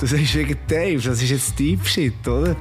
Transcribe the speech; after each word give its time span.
Das 0.00 0.12
ist 0.12 0.34
wegen 0.36 0.56
Dave, 0.68 1.02
das 1.02 1.22
ist 1.22 1.30
jetzt 1.30 1.58
Deep 1.58 1.84
Shit, 1.84 2.26
oder? 2.26 2.54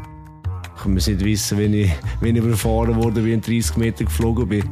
Ich 0.75 0.85
muss 0.85 1.07
nicht 1.07 1.23
wissen, 1.23 1.57
wenn 1.59 1.73
ich, 1.73 1.91
wenn 2.19 2.35
ich 2.35 2.43
überfahren 2.43 2.95
wurde, 2.95 3.23
wie 3.23 3.33
ich 3.33 3.41
30 3.41 3.77
Meter 3.77 4.05
geflogen 4.05 4.47
bin. 4.47 4.63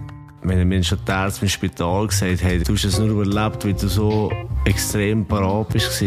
Wenn 0.41 0.67
mir 0.67 0.83
schon 0.83 0.99
die 1.07 1.12
Ärzte 1.12 1.46
im 1.46 1.49
Spital 1.49 2.07
gesagt 2.07 2.43
haben, 2.43 2.63
du 2.63 2.73
hast 2.73 2.83
es 2.83 2.99
nur 2.99 3.09
überlebt, 3.09 3.65
weil 3.65 3.73
du 3.73 3.88
so 3.88 4.31
extrem 4.65 5.25
parat 5.25 5.70
bist. 5.70 6.03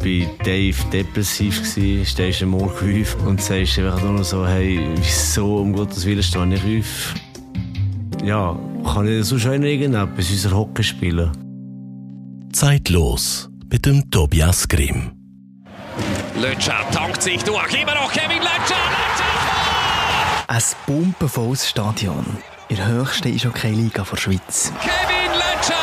Bei 0.00 0.28
Dave 0.44 0.76
depressiv 0.92 1.60
war, 1.60 2.04
stehst 2.04 2.40
du 2.40 2.44
am 2.44 2.50
Morgen 2.50 3.02
auf 3.02 3.26
und 3.26 3.40
sagst 3.40 3.78
einfach 3.78 4.02
nur 4.02 4.22
so, 4.22 4.46
hey, 4.46 4.80
wieso 4.96 5.58
um 5.58 5.72
Gottes 5.72 6.06
Willen 6.06 6.22
stehe 6.22 6.54
ich 6.54 6.80
auf? 6.80 7.14
Ja, 8.24 8.58
kann 8.84 9.08
ich 9.08 9.24
so 9.24 9.38
schön 9.38 9.62
irgendetwas 9.62 10.30
unser 10.30 10.56
Hockey 10.56 10.82
spielen? 10.82 11.30
Zeitlos 12.52 13.50
mit 13.70 13.86
dem 13.86 14.10
Tobias 14.10 14.66
Grimm. 14.68 15.19
Lötscher 16.40 16.86
tankt 16.90 17.22
sich 17.22 17.44
durch. 17.44 17.74
Immer 17.74 17.94
noch 17.94 18.10
Kevin 18.10 18.38
Lötscher. 18.38 18.74
Lötscher! 18.74 20.44
Ein 20.46 20.62
pumpenvolles 20.86 21.68
Stadion. 21.68 22.24
In 22.68 22.76
der 22.76 22.86
höchsten 22.86 23.28
Eishockey-Liga 23.28 24.04
der 24.10 24.16
Schweiz. 24.16 24.72
Kevin 24.80 25.32
Lötscher 25.34 25.74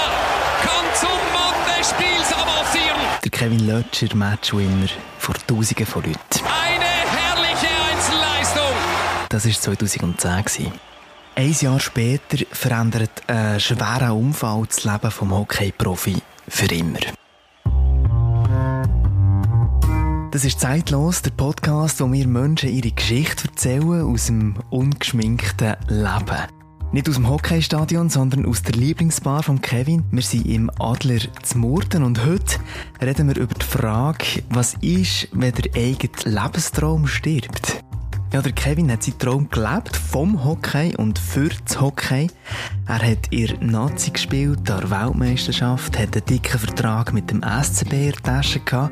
kann 0.63 0.85
zum 0.95 1.09
Mann 1.31 1.77
des 1.77 1.89
Spiels 1.91 2.33
avancieren. 2.33 2.99
Der 3.23 3.29
Kevin 3.29 3.67
Lötscher, 3.67 4.15
Matchwinner 4.15 4.87
vor 5.19 5.35
Tausenden 5.45 5.85
von 5.85 6.03
Leuten. 6.03 6.19
Eine 6.19 6.85
herrliche 6.85 7.67
Einzelleistung. 7.91 8.75
Das 9.29 9.45
war 9.45 9.53
2010. 9.53 10.71
Ein 11.35 11.51
Jahr 11.51 11.79
später 11.79 12.43
verändert 12.51 13.21
ein 13.27 13.59
schwerer 13.59 14.15
Unfall 14.15 14.63
das 14.67 14.83
Leben 14.85 15.01
des 15.01 15.21
Hockey-Profi 15.21 16.17
für 16.47 16.65
immer. 16.73 16.99
Das 20.31 20.43
ist 20.43 20.59
zeitlos, 20.59 21.21
der 21.21 21.31
Podcast, 21.31 22.01
wo 22.01 22.11
wir 22.11 22.27
Menschen 22.27 22.69
ihre 22.69 22.91
Geschichte 22.91 23.47
erzählen 23.47 24.01
aus 24.01 24.25
dem 24.25 24.55
ungeschminkten 24.69 25.77
Leben. 25.87 26.47
Nicht 26.91 27.07
aus 27.07 27.15
dem 27.15 27.29
Hockeystadion, 27.29 28.09
sondern 28.09 28.45
aus 28.45 28.61
der 28.61 28.75
Lieblingsbar 28.75 29.41
von 29.41 29.61
Kevin. 29.61 30.03
Wir 30.11 30.21
sind 30.21 30.45
im 30.45 30.69
Adler 30.79 31.19
zu 31.43 31.57
Murten 31.57 32.03
und 32.03 32.25
heute 32.25 32.59
reden 33.01 33.29
wir 33.29 33.37
über 33.37 33.53
die 33.53 33.65
Frage, 33.65 34.43
was 34.49 34.73
ist, 34.81 35.29
wenn 35.31 35.53
der 35.53 35.73
eigene 35.75 36.11
Lebenstraum 36.25 37.07
stirbt. 37.07 37.86
Ja, 38.33 38.41
der 38.41 38.51
Kevin 38.51 38.91
hat 38.91 39.03
seinen 39.03 39.19
Traum 39.19 39.49
gelebt 39.49 39.95
vom 39.95 40.43
Hockey 40.43 40.93
und 40.97 41.17
für 41.17 41.49
das 41.65 41.79
Hockey. 41.79 42.27
Er 42.85 43.01
hat 43.01 43.31
in 43.31 43.71
Nazi 43.71 44.11
gespielt, 44.11 44.67
der 44.67 44.89
Weltmeisterschaft, 44.89 45.97
hat 45.97 46.13
einen 46.13 46.25
dicken 46.25 46.59
Vertrag 46.59 47.13
mit 47.13 47.31
dem 47.31 47.41
SCB 47.41 47.93
in 47.93 48.13
Tasche 48.23 48.59
gehabt, 48.59 48.91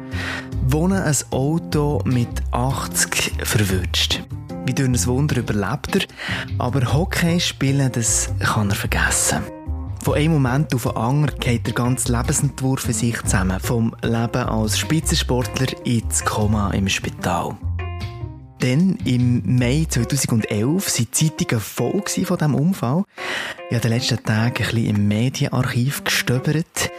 wohnen 0.67 1.01
ein 1.01 1.15
Auto 1.31 2.01
mit 2.05 2.29
80 2.51 3.33
verwünscht. 3.43 4.23
Wie 4.65 4.73
durch 4.73 4.87
ein 4.87 5.05
Wunder 5.05 5.37
überlebt 5.37 5.95
er, 5.95 6.07
aber 6.57 6.93
Hockey 6.93 7.39
spielen, 7.39 7.91
das 7.91 8.29
kann 8.39 8.69
er 8.69 8.75
vergessen. 8.75 9.43
Von 10.01 10.13
einem 10.13 10.33
Moment 10.33 10.73
auf 10.73 10.83
den 10.83 10.95
anderen 10.95 11.39
geht 11.39 11.67
der 11.67 11.73
ganze 11.73 12.15
Lebensentwurf 12.15 12.81
für 12.81 12.93
sich 12.93 13.21
zusammen. 13.23 13.59
Vom 13.59 13.93
Leben 14.01 14.43
als 14.43 14.77
Spitzensportler 14.77 15.67
ins 15.83 16.23
Koma 16.23 16.71
im 16.71 16.87
Spital. 16.87 17.57
Dann, 18.59 18.97
im 19.05 19.57
Mai 19.57 19.85
2011, 19.89 20.89
sind 20.89 21.21
die 21.21 21.29
Zeitungen 21.29 21.61
voll 21.61 22.01
von 22.01 22.37
diesem 22.37 22.55
Unfall. 22.55 23.03
Ich 23.69 23.75
habe 23.75 23.81
den 23.81 23.91
letzten 23.91 24.23
Tagen 24.23 24.45
ein 24.45 24.53
bisschen 24.53 24.85
im 24.85 25.07
Medienarchiv 25.07 26.03
gestöbert. 26.03 26.91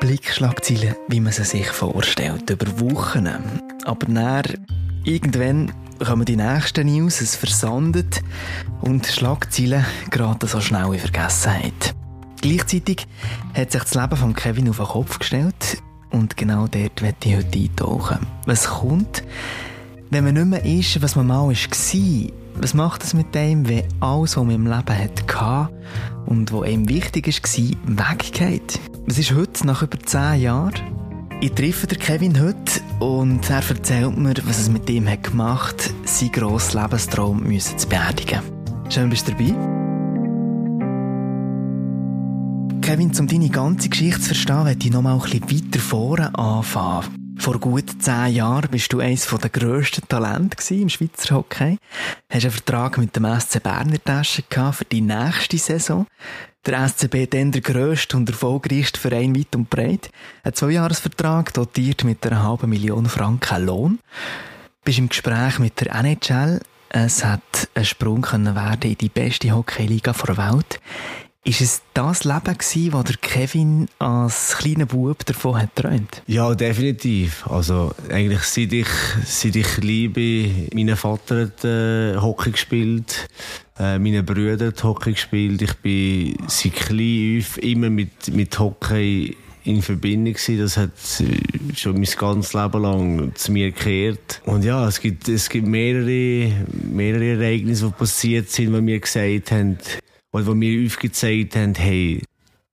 Blickschlagzeilen, 0.00 0.96
wie 1.08 1.20
man 1.20 1.32
sie 1.32 1.44
sich 1.44 1.68
vorstellt, 1.68 2.50
über 2.50 2.80
Wochen. 2.80 3.28
Aber 3.84 4.06
dann, 4.06 4.66
irgendwann 5.04 5.72
kommen 6.04 6.24
die 6.24 6.36
nächsten 6.36 6.86
News, 6.86 7.20
es 7.20 7.36
versandet 7.36 8.20
und 8.80 9.06
Schlagzeilen 9.06 9.84
geraten 10.10 10.48
so 10.48 10.60
schnell 10.60 10.92
in 10.92 10.98
Vergessenheit. 10.98 11.94
Gleichzeitig 12.40 13.06
hat 13.54 13.70
sich 13.70 13.82
das 13.82 13.94
Leben 13.94 14.16
von 14.16 14.34
Kevin 14.34 14.68
auf 14.68 14.78
den 14.78 14.86
Kopf 14.86 15.20
gestellt 15.20 15.82
und 16.10 16.36
genau 16.36 16.66
dort 16.66 17.00
werde 17.00 17.16
ich 17.24 17.36
heute 17.36 17.58
eintauchen. 17.58 18.18
Was 18.46 18.68
kommt, 18.68 19.22
wenn 20.12 20.24
man 20.24 20.34
nicht 20.34 20.46
mehr 20.46 20.64
ist, 20.64 21.00
was 21.00 21.16
man 21.16 21.26
mal 21.26 21.48
war, 21.48 21.54
was 22.60 22.74
macht 22.74 23.02
es 23.02 23.14
mit 23.14 23.34
dem, 23.34 23.66
wenn 23.66 23.84
alles, 24.00 24.36
was 24.36 24.44
man 24.44 24.54
im 24.54 24.66
Leben 24.66 24.98
hatte 24.98 25.70
und 26.26 26.52
was 26.52 26.64
einem 26.64 26.86
wichtig 26.86 27.26
war, 27.26 28.10
weggeht? 28.10 28.78
Was 29.06 29.16
ist 29.16 29.34
heute, 29.34 29.66
nach 29.66 29.82
über 29.82 29.98
zehn 29.98 30.42
Jahren? 30.42 30.74
Ich 31.40 31.52
treffe 31.52 31.86
den 31.86 31.98
Kevin 31.98 32.38
heute 32.38 32.82
und 33.00 33.48
er 33.48 33.66
erzählt 33.66 34.18
mir, 34.18 34.34
was 34.44 34.58
es 34.58 34.68
mit 34.68 34.88
ihm 34.90 35.08
hat 35.08 35.22
gemacht 35.22 35.88
hat, 35.88 36.08
seinen 36.08 36.32
grossen 36.32 36.82
Lebenstraum 36.82 37.42
müssen 37.42 37.78
zu 37.78 37.88
beerdigen. 37.88 38.42
Schön, 38.90 39.08
bist 39.08 39.26
du 39.28 39.32
dabei. 39.32 39.54
Kevin, 42.82 43.18
um 43.18 43.26
deine 43.26 43.48
ganze 43.48 43.88
Geschichte 43.88 44.20
zu 44.20 44.26
verstehen, 44.26 44.64
möchte 44.64 44.88
ich 44.88 44.92
noch 44.92 45.00
mal 45.00 45.14
ein 45.14 45.20
bisschen 45.40 45.50
weiter 45.50 45.80
vorne 45.80 46.38
anfangen. 46.38 47.21
Vor 47.42 47.58
gut 47.58 48.00
zehn 48.00 48.34
Jahren 48.34 48.70
bist 48.70 48.92
du 48.92 49.00
eines 49.00 49.26
der 49.26 49.50
grössten 49.50 50.06
Talente 50.06 50.74
im 50.76 50.88
Schweizer 50.88 51.34
Hockey. 51.34 51.76
Hast 52.30 52.44
einen 52.44 52.52
Vertrag 52.52 52.98
mit 52.98 53.16
dem 53.16 53.26
SC 53.40 53.60
Berner 53.60 53.98
Tasche 54.04 54.44
für 54.48 54.84
die 54.84 55.00
nächste 55.00 55.58
Saison. 55.58 56.06
Der 56.64 56.88
SCB 56.88 57.28
dann 57.28 57.50
der 57.50 57.60
grösste 57.60 58.16
und 58.16 58.28
erfolgreichste 58.28 59.00
Verein 59.00 59.36
weit 59.36 59.56
und 59.56 59.68
breit. 59.68 60.10
Ein 60.44 60.54
Zweijahresvertrag 60.54 61.52
dotiert 61.52 62.04
mit 62.04 62.24
einer 62.24 62.44
halben 62.44 62.70
Million 62.70 63.06
Franken 63.06 63.66
Lohn. 63.66 63.98
Bist 64.84 65.00
im 65.00 65.08
Gespräch 65.08 65.58
mit 65.58 65.80
der 65.80 65.96
NHL. 65.96 66.60
Es 66.90 67.24
hat 67.24 67.68
ein 67.74 67.84
Sprung 67.84 68.22
können 68.22 68.54
werden 68.54 68.92
in 68.92 68.98
die 68.98 69.08
beste 69.08 69.50
Hockeyliga 69.50 70.12
der 70.12 70.36
Welt. 70.36 70.80
Ist 71.44 71.60
es 71.60 71.82
das 71.92 72.22
Leben 72.22 72.56
gewesen, 72.56 72.92
das 72.92 73.04
der 73.04 73.16
Kevin 73.16 73.88
als 73.98 74.56
kleiner 74.58 74.86
Bub 74.86 75.26
davon 75.26 75.60
hat 75.60 75.74
träumt? 75.74 76.22
Ja, 76.28 76.54
definitiv. 76.54 77.44
Also 77.48 77.92
eigentlich 78.10 78.42
seit 78.42 78.72
ich, 78.72 78.86
seit 79.26 79.56
ich 79.56 79.78
liebe, 79.78 80.48
mein 80.72 80.96
Vater 80.96 81.46
hat 81.46 81.64
äh, 81.64 82.16
Hockey 82.16 82.52
gespielt, 82.52 83.28
äh, 83.76 83.98
meine 83.98 84.22
Brüder 84.22 84.68
hat 84.68 84.84
Hockey 84.84 85.14
gespielt. 85.14 85.62
Ich 85.62 85.74
bin 85.78 86.36
seit 86.46 86.74
klein 86.74 87.40
auf 87.40 87.58
immer 87.60 87.90
mit, 87.90 88.32
mit 88.32 88.56
Hockey 88.60 89.36
in 89.64 89.82
Verbindung 89.82 90.34
gewesen. 90.34 90.58
Das 90.60 90.76
hat 90.76 90.92
äh, 91.18 91.74
schon 91.74 91.94
mein 91.94 92.04
ganzes 92.04 92.54
Leben 92.54 92.82
lang 92.82 93.34
zu 93.34 93.50
mir 93.50 93.72
gekehrt. 93.72 94.40
Und 94.44 94.64
ja, 94.64 94.86
es 94.86 95.00
gibt, 95.00 95.28
es 95.28 95.48
gibt 95.48 95.66
mehrere, 95.66 96.52
mehrere 96.84 97.32
Ereignisse, 97.32 97.86
die 97.86 97.92
passiert 97.94 98.48
sind, 98.48 98.72
die 98.72 98.80
mir 98.80 99.00
gesagt 99.00 99.50
haben, 99.50 99.78
oder 100.32 100.46
wo 100.46 100.54
mir 100.54 100.86
aufgezeigt 100.86 101.56
haben, 101.56 101.74
hey, 101.74 102.22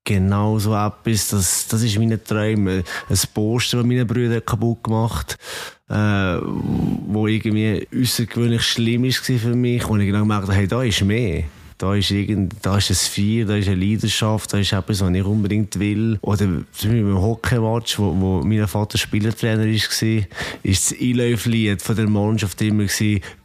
genau 0.03 0.57
so 0.57 0.73
etwas, 0.73 1.27
das, 1.29 1.67
das 1.67 1.83
ist 1.83 1.99
meine 1.99 2.23
Träume. 2.23 2.83
Ein 3.09 3.19
Poster, 3.33 3.77
das 3.77 3.85
meine 3.85 4.05
Brüder 4.05 4.41
kaputt 4.41 4.83
gemacht 4.83 5.37
äh, 5.89 6.37
wo 6.41 7.27
irgendwie 7.27 7.87
außergewöhnlich 7.93 8.61
schlimm 8.61 9.03
war 9.03 9.11
für 9.11 9.55
mich. 9.55 9.85
Und 9.87 10.01
ich 10.01 10.11
dann 10.11 10.21
gemerkt 10.21 10.43
habe, 10.43 10.53
hey, 10.53 10.67
da 10.67 10.83
ist 10.83 11.01
mehr. 11.03 11.43
Da 11.77 11.95
ist, 11.95 12.11
irgend, 12.11 12.55
da 12.61 12.77
ist 12.77 12.89
ein 12.89 12.95
Feier, 12.95 13.45
da 13.45 13.55
ist 13.55 13.69
eine 13.69 13.83
Leidenschaft, 13.83 14.51
da 14.51 14.57
ist 14.57 14.73
etwas, 14.73 14.99
was 14.99 15.13
ich 15.13 15.23
unbedingt 15.23 15.79
will. 15.79 16.19
Oder 16.21 16.45
zum 16.45 16.65
Beispiel 16.73 17.03
beim 17.03 17.21
Hockey-Match, 17.21 17.97
wo, 17.97 18.13
wo 18.19 18.43
mein 18.43 18.67
Vater 18.67 18.97
Spielertrainer 18.97 19.63
war, 19.63 19.69
ist 20.63 20.91
das 20.91 20.99
Einläuflied 20.99 21.81
von 21.81 21.95
der 21.95 22.09
Mannschaft 22.09 22.61
immer 22.61 22.85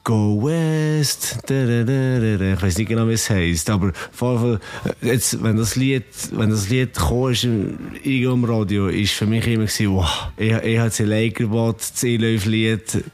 Go 0.05 0.39
West. 0.45 1.39
Ich 1.49 2.63
weiß 2.63 2.77
nicht 2.77 2.89
genau, 2.89 3.09
wie 3.09 3.15
es 3.15 3.31
heisst, 3.31 3.71
aber 3.71 3.91
vor 4.13 4.61
jetzt, 5.01 5.43
wenn 5.43 5.57
das 5.57 5.77
Lied, 5.77 6.05
wenn 6.33 6.51
das 6.51 6.69
Lied 6.69 6.95
kam, 6.95 7.31
ist 7.31 7.45
irgendwo 7.45 8.35
im 8.35 8.45
Radio, 8.45 8.89
ist 8.89 9.15
für 9.15 9.25
mich 9.25 9.47
immer 9.47 9.65
gewesen, 9.65 9.95
wow, 9.95 10.29
ich, 10.37 10.53
ich 10.53 10.79
habe 10.79 10.91
den 10.91 11.07
Lakerbot, 11.07 11.77
das 11.79 12.05
Einläuflied, 12.05 13.05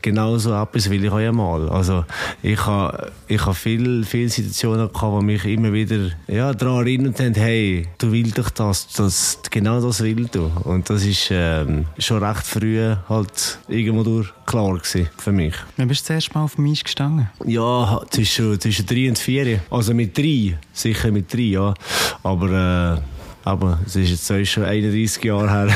genau 0.00 0.38
so 0.38 0.54
etwas 0.54 0.88
will 0.88 1.04
ich 1.04 1.10
auch 1.10 1.16
einmal. 1.16 1.68
Also, 1.68 2.06
ich 2.42 2.64
habe, 2.64 3.12
ich 3.28 3.44
habe 3.44 3.54
viele, 3.54 4.02
viele 4.04 4.30
Situationen 4.30 4.90
gehabt, 4.90 5.20
die 5.20 5.24
mich 5.26 5.44
immer 5.44 5.74
wieder, 5.74 6.08
ja, 6.26 6.54
daran 6.54 6.86
erinnert 6.86 7.20
haben, 7.20 7.34
hey, 7.34 7.86
du 7.98 8.12
willst 8.12 8.38
doch 8.38 8.48
das, 8.48 8.88
das, 8.88 9.38
genau 9.50 9.78
das 9.82 10.02
willst 10.02 10.34
du. 10.34 10.50
Und 10.64 10.88
das 10.88 11.04
ist, 11.04 11.28
ähm, 11.30 11.84
schon 11.98 12.24
recht 12.24 12.46
früh 12.46 12.94
halt 13.08 13.58
irgendwo 13.68 14.02
durch 14.02 14.32
klar 14.46 14.78
gewesen 14.78 15.08
für 15.18 15.32
mich. 15.32 15.54
Wann 15.76 15.88
bist 15.88 16.02
du 16.02 16.06
zuerst 16.06 16.29
mal 16.34 16.44
auf 16.44 16.56
dem 16.56 16.70
Eis 16.70 16.84
gestanden? 16.84 17.28
Ja, 17.44 18.00
zwischen, 18.10 18.60
zwischen 18.60 18.86
drei 18.86 19.08
und 19.08 19.18
vier. 19.18 19.60
Also 19.70 19.94
mit 19.94 20.16
drei, 20.16 20.58
sicher 20.72 21.10
mit 21.10 21.32
drei, 21.32 21.40
ja. 21.40 21.74
Aber 22.22 23.02
aber 23.44 23.78
es 23.86 23.96
ist 23.96 24.10
jetzt 24.28 24.50
schon 24.50 24.64
31 24.64 25.24
Jahre 25.24 25.50
her. 25.50 25.68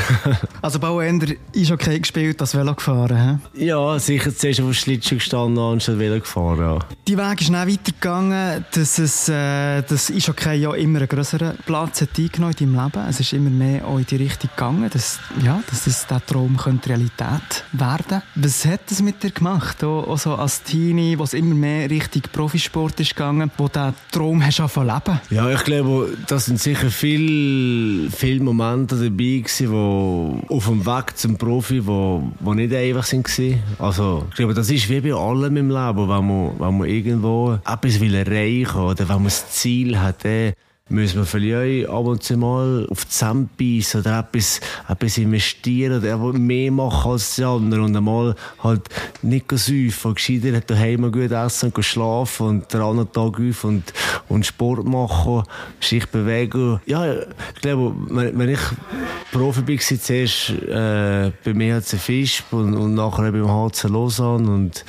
also 0.61 0.79
Bauender 0.79 1.27
ist 1.51 1.71
okay 1.71 1.99
gespielt, 1.99 2.39
das 2.39 2.55
Velo 2.55 2.73
gefahren, 2.73 3.39
he? 3.53 3.65
Ja, 3.65 3.97
sicher 3.99 4.35
zuerst 4.35 4.59
auf 4.59 4.67
dem 4.67 4.73
Schlittschuh 4.73 5.15
gestanden 5.15 5.57
anstatt 5.59 5.99
Velo 5.99 6.19
gefahren, 6.19 6.59
ja. 6.59 6.79
Die 7.07 7.17
Weg 7.17 7.41
ist 7.41 7.49
dann 7.51 7.69
weitergegangen, 7.69 8.65
dass 8.73 8.99
es, 8.99 9.29
äh, 9.29 9.81
das 9.83 10.09
ist 10.09 10.29
okay 10.29 10.55
ja 10.57 10.73
immer 10.73 10.99
einen 10.99 11.07
größeren 11.07 11.57
Platz 11.65 12.01
hat 12.01 12.09
eingenommen 12.17 12.55
in 12.59 12.73
deinem 12.73 12.85
Leben. 12.85 13.09
Es 13.09 13.19
ist 13.19 13.33
immer 13.33 13.49
mehr 13.49 13.85
auch 13.85 13.97
in 13.97 14.05
die 14.05 14.15
Richtung 14.15 14.49
gegangen, 14.55 14.89
dass, 14.91 15.19
ja, 15.43 15.61
dass 15.69 15.85
das, 15.85 16.07
der 16.07 16.25
Traum 16.25 16.57
könnte 16.57 16.89
Realität 16.89 17.63
werden 17.71 18.21
Was 18.35 18.65
hat 18.65 18.81
das 18.89 19.01
mit 19.01 19.21
dir 19.23 19.31
gemacht, 19.31 19.83
auch, 19.83 20.07
auch 20.07 20.17
so 20.17 20.35
als 20.35 20.63
Teenie, 20.63 21.17
wo 21.17 21.23
es 21.23 21.33
immer 21.33 21.55
mehr 21.55 21.89
Richtung 21.89 22.23
Profisport 22.31 22.99
ist 22.99 23.15
gegangen, 23.15 23.51
wo 23.57 23.67
der 23.67 23.93
Traum 24.11 24.43
hast 24.45 24.59
du 24.59 24.81
leben? 24.81 25.19
Ja, 25.29 25.49
ich 25.49 25.63
glaube, 25.63 26.17
das 26.27 26.45
sind 26.45 26.59
sicher 26.59 26.89
viele, 26.89 27.54
viele 28.11 28.43
Momente 28.43 28.95
dabei 28.95 29.43
wo 29.69 30.39
auf 30.49 30.65
dem 30.65 30.85
Weg 30.85 31.17
zum 31.17 31.37
Profi, 31.37 31.85
wo, 31.85 32.31
wo 32.39 32.53
nicht 32.53 32.73
einfach 32.73 33.03
sind 33.03 33.25
gewesen. 33.25 33.61
Also, 33.79 34.25
ich 34.29 34.35
glaube, 34.35 34.53
das 34.53 34.69
ist 34.69 34.89
wie 34.89 35.01
bei 35.01 35.13
allem 35.13 35.57
im 35.57 35.69
Leben, 35.69 36.09
wenn 36.09 36.27
man, 36.27 36.59
wenn 36.59 36.77
man 36.77 36.87
irgendwo 36.87 37.53
etwas 37.53 37.99
will 37.99 38.15
erreichen 38.15 38.79
oder 38.79 39.07
wenn 39.07 39.17
man 39.17 39.25
das 39.25 39.49
Ziel 39.51 39.99
hat, 39.99 40.25
ey, 40.25 40.53
müssen 40.87 41.17
wir 41.17 41.25
vielleicht 41.25 41.89
ab 41.89 42.05
und 42.05 42.21
zu 42.21 42.37
mal 42.37 42.87
auf 42.91 43.05
die 43.05 43.79
beißen 43.79 44.01
oder 44.01 44.19
etwas, 44.19 44.61
etwas 44.87 45.17
investieren 45.17 45.97
oder 45.97 46.33
mehr 46.33 46.71
machen 46.71 47.11
als 47.11 47.35
die 47.35 47.43
anderen 47.43 47.85
und 47.85 47.97
einmal 47.97 48.35
halt 48.61 48.87
nicht 49.23 49.49
säufen, 49.49 50.13
gescheiter 50.13 50.61
daheim 50.61 51.11
gut 51.11 51.31
essen 51.31 51.71
und 51.71 51.83
schlafen 51.83 52.47
und 52.47 52.71
den 52.71 52.81
anderen 52.81 53.11
Tag 53.11 53.39
auf 53.39 53.63
und, 53.63 53.93
und 54.29 54.45
Sport 54.45 54.85
machen, 54.85 55.43
sich 55.81 56.05
bewegen. 56.05 56.79
Ja, 56.85 57.13
ich 57.13 57.61
glaube, 57.61 57.95
wenn 58.07 58.49
ich 58.49 58.59
Profi 59.31 59.67
war, 59.67 59.99
zuerst 59.99 60.51
äh, 60.51 61.31
beim 61.43 61.61
EHC 61.61 61.97
Fischb 61.97 62.53
und, 62.53 62.75
und 62.75 62.93
nachher 62.93 63.31
beim 63.31 63.49
HC 63.49 63.87
Lausanne 63.87 64.51
und 64.51 64.85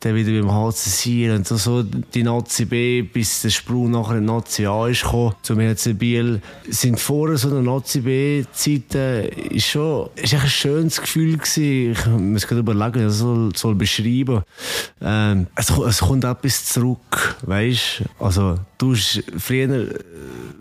dann 0.00 0.14
wieder 0.14 0.40
beim 0.40 0.50
HC 0.50 0.88
Sier 0.88 1.34
und 1.34 1.46
so, 1.46 1.56
so 1.56 1.82
die 1.82 2.22
Nazi 2.22 2.64
B, 2.64 3.02
bis 3.02 3.42
der 3.42 3.50
Sprung 3.50 3.90
nachher 3.90 4.16
in 4.16 4.24
Nazi 4.24 4.64
A 4.64 4.88
ist 4.88 5.02
gekommen 5.02 5.33
zum 5.42 5.58
HC 5.60 5.92
Biel, 5.94 6.40
sind 6.68 7.00
vor 7.00 7.36
so 7.36 7.48
einer 7.48 7.62
Nazi 7.62 8.00
B-Zeit, 8.00 8.94
ist 9.50 9.66
schon, 9.66 10.08
ist 10.16 10.34
ein 10.34 10.48
schönes 10.48 11.00
Gefühl 11.00 11.36
gewesen. 11.36 11.92
Ich 11.92 12.06
muss 12.06 12.46
gerade 12.46 12.60
überlegen, 12.60 12.94
wie 12.94 12.98
ich 13.00 13.06
das 13.06 13.18
soll, 13.18 13.54
soll 13.54 13.74
beschreiben. 13.74 14.42
Ähm, 15.00 15.46
es, 15.54 15.70
es 15.70 16.00
kommt 16.00 16.24
etwas 16.24 16.64
zurück, 16.66 17.36
weißt? 17.42 18.04
Also, 18.18 18.58
du 18.84 18.92
hast 18.92 19.22
früher 19.38 19.88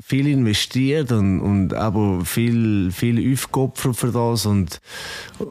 viel 0.01 0.27
investiert 0.27 1.11
und, 1.11 1.39
und 1.41 1.73
aber 1.73 2.23
viel, 2.25 2.91
viel 2.91 3.33
aufgeopfert 3.33 3.95
für 3.95 4.11
das 4.11 4.45
und, 4.45 4.79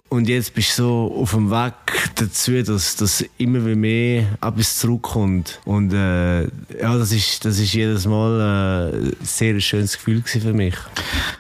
und 0.08 0.28
jetzt 0.28 0.54
bist 0.54 0.78
du 0.78 0.82
so 0.82 1.14
auf 1.19 1.32
dem 1.32 1.50
Weg 1.50 1.74
dazu, 2.14 2.62
dass, 2.62 2.96
dass 2.96 3.24
immer 3.38 3.60
mehr 3.60 4.38
etwas 4.40 4.78
zurückkommt 4.78 5.60
und 5.64 5.92
äh, 5.92 6.42
ja, 6.42 6.96
das 6.96 7.12
ist, 7.12 7.44
das 7.44 7.58
ist 7.58 7.74
jedes 7.74 8.06
Mal 8.06 8.92
äh, 8.92 8.96
ein 8.96 9.16
sehr 9.22 9.58
schönes 9.60 9.94
Gefühl 9.94 10.22
für 10.22 10.52
mich. 10.52 10.75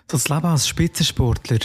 Das 0.08 0.28
Leben 0.28 0.46
als 0.46 0.68
Spitzensportler 0.68 1.58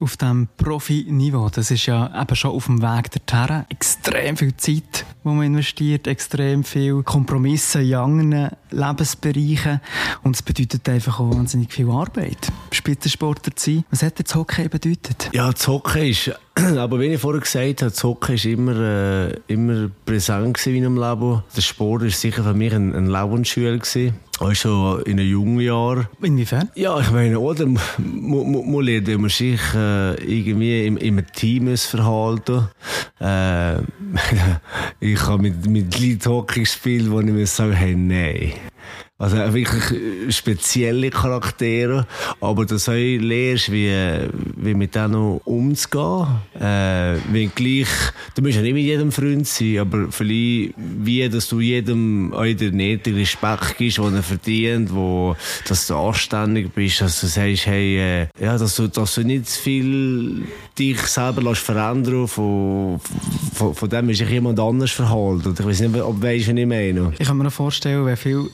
auf 0.00 0.16
dem 0.16 0.48
Profi-Niveau. 0.56 1.50
Das 1.50 1.70
ist 1.70 1.86
ja 1.86 2.10
eben 2.20 2.34
schon 2.34 2.52
auf 2.52 2.66
dem 2.66 2.80
Weg 2.80 3.10
dorthin. 3.10 3.64
Extrem 3.68 4.36
viel 4.36 4.56
Zeit, 4.56 5.04
die 5.22 5.28
man 5.28 5.42
investiert, 5.42 6.06
extrem 6.06 6.64
viel 6.64 7.02
Kompromisse 7.02 7.82
in 7.82 7.94
anderen 7.94 8.50
Lebensbereichen. 8.70 9.80
Und 10.22 10.36
es 10.36 10.42
bedeutet 10.42 10.88
einfach 10.88 11.20
auch 11.20 11.30
wahnsinnig 11.30 11.72
viel 11.72 11.90
Arbeit. 11.90 12.50
Spitzensportler 12.72 13.54
zu 13.54 13.72
sein. 13.72 13.84
Was 13.90 14.02
hat 14.02 14.18
das 14.18 14.34
Hockey 14.34 14.68
bedeutet? 14.68 15.28
Ja, 15.32 15.52
das 15.52 15.68
Hockey 15.68 16.10
ist, 16.10 16.32
aber 16.54 16.98
wie 16.98 17.06
ich 17.06 17.20
vorher 17.20 17.42
gesagt 17.42 17.82
habe, 17.82 17.90
das 17.90 18.02
Hockey 18.02 18.34
ist 18.34 18.46
immer, 18.46 18.76
äh, 18.76 19.34
immer 19.48 19.90
präsent 20.06 20.66
in 20.66 20.82
meinem 20.82 20.96
Leben. 20.96 21.42
Der 21.54 21.60
Sport 21.60 22.02
ist 22.04 22.20
sicher 22.20 22.42
für 22.42 22.54
mich 22.54 22.72
ein, 22.72 22.94
ein 22.94 23.06
Lebensschule. 23.06 23.80
Auch 24.40 24.54
schon 24.54 25.02
in 25.02 25.18
den 25.18 25.28
jungen 25.28 25.60
Jahren. 25.60 26.08
Inwiefern? 26.22 26.70
Ja, 26.74 26.98
ich 26.98 27.10
meine, 27.10 27.38
oder? 27.38 27.66
Man, 27.66 28.72
man 28.72 28.82
lernt 28.82 29.06
immer 29.08 29.28
sich 29.28 29.60
äh, 29.74 30.14
irgendwie 30.14 30.86
im, 30.86 30.96
im 30.96 31.26
Team 31.32 31.76
verhalten. 31.76 32.68
Äh, 33.20 33.80
ich 35.00 35.20
habe 35.26 35.42
mit, 35.42 35.66
mit 35.68 36.00
Leuten 36.00 36.30
Hockey 36.30 36.60
gespielt, 36.60 37.10
wo 37.10 37.20
ich 37.20 37.26
mir 37.26 37.46
sagen, 37.46 37.74
hey, 37.74 37.94
nein. 37.94 38.52
Also 39.20 39.36
wirklich 39.36 40.34
spezielle 40.34 41.10
Charaktere, 41.10 42.06
aber 42.40 42.64
dass 42.64 42.86
du 42.86 42.92
lernst, 42.92 43.70
wie, 43.70 43.92
wie 44.56 44.72
mit 44.72 44.94
denen 44.94 45.38
umzugehen. 45.44 46.26
Äh, 46.58 47.16
wie 47.30 47.50
gleich, 47.54 47.88
du 48.34 48.40
musst 48.40 48.56
ja 48.56 48.62
nicht 48.62 48.72
mit 48.72 48.84
jedem 48.84 49.12
Freund 49.12 49.46
sein, 49.46 49.80
aber 49.80 50.10
vielleicht 50.10 50.72
wie, 50.76 51.28
dass 51.28 51.48
du 51.48 51.60
jedem 51.60 52.32
auch 52.32 52.44
den 52.44 52.74
nötigen 52.74 53.18
Respekt 53.18 53.76
gibst, 53.76 53.98
den 53.98 54.16
er 54.16 54.22
verdient, 54.22 54.94
wo, 54.94 55.36
dass 55.68 55.86
du 55.86 55.96
anständig 55.96 56.72
bist, 56.72 57.02
dass 57.02 57.20
du 57.20 57.26
sagst, 57.26 57.66
hey, 57.66 57.98
äh, 57.98 58.26
ja, 58.40 58.56
dass 58.56 58.76
du, 58.76 58.88
dass 58.88 59.16
du 59.16 59.22
nicht 59.22 59.50
viel 59.50 60.44
dich 60.78 61.00
selber 61.02 61.42
lässt 61.42 61.60
verändern 61.60 62.26
von, 62.26 62.98
von, 63.52 63.74
von 63.74 63.88
dem 63.90 64.08
ist 64.08 64.18
sich 64.18 64.30
jemand 64.30 64.58
anders 64.58 64.92
verhalten. 64.92 65.54
Ich 65.58 65.66
weiß 65.66 65.80
nicht, 65.80 66.00
ob 66.00 66.20
du 66.20 66.26
weißt, 66.26 66.48
was 66.48 66.56
ich 66.56 66.66
meine. 66.66 67.12
Ich 67.18 67.26
kann 67.26 67.36
mir 67.36 67.44
noch 67.44 67.52
vorstellen, 67.52 68.06
wie 68.06 68.16
viel 68.16 68.48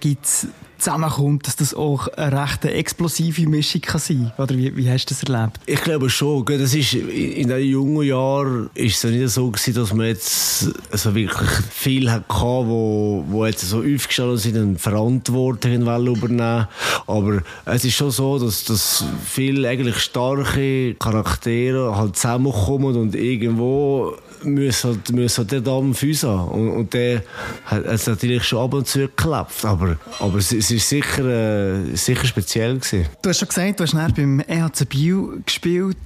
Ehrgeiz 0.00 0.46
zusammenkommt, 0.78 1.46
dass 1.46 1.56
das 1.56 1.74
auch 1.74 2.08
eine 2.08 2.40
recht 2.42 2.64
explosive 2.64 3.46
Mischung 3.46 3.82
kann 3.82 4.00
sein 4.00 4.32
kann. 4.36 4.48
Wie, 4.48 4.74
wie 4.76 4.90
hast 4.90 5.06
du 5.06 5.14
das 5.14 5.22
erlebt? 5.22 5.60
Ich 5.66 5.82
glaube 5.82 6.08
schon. 6.08 6.44
Das 6.46 6.74
ist, 6.74 6.94
in 6.94 7.48
den 7.48 7.68
jungen 7.68 8.02
Jahren 8.06 8.70
ist 8.74 9.04
es 9.04 9.10
nicht 9.10 9.28
so 9.28 9.50
gewesen, 9.50 9.74
dass 9.74 9.92
man 9.92 10.06
jetzt 10.06 10.70
also 10.90 11.14
wirklich 11.14 11.50
viel 11.70 12.10
hatte, 12.10 12.24
wo, 12.30 13.24
wo 13.28 13.44
jetzt 13.44 13.60
so 13.60 13.78
aufgestanden 13.78 14.38
sind 14.38 14.56
und 14.56 14.80
Verantwortung 14.80 15.72
übernehmen 15.72 16.66
Aber 17.06 17.42
es 17.66 17.84
ist 17.84 17.94
schon 17.94 18.10
so, 18.10 18.38
dass, 18.38 18.64
dass 18.64 19.04
viele 19.24 19.68
eigentlich 19.68 19.98
starke 19.98 20.94
Charaktere 20.94 21.94
halt 21.94 22.16
zusammenkommen 22.16 22.96
und 22.96 23.14
irgendwo 23.14 24.16
müssen 24.44 25.02
müssen 25.12 25.46
der 25.46 25.60
Damm 25.60 25.94
füßen. 25.94 26.30
Und, 26.30 26.70
und 26.70 26.94
der 26.94 27.22
hat 27.64 27.84
es 27.86 28.06
natürlich 28.06 28.44
schon 28.44 28.64
ab 28.64 28.74
und 28.74 28.86
zu 28.86 29.00
geklappt. 29.00 29.64
Aber, 29.64 29.96
aber 30.18 30.38
es, 30.38 30.52
es 30.52 30.70
ist 30.70 30.88
sicher, 30.88 31.24
äh, 31.24 31.96
sicher 31.96 32.26
speziell 32.26 32.78
gewesen. 32.78 33.06
Du 33.22 33.30
hast 33.30 33.38
schon 33.38 33.48
gesagt, 33.48 33.80
du 33.80 33.84
hast 33.84 34.14
beim 34.14 34.40
EHC 34.40 34.84
Biel 34.88 35.42
gespielt, 35.44 35.96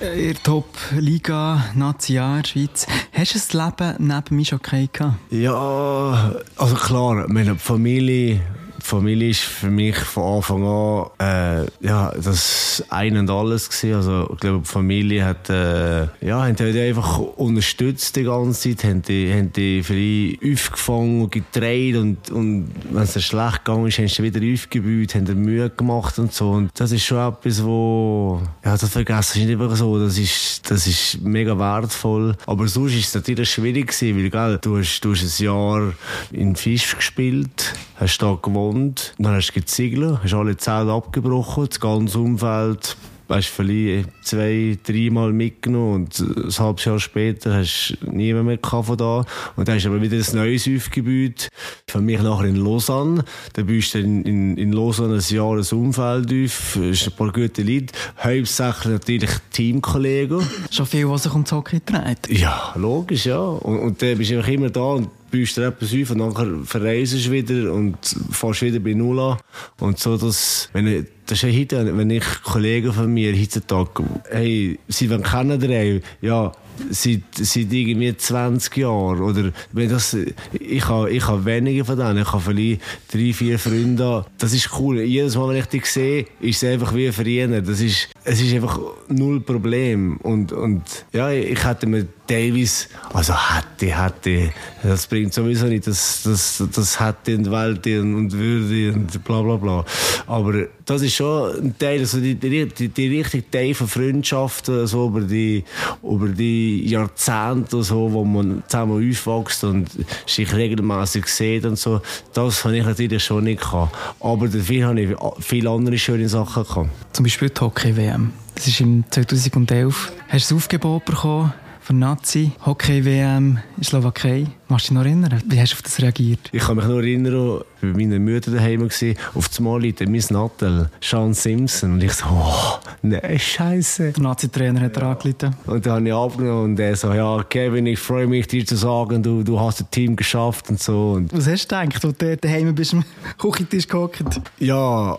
äh, 0.00 0.28
in 0.28 0.32
der 0.34 0.42
Top-Liga, 0.42 1.64
Nazi-Jahr, 1.74 2.44
Schweiz. 2.44 2.86
Hast 3.12 3.34
du 3.34 3.38
das 3.38 3.52
Leben 3.52 3.94
neben 3.98 4.36
mir 4.36 4.44
schon 4.44 4.60
gehabt? 4.62 5.16
Ja, 5.30 6.34
also 6.56 6.74
klar, 6.74 7.26
meine 7.28 7.56
Familie 7.56 8.40
Familie 8.84 9.30
ist 9.30 9.40
für 9.40 9.70
mich 9.70 9.96
von 9.96 10.36
Anfang 10.36 10.64
an 10.66 11.06
äh, 11.18 11.86
ja, 11.86 12.12
das 12.12 12.84
Ein 12.90 13.16
und 13.16 13.30
Alles 13.30 13.70
gewesen. 13.70 13.94
Also 13.94 14.28
ich 14.32 14.40
glaube, 14.40 14.60
die 14.60 14.70
Familie 14.70 15.24
hat, 15.24 15.48
äh, 15.48 16.02
ja, 16.20 16.44
haben 16.44 16.54
die 16.56 16.80
einfach 16.80 17.18
unterstützt 17.18 18.14
die 18.16 18.24
ganze 18.24 18.76
Zeit, 18.76 18.84
haben 18.84 19.02
die, 19.02 19.32
haben 19.32 19.52
die 19.52 19.82
für 19.82 19.96
ihn 19.96 20.38
aufgefangen 20.52 21.22
und 21.22 21.32
gedreht 21.32 21.96
und, 21.96 22.30
und 22.30 22.70
wenn 22.90 23.02
es 23.02 23.24
schlecht 23.24 23.64
gegangen 23.64 23.86
ist, 23.86 23.98
haben 23.98 24.08
sie 24.08 24.22
wieder 24.22 24.52
aufgebaut, 24.52 25.14
haben 25.14 25.42
Mühe 25.42 25.70
gemacht 25.70 26.18
und 26.18 26.34
so. 26.34 26.50
Und 26.50 26.70
das 26.74 26.92
ist 26.92 27.04
schon 27.04 27.26
etwas, 27.26 27.64
wo, 27.64 28.42
ja, 28.64 28.76
das 28.76 28.88
vergessen 28.90 29.40
ist 29.40 29.46
nicht 29.46 29.60
einfach 29.60 29.76
so. 29.76 29.98
Das 29.98 30.18
ist, 30.18 30.70
das 30.70 30.86
ist 30.86 31.22
mega 31.22 31.58
wertvoll. 31.58 32.36
Aber 32.46 32.68
sonst 32.68 32.94
ist 32.94 33.08
es 33.08 33.14
natürlich 33.14 33.50
schwierig 33.50 33.88
gewesen, 33.88 34.18
weil, 34.18 34.30
gell, 34.30 34.58
du 34.60 34.78
hast, 34.78 35.00
du 35.00 35.12
hast 35.12 35.22
ein 35.22 35.44
Jahr 35.44 35.92
in 36.32 36.54
Fisch 36.54 36.94
gespielt, 36.96 37.74
hast 37.96 38.18
da 38.18 38.38
gewohnt. 38.40 39.14
Dann 39.18 39.34
hast 39.34 39.48
du 39.48 39.60
geziegelt, 39.60 40.18
hast 40.22 40.34
alle 40.34 40.56
Zellen 40.56 40.90
abgebrochen, 40.90 41.66
das 41.68 41.80
ganze 41.80 42.18
Umfeld 42.18 42.96
weißt, 43.28 43.48
vielleicht 43.48 44.08
zwei, 44.22 44.78
dreimal 44.82 45.32
mitgenommen 45.32 45.94
und 45.94 46.18
ein 46.18 46.58
halbes 46.58 46.84
Jahr 46.84 47.00
später 47.00 47.54
hast 47.54 47.96
du 48.00 48.10
niemand 48.10 48.46
mehr 48.46 48.58
von 48.60 48.96
da. 48.96 49.24
Und 49.56 49.68
dann 49.68 49.76
hast 49.76 49.84
du 49.84 49.90
aber 49.90 50.02
wieder 50.02 50.16
ein 50.16 50.36
neues 50.36 50.68
aufgebaut. 50.68 51.48
Für 51.88 52.00
mich 52.00 52.20
nachher 52.20 52.46
in 52.46 52.56
Lausanne. 52.56 53.24
Dann 53.54 53.66
bist 53.66 53.94
du 53.94 53.98
in, 53.98 54.24
in, 54.24 54.56
in 54.56 54.72
Lausanne 54.72 55.14
ein 55.14 55.34
Jahr 55.34 55.56
ein 55.56 55.78
Umfeld 55.78 56.32
auf, 56.32 56.78
hast 56.80 57.06
ein 57.06 57.16
paar 57.16 57.32
gute 57.32 57.62
Leute. 57.62 57.94
Hauptsächlich 58.18 58.92
natürlich 58.92 59.30
Teamkollegen. 59.50 60.46
Schon 60.70 60.86
viel, 60.86 61.08
was 61.08 61.22
sich 61.24 61.34
um 61.34 61.44
Hockey 61.50 61.80
dreht. 61.84 62.28
Ja, 62.28 62.72
logisch, 62.76 63.26
ja. 63.26 63.40
Und, 63.40 63.78
und 63.78 64.02
dann 64.02 64.18
bist 64.18 64.30
du 64.30 64.36
einfach 64.36 64.50
immer 64.50 64.70
da 64.70 64.80
und 64.80 65.08
baust 65.34 65.56
dir 65.56 65.66
etwas 65.66 65.94
auf 65.94 66.10
und 66.10 66.18
dann 66.18 66.64
verreist 66.64 67.14
du 67.14 67.30
wieder 67.30 67.72
und 67.72 67.96
fährst 68.30 68.62
wieder 68.62 68.80
bei 68.80 68.94
Null 68.94 69.18
an. 69.20 69.38
Und 69.80 69.98
so, 69.98 70.16
dass, 70.16 70.68
wenn 70.72 70.86
ich, 70.86 71.04
das 71.26 71.42
ist 71.42 71.56
heute, 71.56 71.96
wenn 71.96 72.10
ich 72.10 72.24
Kollegen 72.42 72.92
von 72.92 73.12
mir 73.12 73.34
heutzutage, 73.36 74.04
hey, 74.30 74.78
sie 74.88 75.10
wollen 75.10 75.22
kennen, 75.22 76.02
ja, 76.20 76.52
seit, 76.90 77.22
seit 77.34 77.72
irgendwie 77.72 78.16
20 78.16 78.76
Jahren. 78.76 79.20
Oder 79.20 79.52
wenn 79.72 79.88
das, 79.88 80.16
ich 80.52 80.88
habe 80.88 81.10
ich 81.10 81.26
ha 81.26 81.44
wenige 81.44 81.84
von 81.84 81.98
denen. 81.98 82.18
Ich 82.18 82.32
habe 82.32 82.42
vielleicht 82.42 82.80
drei, 83.12 83.32
vier 83.32 83.58
Freunde. 83.58 84.24
Das 84.38 84.52
ist 84.52 84.70
cool. 84.78 85.00
Jedes 85.00 85.36
Mal, 85.36 85.50
wenn 85.50 85.56
ich 85.58 85.66
dich 85.66 85.86
sehe, 85.86 86.26
ist 86.40 86.62
es 86.62 86.68
einfach 86.68 86.94
wie 86.94 87.10
früher. 87.12 87.60
Das 87.60 87.80
ist, 87.80 88.08
es 88.24 88.40
ist 88.40 88.54
einfach 88.54 88.78
null 89.08 89.40
Problem. 89.40 90.16
Und, 90.18 90.52
und 90.52 90.82
ja, 91.12 91.30
ich 91.30 91.64
hätte 91.64 91.86
mir 91.86 92.06
Davis, 92.26 92.88
also 93.12 93.34
hätte, 93.34 93.94
hätte, 93.94 94.50
das 94.82 95.06
bringt 95.06 95.34
sowieso 95.34 95.66
nicht, 95.66 95.86
das, 95.86 96.22
das, 96.24 96.62
das 96.74 96.98
hätte 96.98 97.36
und 97.36 97.50
Welt 97.50 97.86
und 97.86 98.32
Würde 98.32 98.94
und 98.94 99.24
bla 99.24 99.42
bla 99.42 99.56
bla. 99.56 99.84
Aber 100.26 100.66
das 100.86 101.02
ist 101.02 101.14
schon 101.14 101.50
ein 101.56 101.78
Teil, 101.78 102.00
also 102.00 102.20
die, 102.20 102.34
die, 102.34 102.66
die, 102.66 102.88
die 102.88 103.08
richtige 103.08 103.50
Teil 103.50 103.74
von 103.74 103.88
Freundschaften, 103.88 104.86
so 104.86 105.08
über 105.08 105.20
die, 105.20 105.64
über 106.02 106.28
die 106.28 106.86
Jahrzehnte, 106.86 107.82
so, 107.82 108.10
wo 108.12 108.24
man 108.24 108.62
zusammen 108.68 109.10
aufwächst 109.10 109.64
und 109.64 109.90
sich 110.26 110.52
regelmäßig 110.54 111.26
sieht 111.26 111.66
und 111.66 111.78
so, 111.78 112.00
das 112.32 112.64
habe 112.64 112.78
ich 112.78 112.84
natürlich 112.84 113.22
schon 113.22 113.44
nicht 113.44 113.60
gehabt. 113.60 113.94
Aber 114.20 114.48
dafür 114.48 114.88
habe 114.88 115.00
ich 115.02 115.10
viele 115.40 115.68
andere 115.68 115.98
schöne 115.98 116.28
Sachen 116.28 116.64
gehabt. 116.64 116.90
Zum 117.12 117.24
Beispiel 117.24 117.50
die 117.50 117.60
Hockey-WM. 117.60 118.32
Das 118.54 118.66
ist 118.68 118.80
im 118.80 119.04
2011. 119.10 120.12
Hast 120.28 120.50
du 120.50 120.54
das 120.54 120.62
Aufgebot 120.64 121.04
bekommen? 121.04 121.52
Für 121.84 121.92
Nazi, 121.92 122.52
Hockey-WM 122.64 123.58
in 123.76 123.84
Slowakei. 123.84 124.46
Machst 124.68 124.88
du 124.88 124.94
dich 124.94 124.98
noch 124.98 125.04
erinnern? 125.04 125.42
Wie 125.46 125.60
hast 125.60 125.72
du 125.72 125.76
auf 125.76 125.82
das 125.82 126.00
reagiert? 126.00 126.48
Ich 126.50 126.62
kann 126.62 126.76
mich 126.76 126.86
noch 126.86 126.96
erinnern, 126.96 127.60
bei 127.82 127.88
meiner 127.88 128.18
Mutter 128.18 128.50
daheim 128.50 128.80
war, 128.80 129.14
auf 129.34 129.48
das 129.48 129.60
Mal 129.60 129.82
liegt 129.82 130.00
mein 130.00 130.24
Nattel, 130.30 130.88
Sean 131.02 131.34
Simpson. 131.34 131.92
Und 131.92 132.02
ich 132.02 132.14
so, 132.14 132.24
oh, 132.26 132.78
nein, 133.02 133.38
Scheiße. 133.38 134.12
Der 134.12 134.22
Nazi-Trainer 134.22 134.80
hat 134.80 134.96
er 134.96 135.02
angerufen. 135.02 135.54
Und 135.66 135.84
dann 135.84 135.92
habe 135.96 136.08
ich 136.08 136.14
abgenommen 136.14 136.64
und 136.64 136.80
er 136.80 136.96
so, 136.96 137.12
ja, 137.12 137.42
Kevin, 137.42 137.84
ich 137.84 137.98
freue 137.98 138.28
mich, 138.28 138.46
dir 138.46 138.64
zu 138.64 138.76
sagen, 138.76 139.22
du, 139.22 139.42
du 139.42 139.60
hast 139.60 139.80
das 139.80 139.90
Team 139.90 140.16
geschafft 140.16 140.70
und 140.70 140.80
so. 140.80 141.12
Und 141.12 141.34
Was 141.34 141.46
hast 141.46 141.70
du 141.70 141.78
gedacht, 141.78 142.02
als 142.02 142.16
du 142.16 142.36
daheim 142.38 142.74
bist 142.74 142.94
am 142.94 143.04
Küchentisch 143.36 143.86
gehockt? 143.86 144.40
Ja, 144.58 145.18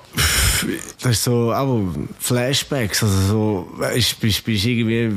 das 1.02 1.12
ist 1.12 1.24
so, 1.24 1.52
aber 1.52 1.82
Flashbacks, 2.20 3.04
also 3.04 3.20
so, 3.28 3.68
bist, 4.22 4.44
bist 4.46 4.66
irgendwie, 4.66 5.12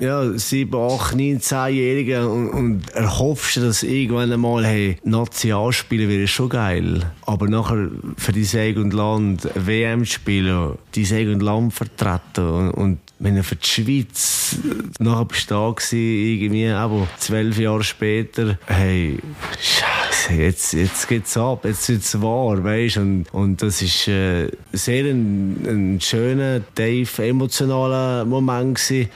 ja, 0.00 0.32
sieben, 0.38 0.80
acht, 0.80 1.14
neun, 1.14 1.40
zehnjährige 1.40 2.28
und, 2.28 2.50
und 2.50 2.90
erhoffst, 2.90 3.56
dass 3.58 3.82
irgendwann 3.82 4.32
einmal, 4.32 4.64
hey, 4.64 4.98
Nazi 5.04 5.52
anspielen 5.52 6.08
wäre 6.08 6.28
schon 6.28 6.48
geil. 6.48 7.12
Aber 7.24 7.48
nachher 7.48 7.88
für 8.16 8.32
dein 8.32 8.60
eigenes 8.60 8.94
Land 8.94 9.48
WM 9.54 10.04
spielen, 10.04 10.78
dein 10.94 11.12
eigenes 11.12 11.42
Land 11.42 11.74
vertreten 11.74 12.48
und, 12.48 12.70
und 12.70 12.98
wenn 13.18 13.36
er 13.36 13.44
für 13.44 13.56
die 13.56 13.66
Schweiz 13.66 14.58
nachher 14.98 15.24
bist 15.24 15.50
du 15.50 15.54
da 15.54 15.70
gewesen, 15.70 15.98
irgendwie, 15.98 16.68
aber 16.68 17.08
zwölf 17.18 17.58
Jahre 17.58 17.82
später, 17.82 18.58
hey, 18.66 19.18
Scheiße, 19.58 20.34
jetzt, 20.34 20.72
jetzt 20.74 21.08
geht's 21.08 21.36
ab, 21.36 21.64
jetzt 21.64 21.88
wird's 21.88 22.20
wahr, 22.20 22.62
weißt 22.62 22.98
und, 22.98 23.26
und 23.32 23.62
das 23.62 23.80
ist 23.80 24.08
äh, 24.08 24.50
sehr 24.72 25.04
ein, 25.04 25.66
ein 25.66 26.00
schöner, 26.00 26.60
tief 26.74 27.18
emotionaler 27.18 28.24
Moment 28.24 28.76
gewesen. 28.76 29.08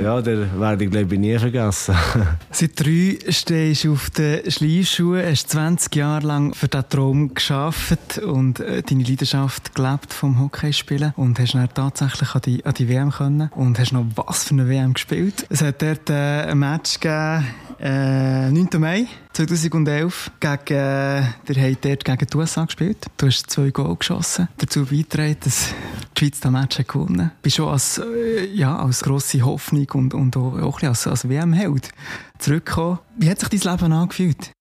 Ja, 0.00 0.20
der 0.20 0.58
werde 0.58 0.84
ich 0.84 0.90
glaube 0.90 1.14
ich 1.14 1.20
nie 1.20 1.38
vergessen. 1.38 1.96
Seit 2.50 2.78
drei 2.78 3.18
stehst 3.28 3.84
du 3.84 3.92
auf 3.92 4.10
den 4.10 4.50
Schleifschuhen, 4.50 5.24
hast 5.24 5.50
20 5.50 5.94
Jahre 5.96 6.26
lang 6.26 6.54
für 6.54 6.68
diesen 6.68 6.88
Traum 6.88 7.34
geschafft 7.34 8.18
und 8.18 8.60
äh, 8.60 8.82
deine 8.82 9.02
Leidenschaft 9.02 9.74
gelebt 9.74 10.12
vom 10.12 10.40
Hockeyspielen 10.40 11.12
und 11.16 11.38
hast 11.38 11.54
dann 11.54 11.68
tatsächlich 11.74 12.34
an 12.34 12.42
die, 12.42 12.64
an 12.64 12.74
die 12.74 12.88
WM 12.88 13.10
können 13.10 13.31
und 13.54 13.78
hast 13.78 13.92
noch 13.92 14.06
was 14.14 14.44
für 14.44 14.54
eine 14.54 14.68
WM 14.68 14.94
gespielt. 14.94 15.46
Es 15.48 15.62
hat 15.62 15.82
dort 15.82 16.10
äh, 16.10 16.42
ein 16.42 16.58
Match 16.58 17.00
gegeben, 17.00 17.46
äh, 17.80 18.50
9. 18.50 18.68
Mai 18.78 19.06
2011 19.32 20.30
gegen, 20.40 20.54
äh, 20.78 21.22
der 21.48 21.70
hat 21.70 21.84
dort 21.84 22.04
gegen 22.04 22.26
die 22.26 22.36
USA 22.36 22.64
gespielt. 22.64 23.06
Du 23.16 23.26
hast 23.26 23.50
zwei 23.50 23.70
Goal 23.70 23.96
geschossen, 23.96 24.48
dazu 24.58 24.84
beigetragen, 24.84 25.36
dass 25.40 25.74
die 26.16 26.20
Schweiz 26.20 26.40
das 26.40 26.52
Match 26.52 26.78
hat 26.78 26.88
gewonnen. 26.88 27.32
Bist 27.42 27.56
schon 27.56 27.68
als, 27.68 27.98
äh, 27.98 28.46
ja, 28.52 28.76
als 28.76 29.02
grosse 29.02 29.42
Hoffnung 29.42 29.88
und, 29.94 30.14
und 30.14 30.36
auch, 30.36 30.58
auch 30.60 30.82
als, 30.82 31.06
als 31.06 31.28
WM-Held 31.28 31.90
zurückgekommen. 32.38 32.98
Wie 33.16 33.28
hat 33.28 33.40
sich 33.40 33.48
dein 33.48 33.72
Leben 33.72 33.92
angefühlt? 33.92 34.52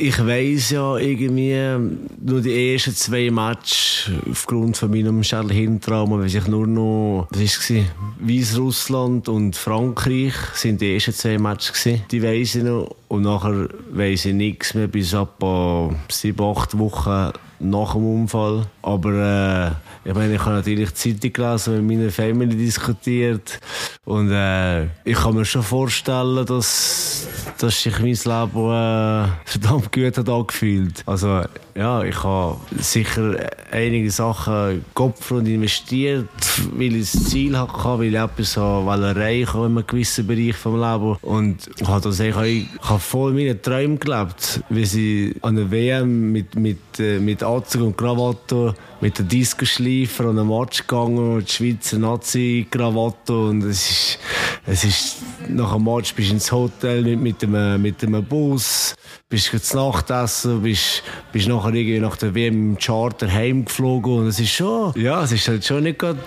Ich 0.00 0.24
weiss 0.24 0.70
ja 0.70 0.96
irgendwie 0.96 1.56
nur 2.20 2.40
die 2.40 2.72
ersten 2.72 2.94
zwei 2.94 3.32
Matches 3.32 4.08
aufgrund 4.30 4.76
von 4.76 4.92
meinem 4.92 5.24
Schädelhirntrauma, 5.24 6.20
weiß 6.20 6.36
ich 6.36 6.46
nur 6.46 6.68
noch, 6.68 7.26
das 7.32 7.68
war 7.68 7.82
Weißrussland 8.20 9.28
und 9.28 9.56
Frankreich 9.56 10.34
sind 10.54 10.80
die 10.82 10.94
ersten 10.94 11.14
zwei 11.14 11.36
Matches 11.36 11.72
gewesen. 11.72 12.04
Die 12.12 12.22
weiss 12.22 12.54
ich 12.54 12.62
noch 12.62 12.94
und 13.08 13.22
nachher 13.22 13.70
weiss 13.90 14.24
ich 14.24 14.34
nichts 14.34 14.74
mehr 14.74 14.86
bis 14.86 15.14
ab 15.14 15.42
sieben, 16.08 16.44
acht 16.44 16.78
Wochen 16.78 17.32
nach 17.58 17.94
dem 17.94 18.20
Unfall. 18.20 18.66
Aber 18.82 19.10
äh, 19.10 19.87
ich 20.04 20.14
meine, 20.14 20.34
ich 20.34 20.40
habe 20.40 20.56
natürlich 20.56 20.90
die 20.90 21.14
Zeitung 21.14 21.32
gelesen, 21.32 21.86
mit 21.86 21.98
meiner 21.98 22.10
Family 22.10 22.56
diskutiert 22.56 23.60
und 24.04 24.30
äh, 24.30 24.84
ich 25.04 25.14
kann 25.14 25.34
mir 25.34 25.44
schon 25.44 25.62
vorstellen, 25.62 26.46
dass, 26.46 27.26
dass 27.58 27.82
sich 27.82 27.98
mein 27.98 28.12
Leben 28.12 28.70
äh, 28.70 29.28
verdammt 29.44 29.92
gut 29.92 30.16
hat 30.16 30.28
angefühlt. 30.28 31.02
Also 31.06 31.42
ja, 31.74 32.02
ich 32.02 32.24
habe 32.24 32.56
sicher 32.78 33.36
einige 33.70 34.10
Sachen 34.10 34.84
geopfert 34.94 35.38
und 35.38 35.46
investiert, 35.46 36.28
weil 36.72 36.96
ich 36.96 37.12
das 37.12 37.24
Ziel 37.24 37.56
hatte, 37.56 37.98
weil 37.98 38.14
ich 38.14 38.20
etwas 38.20 38.56
erreichen 38.56 39.54
wollte 39.54 39.70
in 39.70 39.76
einem 39.76 39.86
gewissen 39.86 40.26
Bereich 40.26 40.56
des 40.56 40.64
Lebens. 40.64 41.18
Und 41.22 41.70
ich 41.78 41.86
habe 41.86 42.00
das 42.00 42.20
eigentlich, 42.20 42.66
ich 42.74 42.88
habe 42.88 42.98
voll 42.98 43.32
meine 43.32 43.60
Träume 43.60 43.96
gelebt, 43.96 44.62
wie 44.70 44.84
sie 44.84 45.36
an 45.42 45.56
der 45.56 45.70
WM 45.70 46.32
mit, 46.32 46.56
mit, 46.56 46.98
mit 46.98 47.42
Anzug 47.42 47.82
und 47.82 47.96
Krawatte 47.96 48.74
mit 49.00 49.18
der 49.18 49.24
Disco-Schleifer 49.24 50.26
an 50.26 50.36
den 50.36 50.48
Match 50.48 50.86
gegangen 50.86 51.36
und 51.36 51.48
die 51.48 51.52
Schweizer 51.52 51.98
Nazi-Krawatte 51.98 53.36
und 53.36 53.62
es 53.62 53.90
ist, 53.90 54.18
es 54.66 54.84
ist, 54.84 55.16
nach 55.48 55.74
dem 55.74 55.84
Match 55.84 56.14
bist 56.14 56.30
du 56.30 56.34
ins 56.34 56.52
Hotel 56.52 57.02
mit, 57.02 57.20
mit, 57.20 57.44
einem, 57.44 57.80
mit 57.80 58.02
einem 58.02 58.24
Bus, 58.24 58.94
bist 59.28 59.64
zu 59.64 59.76
Nacht 59.76 60.10
essen, 60.10 60.62
bist, 60.62 61.02
bist 61.32 61.48
nachher 61.48 61.74
irgendwie 61.74 62.00
nach 62.00 62.16
der 62.16 62.34
WM 62.34 62.72
im 62.72 62.78
Charter 62.78 63.30
heimgeflogen 63.30 64.18
und 64.18 64.26
es 64.26 64.40
ist 64.40 64.50
schon, 64.50 64.92
ja, 64.96 65.22
es 65.22 65.32
ist 65.32 65.46
halt 65.46 65.64
schon 65.64 65.84
nicht 65.84 65.98
gerade 65.98 66.18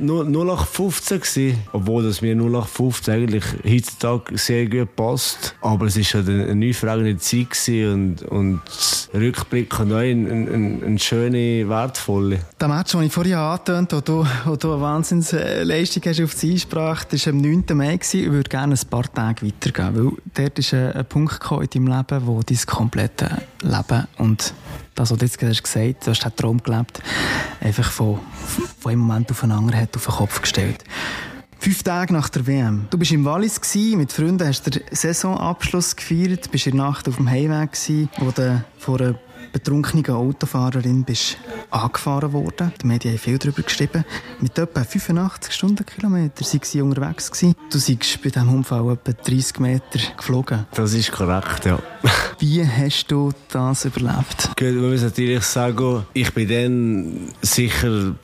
nur, 0.00 0.24
nur 0.24 0.44
nach 0.44 0.66
15 0.66 1.20
gewesen, 1.20 1.58
obwohl 1.72 2.04
das 2.04 2.22
mir 2.22 2.34
nur 2.34 2.50
nach 2.50 2.68
15 2.68 3.14
eigentlich 3.14 3.44
heutzutage 3.68 4.38
sehr 4.38 4.66
gut 4.66 4.96
passt, 4.96 5.54
aber 5.60 5.86
es 5.86 5.96
ist 5.96 6.14
halt 6.14 6.28
eine, 6.28 6.46
eine 6.46 6.54
neue 6.54 7.16
Zeit 7.18 7.50
gewesen 7.50 7.92
und, 7.92 8.22
und 8.22 9.03
rückblickend 9.14 9.92
auch 9.92 9.98
eine, 9.98 10.30
eine, 10.30 10.84
eine 10.84 10.98
schöne 10.98 11.68
wertvolle. 11.68 12.40
Der 12.60 12.68
Match, 12.68 12.92
den 12.92 13.02
ich 13.02 13.12
vorhin 13.12 13.34
angetönt 13.34 13.92
habe, 13.92 14.02
wo 14.08 14.22
du, 14.24 14.28
wo 14.44 14.56
du 14.56 14.72
eine 14.72 14.82
Wahnsinnsleistung 14.82 16.02
hast 16.06 16.20
auf 16.20 16.34
die 16.34 16.52
Einsprache, 16.52 17.06
das 17.10 17.26
war 17.26 17.32
am 17.32 17.40
9. 17.40 17.64
Mai. 17.74 17.98
Ich 18.00 18.30
würde 18.30 18.48
gerne 18.48 18.74
ein 18.74 18.88
paar 18.90 19.10
Tage 19.12 19.46
weitergehen, 19.46 19.96
weil 19.96 20.12
dort 20.34 20.58
ist 20.58 20.74
ein, 20.74 20.92
ein 20.92 21.06
Punkt 21.06 21.40
in 21.50 21.86
deinem 21.86 21.96
Leben, 21.98 22.26
wo 22.26 22.40
dein 22.42 22.58
komplette 22.66 23.42
Leben 23.62 24.06
und 24.18 24.52
das, 24.94 25.10
was 25.10 25.18
du 25.18 25.24
jetzt 25.24 25.38
gesagt 25.38 25.76
hast, 25.76 26.06
du 26.06 26.10
hast 26.10 26.24
den 26.24 26.36
Traum 26.36 26.62
gelebt, 26.62 27.00
einfach 27.60 27.90
von, 27.90 28.20
von 28.78 28.92
einem 28.92 29.00
Moment 29.00 29.30
auf 29.30 29.42
einen 29.42 29.52
anderen 29.52 29.80
hat 29.80 29.96
auf 29.96 30.04
den 30.04 30.14
Kopf 30.14 30.40
gestellt. 30.40 30.84
Fünf 31.64 31.82
Tage 31.82 32.12
nach 32.12 32.28
der 32.28 32.46
WM. 32.46 32.88
Du 32.90 32.98
bist 32.98 33.10
im 33.12 33.24
Wallis 33.24 33.58
mit 33.96 34.12
Freunden, 34.12 34.46
hast 34.46 34.66
den 34.66 34.82
Saisonabschluss 34.90 35.96
gefeiert, 35.96 36.50
bist 36.50 36.66
in 36.66 36.76
der 36.76 36.84
Nacht 36.84 37.08
auf 37.08 37.16
dem 37.16 37.30
Heimweg 37.30 37.74
wo 38.18 38.30
du 38.30 38.62
vor 38.76 39.00
einer 39.00 39.14
betrunkenen 39.52 40.06
Autofahrerin 40.10 41.04
bist 41.04 41.38
angefahren 41.70 42.32
worden. 42.32 42.72
Die 42.80 42.86
Medien 42.86 43.14
haben 43.14 43.18
viel 43.18 43.38
darüber 43.38 43.62
geschrieben. 43.62 44.04
Mit 44.40 44.58
etwa 44.58 44.84
85 44.84 45.52
Stundenkilometer 45.52 46.44
waren 46.44 46.60
sie 46.62 46.80
unterwegs. 46.80 47.30
Gewesen. 47.30 47.54
Du 47.70 47.78
seist 47.78 48.22
bei 48.22 48.30
diesem 48.30 48.54
Unfall 48.54 48.92
etwa 48.92 49.12
30 49.12 49.58
Meter 49.58 49.98
geflogen. 50.16 50.66
Das 50.74 50.92
ist 50.94 51.12
korrekt, 51.12 51.64
ja. 51.64 51.78
Wie 52.38 52.64
hast 52.66 53.10
du 53.10 53.32
das 53.50 53.84
überlebt? 53.84 54.50
Gut, 54.56 54.74
man 54.74 54.90
muss 54.90 55.02
natürlich 55.02 55.42
sagen, 55.44 56.04
ich 56.12 56.32
bin 56.32 56.48
dann 56.48 57.32
sicher 57.42 58.14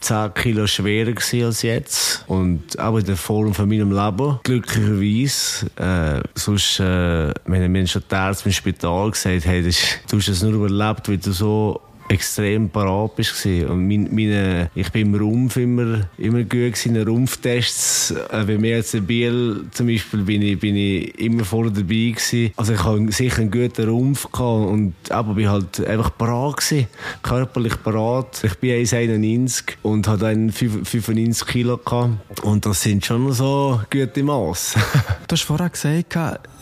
10 0.00 0.34
Kilo 0.34 0.66
schwerer 0.66 1.14
als 1.44 1.62
jetzt. 1.62 2.24
Und 2.26 2.78
auch 2.78 2.96
in 2.96 3.04
der 3.04 3.16
Form 3.16 3.54
von 3.54 3.68
meinem 3.68 3.92
Leben. 3.92 4.40
Glücklicherweise. 4.42 5.66
Äh, 5.76 6.28
sonst, 6.34 6.80
äh, 6.80 7.32
wenn 7.44 7.72
mir 7.72 7.86
schon 7.86 8.02
die 8.10 8.14
Ärzte 8.14 8.48
im 8.48 8.52
Spital 8.52 9.10
gesagt 9.10 9.46
haben, 9.46 9.62
du 9.62 10.16
hast 10.16 10.28
es 10.28 10.42
nur 10.42 10.59
überlebt, 10.64 11.08
weil 11.08 11.18
du 11.18 11.32
so 11.32 11.80
extrem 12.10 12.68
parat 12.68 13.14
bist. 13.16 13.46
Und 13.46 13.86
mein, 13.86 14.08
meine, 14.10 14.70
ich 14.74 14.90
bin 14.90 15.14
im 15.14 15.20
Rumpf 15.20 15.56
immer, 15.56 16.08
immer 16.18 16.40
gut 16.40 16.50
gewesen, 16.50 16.96
in 16.96 17.08
Rumpftests. 17.08 18.10
Äh, 18.10 18.46
wenn 18.46 18.62
wir 18.62 18.70
jetzt 18.70 18.94
in 18.94 19.06
Biel 19.06 19.66
zum 19.70 19.86
Beispiel 19.86 20.22
bin 20.22 20.42
ich, 20.42 20.58
bin 20.58 20.76
ich 20.76 21.16
immer 21.20 21.44
vorne 21.44 21.70
dabei 21.70 22.12
gewesen. 22.12 22.52
Also 22.56 22.72
ich 22.72 22.84
hatte 22.84 23.12
sicher 23.12 23.40
einen 23.40 23.50
guten 23.50 23.88
Rumpf 23.88 24.30
gehabt 24.30 24.68
und 24.70 24.94
aber 25.10 25.34
bin 25.34 25.48
halt 25.48 25.86
einfach 25.86 26.16
parat 26.18 26.56
gewesen. 26.56 26.88
Körperlich 27.22 27.80
parat. 27.82 28.42
Ich 28.42 28.54
bin 28.56 28.70
1,91 28.84 29.74
und 29.82 30.08
hatte 30.08 30.24
dann 30.24 30.50
95 30.50 31.46
Kilo 31.46 31.76
gehabt. 31.76 32.40
Und 32.42 32.66
das 32.66 32.82
sind 32.82 33.06
schon 33.06 33.32
so 33.32 33.80
gute 33.88 34.22
Maß. 34.22 34.74
du 35.28 35.32
hast 35.32 35.42
vorher 35.42 35.70
gesagt, 35.70 36.16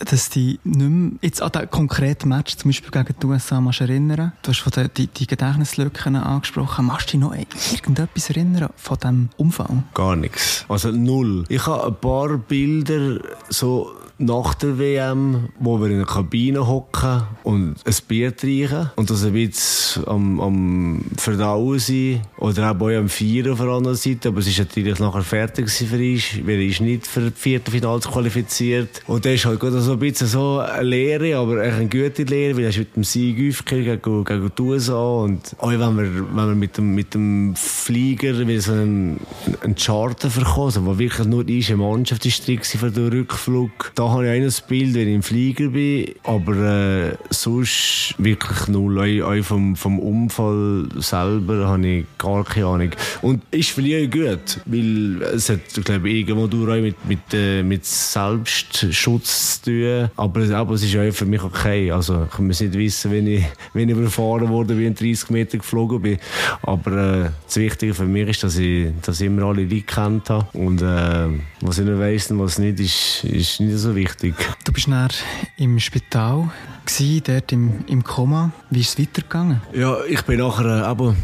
dass 0.04 0.28
die 0.28 0.58
nicht 0.64 0.78
mehr, 0.78 1.10
jetzt 1.22 1.40
an 1.40 1.52
den 1.52 1.70
konkreten 1.70 2.28
Match, 2.28 2.56
zum 2.56 2.68
Beispiel 2.68 2.90
gegen 2.90 3.14
die 3.20 3.26
USA, 3.26 3.64
erinnern. 3.78 4.32
Du 4.42 4.50
hast 4.50 4.60
von 4.60 4.72
den, 4.72 4.90
die, 4.96 5.06
die 5.06 5.37
Gedächtnislücken 5.38 6.16
angesprochen. 6.16 6.86
Machst 6.86 7.08
du 7.08 7.12
dich 7.12 7.20
noch 7.20 7.32
irgendetwas 7.72 8.30
erinnern 8.30 8.70
von 8.76 8.98
diesem 8.98 9.28
Umfang? 9.36 9.84
Gar 9.94 10.16
nichts. 10.16 10.64
Also 10.68 10.90
null. 10.90 11.44
Ich 11.48 11.64
habe 11.66 11.86
ein 11.86 11.94
paar 11.94 12.36
Bilder 12.38 13.20
so 13.48 13.92
nach 14.18 14.54
der 14.54 14.78
WM, 14.78 15.48
wo 15.60 15.80
wir 15.80 15.90
in 15.90 15.98
der 15.98 16.06
Kabine 16.06 16.66
hocken 16.66 17.22
und 17.44 17.76
ein 17.84 17.94
Bier 18.08 18.36
trinken 18.36 18.90
und 18.96 19.08
das 19.08 19.24
ein 19.24 19.32
bisschen 19.32 20.06
am, 20.08 20.40
am 20.40 21.04
Verdauen 21.16 21.78
sein 21.78 22.22
oder 22.36 22.70
auch 22.72 22.88
am 22.88 23.08
Feiern 23.08 23.52
auf 23.52 23.58
der 23.58 23.68
anderen 23.68 23.96
Seite, 23.96 24.28
aber 24.28 24.40
es 24.40 24.48
ist 24.48 24.58
natürlich 24.58 24.98
nachher 24.98 25.22
fertig 25.22 25.70
für 25.70 25.96
uns, 25.96 26.22
weil 26.44 26.60
er 26.60 26.82
nicht 26.82 27.06
für 27.06 27.30
das 27.30 27.32
vierte 27.36 27.70
Finale 27.70 28.00
qualifiziert. 28.00 29.02
Und 29.06 29.24
das 29.24 29.34
ist 29.34 29.44
halt 29.44 29.60
so 29.60 29.92
ein 29.92 29.98
bisschen 30.00 30.26
so 30.26 30.58
eine 30.58 30.82
Lehre, 30.82 31.36
aber 31.36 31.60
eine 31.60 31.86
gute 31.88 32.24
Lehre, 32.24 32.56
weil 32.56 32.64
er 32.64 32.70
ist 32.70 32.78
mit 32.78 32.96
dem 32.96 33.04
Sieg 33.04 33.50
aufgehört 33.50 34.02
gegen, 34.02 34.24
gegen 34.24 34.50
die 34.56 34.62
USA 34.62 35.22
und 35.22 35.54
auch 35.58 35.70
wenn 35.70 35.78
wir, 35.78 36.14
wenn 36.34 36.48
wir 36.48 36.54
mit 36.56 36.76
dem, 36.76 36.94
mit 36.94 37.14
dem 37.14 37.54
Flieger 37.54 38.46
wie 38.48 38.58
so 38.58 38.72
einen, 38.72 39.20
einen 39.62 39.76
Charter 39.76 40.28
verkommen, 40.28 40.86
wo 40.86 40.98
wirklich 40.98 41.28
nur 41.28 41.44
die 41.44 41.62
Mannschaft 41.74 42.26
ist 42.26 42.44
für 42.44 42.90
den 42.90 43.08
Rückflug, 43.08 43.92
da 43.94 44.07
habe 44.12 44.36
ich 44.36 44.42
ein 44.42 44.68
Bild, 44.68 44.94
wenn 44.94 45.08
ich 45.08 45.14
im 45.14 45.22
Flieger 45.22 45.68
bin, 45.68 46.14
aber 46.24 46.56
äh, 46.56 47.16
sonst 47.30 48.14
wirklich 48.18 48.68
null. 48.68 48.98
Auch, 49.22 49.30
auch 49.30 49.44
vom, 49.44 49.76
vom 49.76 49.98
Unfall 49.98 50.88
selber 50.96 51.68
habe 51.68 51.86
ich 51.86 52.06
gar 52.18 52.44
keine 52.44 52.66
Ahnung. 52.66 52.90
Und 53.22 53.42
ist 53.50 53.70
vielleicht 53.70 54.12
gut, 54.12 54.60
weil 54.66 55.22
es 55.22 55.48
hat, 55.48 55.60
glaube 55.84 56.08
ich, 56.10 56.28
irgendwo 56.28 56.46
durch 56.46 56.82
mit, 56.82 57.06
mit, 57.06 57.18
äh, 57.32 57.62
mit 57.62 57.84
Selbstschutz 57.84 59.62
zu 59.62 59.70
tun. 59.70 60.10
Aber, 60.16 60.56
aber 60.56 60.74
es 60.74 60.82
ist 60.82 60.96
auch 60.96 61.12
für 61.12 61.26
mich 61.26 61.42
okay. 61.42 61.90
Also 61.90 62.26
ich 62.32 62.38
muss 62.38 62.60
nicht 62.60 62.74
wissen, 62.74 63.10
wenn 63.10 63.26
ich, 63.26 63.44
wenn 63.72 63.88
ich 63.88 63.96
überfahren 63.96 64.48
wurde, 64.48 64.78
wie 64.78 64.86
ich 64.86 64.94
30 64.94 65.30
Meter 65.30 65.58
geflogen 65.58 66.02
bin. 66.02 66.18
Aber 66.62 66.92
äh, 66.92 67.30
das 67.46 67.56
Wichtige 67.56 67.94
für 67.94 68.06
mich 68.06 68.28
ist, 68.28 68.44
dass 68.44 68.58
ich, 68.58 68.88
dass 69.02 69.20
ich 69.20 69.26
immer 69.26 69.44
alle 69.44 69.62
Leute 69.62 69.82
kennt 69.82 70.30
habe. 70.30 70.46
Und 70.52 70.82
äh, 70.82 71.28
was 71.60 71.78
ich 71.78 71.84
nicht 71.84 71.98
weiss 71.98 72.30
und 72.30 72.38
was 72.40 72.58
nicht, 72.58 72.80
ist, 72.80 73.24
ist 73.24 73.60
nicht 73.60 73.76
so 73.76 73.94
wichtig. 73.98 74.34
Du 74.64 74.72
bist 74.72 74.88
dann 74.88 75.08
im 75.56 75.78
Spital, 75.78 76.50
gewesen, 76.86 77.22
dort 77.26 77.52
im, 77.52 77.84
im 77.86 78.04
Koma. 78.04 78.52
Wie 78.70 78.80
ist 78.80 78.98
es 78.98 78.98
weitergegangen? 78.98 79.60
Ja, 79.72 79.96
ich 80.08 80.22
bin 80.22 80.38
nachher 80.38 80.64
äh, 80.64 80.82
aber 80.82 81.14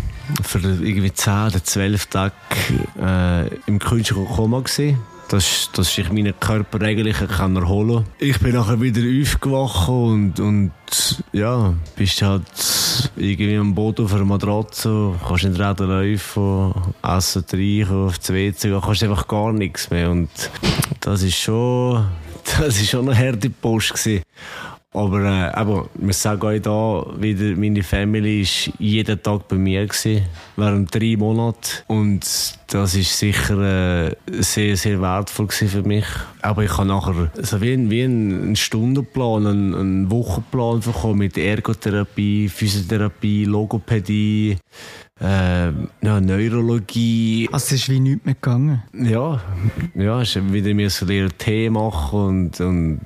für 0.42 0.58
irgendwie 0.58 1.12
10 1.12 1.32
oder 1.32 1.64
12 1.64 2.06
Tage 2.06 2.34
äh, 3.00 3.48
im 3.66 3.78
künstlichen 3.78 4.26
Koma 4.26 4.60
gewesen 4.60 4.98
dass, 5.28 5.70
dass 5.72 5.96
ich 5.98 6.12
meinen 6.12 6.38
Körper 6.38 6.80
eigentlich 6.82 7.16
kann 7.16 7.56
erholen. 7.56 8.04
Ich 8.18 8.38
bin 8.40 8.54
nachher 8.54 8.80
wieder 8.80 9.00
aufgewacht 9.00 9.88
und, 9.88 10.38
und 10.38 10.72
ja, 11.32 11.74
bist 11.96 12.22
halt 12.22 12.42
irgendwie 13.16 13.56
am 13.56 13.74
Boden 13.74 14.04
auf 14.04 14.14
einer 14.14 14.24
Matratze, 14.24 15.14
kannst 15.26 15.44
nicht 15.44 15.60
reden, 15.60 15.88
laufen, 15.88 16.74
essen, 17.02 17.46
trinken, 17.46 18.06
auf 18.06 18.18
die 18.18 18.32
WC 18.34 18.80
kannst 18.80 19.02
einfach 19.02 19.26
gar 19.26 19.52
nichts 19.52 19.90
mehr 19.90 20.10
und 20.10 20.28
das 21.00 21.22
ist 21.22 21.36
schon, 21.36 22.06
das 22.58 22.80
ist 22.80 22.90
schon 22.90 23.08
eine 23.08 23.18
harte 23.18 23.50
Post 23.50 23.94
gewesen. 23.94 24.22
Aber 24.94 25.22
äh, 25.24 25.50
aber 25.52 25.88
wir 25.94 26.12
sagen 26.12 26.46
euch 26.46 26.62
da 26.62 27.04
wieder, 27.18 27.56
meine 27.56 27.82
Family 27.82 28.44
war 28.44 28.74
jeden 28.78 29.20
Tag 29.20 29.48
bei 29.48 29.56
mir 29.56 29.84
gewesen, 29.86 30.24
während 30.56 30.94
drei 30.94 31.16
Monaten 31.18 31.82
und 31.88 32.24
das 32.68 32.94
ist 32.94 33.18
sicher 33.18 34.06
äh, 34.06 34.14
sehr 34.40 34.76
sehr 34.76 35.00
wertvoll 35.00 35.48
für 35.50 35.82
mich. 35.82 36.04
Aber 36.42 36.62
ich 36.62 36.78
habe 36.78 36.86
nachher 36.86 37.32
so 37.42 37.60
wie, 37.60 37.90
wie 37.90 38.04
einen 38.04 38.54
Stundenplan, 38.54 39.48
einen, 39.48 39.74
einen 39.74 40.10
Wochenplan 40.12 40.78
bekommen 40.78 41.18
mit 41.18 41.36
Ergotherapie, 41.38 42.48
Physiotherapie, 42.48 43.46
Logopädie, 43.46 44.58
äh, 45.20 45.66
ja, 46.02 46.20
Neurologie. 46.20 47.48
Also 47.52 47.66
es 47.66 47.72
ist 47.72 47.88
wie 47.88 48.00
nichts 48.00 48.24
mehr 48.24 48.34
gegangen? 48.34 48.82
Ja, 48.92 49.40
ja, 49.94 50.20
ich 50.22 50.34
wieder 50.52 50.90
so 50.90 51.06
lernen 51.06 51.32
Tee 51.38 51.70
machen 51.70 52.18
und, 52.18 52.60
und 52.60 53.00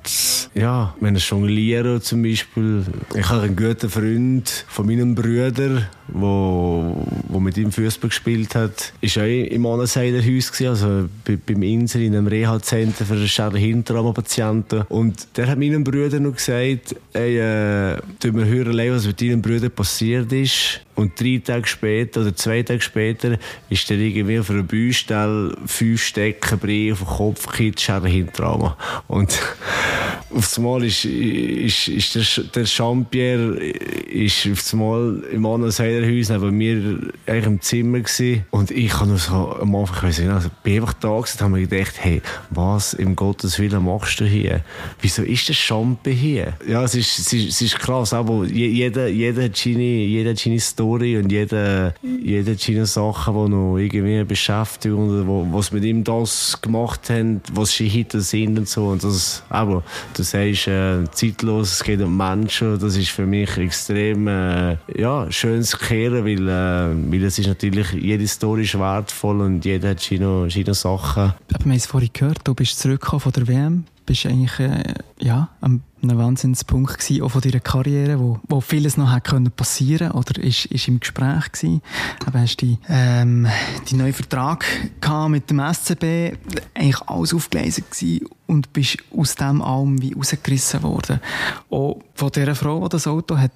ja, 0.55 0.95
wenn 0.99 1.15
ich 1.15 1.29
jongliere 1.29 2.01
zum 2.01 2.23
Beispiel. 2.23 2.83
Ich 3.15 3.29
habe 3.29 3.43
einen 3.43 3.55
guten 3.55 3.89
Freund 3.89 4.65
von 4.67 4.87
meinem 4.87 5.13
Bruder, 5.13 5.87
wo, 6.07 7.05
wo 7.27 7.39
mit 7.39 7.57
ihm 7.57 7.71
Fußball 7.71 8.09
gespielt 8.09 8.55
hat, 8.55 8.91
ist 9.01 9.17
auch 9.19 9.23
im 9.23 9.65
Annenseider 9.67 10.17
Haus 10.17 10.51
gewesen, 10.51 10.67
also 10.67 11.09
bei, 11.25 11.37
beim 11.37 11.61
Insel 11.61 12.01
in 12.01 12.15
einem 12.15 12.27
Reha-Center 12.27 13.05
für 13.05 13.27
Schädel-Hinterarm-Patienten. 13.27 14.81
Und 14.89 15.37
der 15.37 15.47
hat 15.47 15.59
meinem 15.59 15.83
Bruder 15.83 16.19
noch 16.19 16.35
gesagt, 16.35 16.95
ey, 17.13 17.37
äh, 17.37 17.97
du 18.19 18.31
mir 18.31 18.45
hören, 18.45 18.75
was 18.91 19.05
mit 19.05 19.21
deinem 19.21 19.43
Bruder 19.43 19.69
passiert 19.69 20.33
ist. 20.33 20.81
Und 20.99 21.17
drei 21.17 21.41
Tage 21.41 21.65
später 21.65 22.19
oder 22.19 22.35
zwei 22.35 22.61
Tage 22.61 22.81
später 22.81 23.37
ist 23.69 23.89
der 23.89 23.97
irgendwie 23.97 24.37
auf 24.37 24.49
einer 24.49 24.63
Baustelle 24.63 25.55
fünf 25.65 26.03
Stecken 26.03 26.59
Brei 26.59 26.91
auf 26.91 26.99
den 26.99 27.07
Kopf 27.07 27.47
gekippt, 27.47 27.79
Schädelhinterarm. 27.79 28.73
Und 29.07 29.39
auf 30.35 30.57
einmal 30.57 30.83
ist, 30.83 31.05
ist, 31.05 31.87
ist 31.87 32.15
der, 32.15 32.43
der 32.53 32.65
Champier 32.65 33.57
ist 34.09 34.45
auf 34.51 34.73
einmal 34.73 35.23
im 35.31 35.45
anderen 35.45 35.71
Seiderhaus 35.71 36.29
neben 36.29 36.57
mir 36.57 36.99
eigentlich 37.25 37.45
im 37.45 37.61
Zimmer 37.61 37.99
gewesen. 37.99 38.43
Und 38.49 38.69
ich 38.69 38.93
habe 38.93 39.07
nur 39.07 39.19
so 39.19 39.55
am 39.57 39.73
Anfang 39.75 40.09
gesagt, 40.09 40.29
also 40.29 40.49
bin 40.63 40.81
einfach 40.81 40.93
da 40.93 41.17
gewesen, 41.17 41.39
habe 41.39 41.51
mir 41.53 41.65
gedacht, 41.65 41.93
hey, 41.97 42.21
was 42.49 42.93
im 42.93 43.15
Gottes 43.15 43.57
Willen 43.57 43.85
machst 43.85 44.19
du 44.19 44.25
hier? 44.25 44.65
Wieso 45.01 45.23
ist 45.23 45.47
der 45.47 45.53
Champier 45.53 46.13
hier? 46.13 46.53
Ja, 46.67 46.83
es 46.83 46.93
ist, 46.93 47.19
es 47.19 47.31
ist, 47.31 47.49
es 47.49 47.61
ist 47.61 47.79
krass, 47.79 48.11
aber 48.11 48.43
jeder, 48.43 49.07
jeder 49.07 49.49
seine, 49.53 49.81
jeder 49.81 50.31
hat 50.31 50.39
Story 50.89 51.17
und 51.17 51.31
jeder, 51.31 51.93
jeder 52.01 52.55
seine 52.55 52.85
Sachen, 52.85 53.33
die 53.33 53.51
noch 53.51 53.77
irgendwie 53.77 54.23
beschäftigt 54.23 54.93
und 54.93 55.27
wo, 55.27 55.45
was 55.51 55.71
mit 55.71 55.83
ihm 55.83 56.03
das 56.03 56.59
gemacht 56.61 57.09
haben, 57.09 57.41
was 57.53 57.71
sie 57.71 57.87
hinter 57.87 58.21
sind 58.21 58.57
und 58.57 58.67
so. 58.67 58.87
Und 58.87 59.03
das, 59.03 59.43
aber 59.49 59.83
du 60.15 60.23
sagst, 60.23 60.67
äh, 60.67 61.03
zeitlos, 61.11 61.73
es 61.73 61.83
geht 61.83 62.01
um 62.01 62.17
Menschen, 62.17 62.79
das 62.79 62.97
ist 62.97 63.09
für 63.09 63.25
mich 63.25 63.55
extrem, 63.57 64.27
äh, 64.27 64.77
ja, 64.95 65.31
schönes 65.31 65.77
Kehren, 65.77 66.25
weil, 66.25 66.47
äh, 66.47 67.11
weil 67.11 67.23
es 67.23 67.37
ist 67.37 67.47
natürlich, 67.47 67.91
jede 67.91 68.27
Story 68.27 68.63
ist 68.63 68.79
wertvoll 68.79 69.41
und 69.41 69.63
jeder 69.65 69.89
hat 69.89 69.99
seine, 69.99 70.49
seine 70.49 70.73
Sachen. 70.73 71.23
Aber 71.23 71.35
wir 71.49 71.59
haben 71.59 71.71
es 71.71 71.85
vorhin 71.85 72.09
gehört, 72.11 72.39
du 72.43 72.55
bist 72.55 72.79
zurückgekommen 72.79 73.19
von 73.19 73.31
der 73.31 73.47
WM, 73.47 73.83
bist 74.09 74.25
eigentlich, 74.25 74.59
äh, 74.59 74.95
ja, 75.19 75.49
ein 75.61 75.83
Wahnsinnspunkt 76.01 76.97
gewesen, 76.97 77.21
auch 77.21 77.29
von 77.29 77.41
deiner 77.41 77.59
Karriere, 77.59 78.19
wo, 78.19 78.39
wo 78.47 78.59
vieles 78.59 78.97
noch 78.97 79.13
hätte 79.13 79.29
können 79.29 79.51
passieren 79.51 80.11
oder 80.13 80.41
ist, 80.41 80.65
ist 80.65 80.87
im 80.87 80.99
Gespräch 80.99 81.51
gewesen. 81.51 81.83
Aber 82.25 82.39
hast 82.39 82.57
die, 82.57 82.79
ähm, 82.89 83.45
die 83.87 83.95
neuen 83.95 84.13
Vertrag 84.13 84.65
mit 85.27 85.51
dem 85.51 85.59
SCB, 85.59 86.37
eigentlich 86.73 87.01
alles 87.05 87.35
aufgelesen 87.35 87.83
gewesen 87.91 88.25
und 88.47 88.73
bist 88.73 88.97
aus 89.15 89.35
dem 89.35 89.61
allem 89.61 90.01
wie 90.01 90.13
rausgerissen 90.13 90.81
worden. 90.81 91.19
Auch 91.69 92.01
von 92.15 92.31
dieser 92.31 92.55
Frau, 92.55 92.81
die 92.81 92.89
das 92.89 93.05
Auto 93.05 93.37
hat 93.37 93.51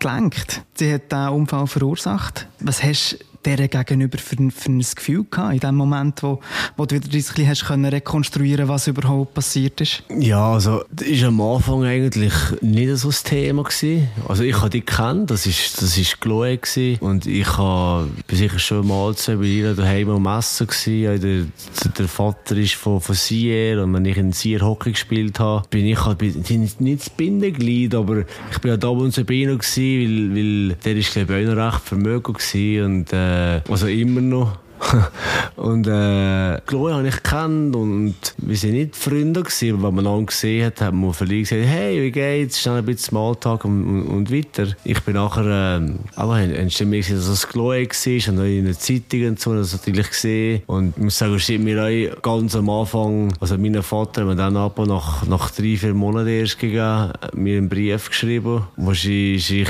gelenkt. 0.00 0.62
Sie 0.74 0.92
hat 0.92 1.12
diesen 1.12 1.28
Unfall 1.28 1.68
verursacht. 1.68 2.48
Was 2.58 2.82
hast 2.82 3.18
der 3.44 3.68
gegenüber 3.68 4.18
für, 4.18 4.36
für 4.50 4.70
ein 4.70 4.78
Gefühl 4.80 5.24
gehabt, 5.30 5.54
in 5.54 5.60
dem 5.60 5.76
Moment, 5.76 6.22
wo, 6.22 6.40
wo 6.76 6.86
du 6.86 6.96
wieder 6.96 7.06
ein 7.06 7.10
bisschen 7.10 7.48
hast 7.48 7.66
können 7.66 7.84
rekonstruieren 7.84 8.68
was 8.68 8.86
überhaupt 8.86 9.34
passiert 9.34 9.80
ist? 9.80 10.02
Ja, 10.18 10.52
also, 10.52 10.82
das 10.90 11.08
war 11.08 11.28
am 11.28 11.40
Anfang 11.40 11.84
eigentlich 11.84 12.34
nicht 12.60 12.96
so 12.96 13.08
das 13.08 13.22
Thema. 13.22 13.62
Gewesen. 13.62 14.08
Also, 14.26 14.42
ich 14.42 14.56
habe 14.56 14.70
die 14.70 14.80
kennt, 14.80 15.30
das 15.30 15.46
ist, 15.46 15.80
das 15.80 15.96
ist 15.96 16.20
Chloe. 16.20 16.58
Und 17.00 17.26
ich 17.26 17.56
habe, 17.56 18.08
sicher 18.30 18.58
schon 18.58 18.86
mal 18.86 19.14
bei 19.26 19.44
ihr 19.44 19.74
daheim 19.74 20.10
am 20.10 20.38
Essen 20.38 20.66
gewesen. 20.66 21.20
Der, 21.20 21.90
der 21.98 22.08
Vater 22.08 22.56
ist 22.56 22.74
von, 22.74 23.00
von 23.00 23.14
Sier 23.14 23.82
und 23.82 23.94
wenn 23.94 24.04
ich 24.04 24.16
in 24.16 24.32
Sier 24.32 24.60
Hockey 24.60 24.92
gespielt 24.92 25.38
habe, 25.38 25.66
bin 25.68 25.86
ich 25.86 26.04
halt, 26.04 26.20
nicht, 26.22 27.00
das 27.00 27.10
Bindeglied, 27.10 27.94
aber 27.94 28.24
ich 28.50 28.58
bin 28.58 28.70
halt 28.70 28.82
da 28.82 28.88
und 28.88 29.12
zu 29.12 29.24
bei 29.24 29.34
gewesen, 29.34 30.32
weil, 30.32 30.36
weil 30.36 30.76
der 30.84 30.96
ist, 30.96 31.12
glaube 31.12 31.40
ich, 31.40 31.48
auch 31.48 31.54
noch 31.54 31.66
recht 31.66 31.82
vermögend 31.82 32.38
gewesen 32.38 32.84
und, 32.84 33.12
äh, 33.12 33.27
also 33.68 33.86
immer 33.86 34.20
noch 34.20 34.58
und 35.56 35.86
äh, 35.86 36.60
Chloe 36.66 36.94
habe 36.94 37.08
ich 37.08 37.16
gekannt 37.16 37.74
und 37.74 38.14
wir 38.38 38.56
sind 38.56 38.72
nicht 38.72 38.96
Freunde 38.96 39.42
gewesen, 39.42 39.74
aber 39.74 39.88
wenn 39.88 39.96
man 39.96 40.04
dann 40.04 40.26
gesehen 40.26 40.66
hat, 40.66 40.80
haben 40.80 41.00
wir 41.00 41.12
vielleicht 41.12 41.50
gesagt, 41.50 41.68
hey, 41.68 42.02
wie 42.02 42.10
geht's? 42.10 42.60
Schnell 42.60 42.76
ein 42.76 42.84
bisschen 42.84 43.10
Smalltalk 43.10 43.64
und, 43.64 43.84
und, 43.84 44.06
und 44.06 44.32
weiter. 44.32 44.68
Ich 44.84 45.02
bin 45.02 45.14
nachher, 45.14 45.80
äh, 45.80 46.68
sie 46.68 46.84
mir 46.84 46.98
gesagt, 46.98 47.18
dass 47.18 47.28
es 47.28 47.48
Chloe 47.48 47.86
war, 47.86 48.32
und 48.32 48.46
in 48.46 48.64
der 48.64 48.78
Zeitung 48.78 49.26
und 49.28 49.40
so, 49.40 49.54
das 49.54 49.72
natürlich 49.72 50.08
gesehen. 50.08 50.62
Und 50.66 50.96
ich 50.96 51.02
muss 51.02 51.18
sagen, 51.18 51.34
es 51.34 51.48
mir 51.48 51.82
auch 51.82 52.22
ganz 52.22 52.54
am 52.54 52.70
Anfang, 52.70 53.32
also 53.40 53.58
mein 53.58 53.82
Vater 53.82 54.22
hat 54.22 54.28
mir 54.28 54.36
dann 54.36 54.56
aber 54.56 54.86
nach, 54.86 55.26
nach 55.26 55.50
drei, 55.50 55.76
vier 55.76 55.94
Monaten 55.94 56.28
erst 56.28 56.58
gegeben, 56.58 57.12
mir 57.34 57.58
einen 57.58 57.68
Brief 57.68 58.08
geschrieben, 58.08 58.62
wo 58.76 58.92
sie 58.92 59.38
sich 59.38 59.68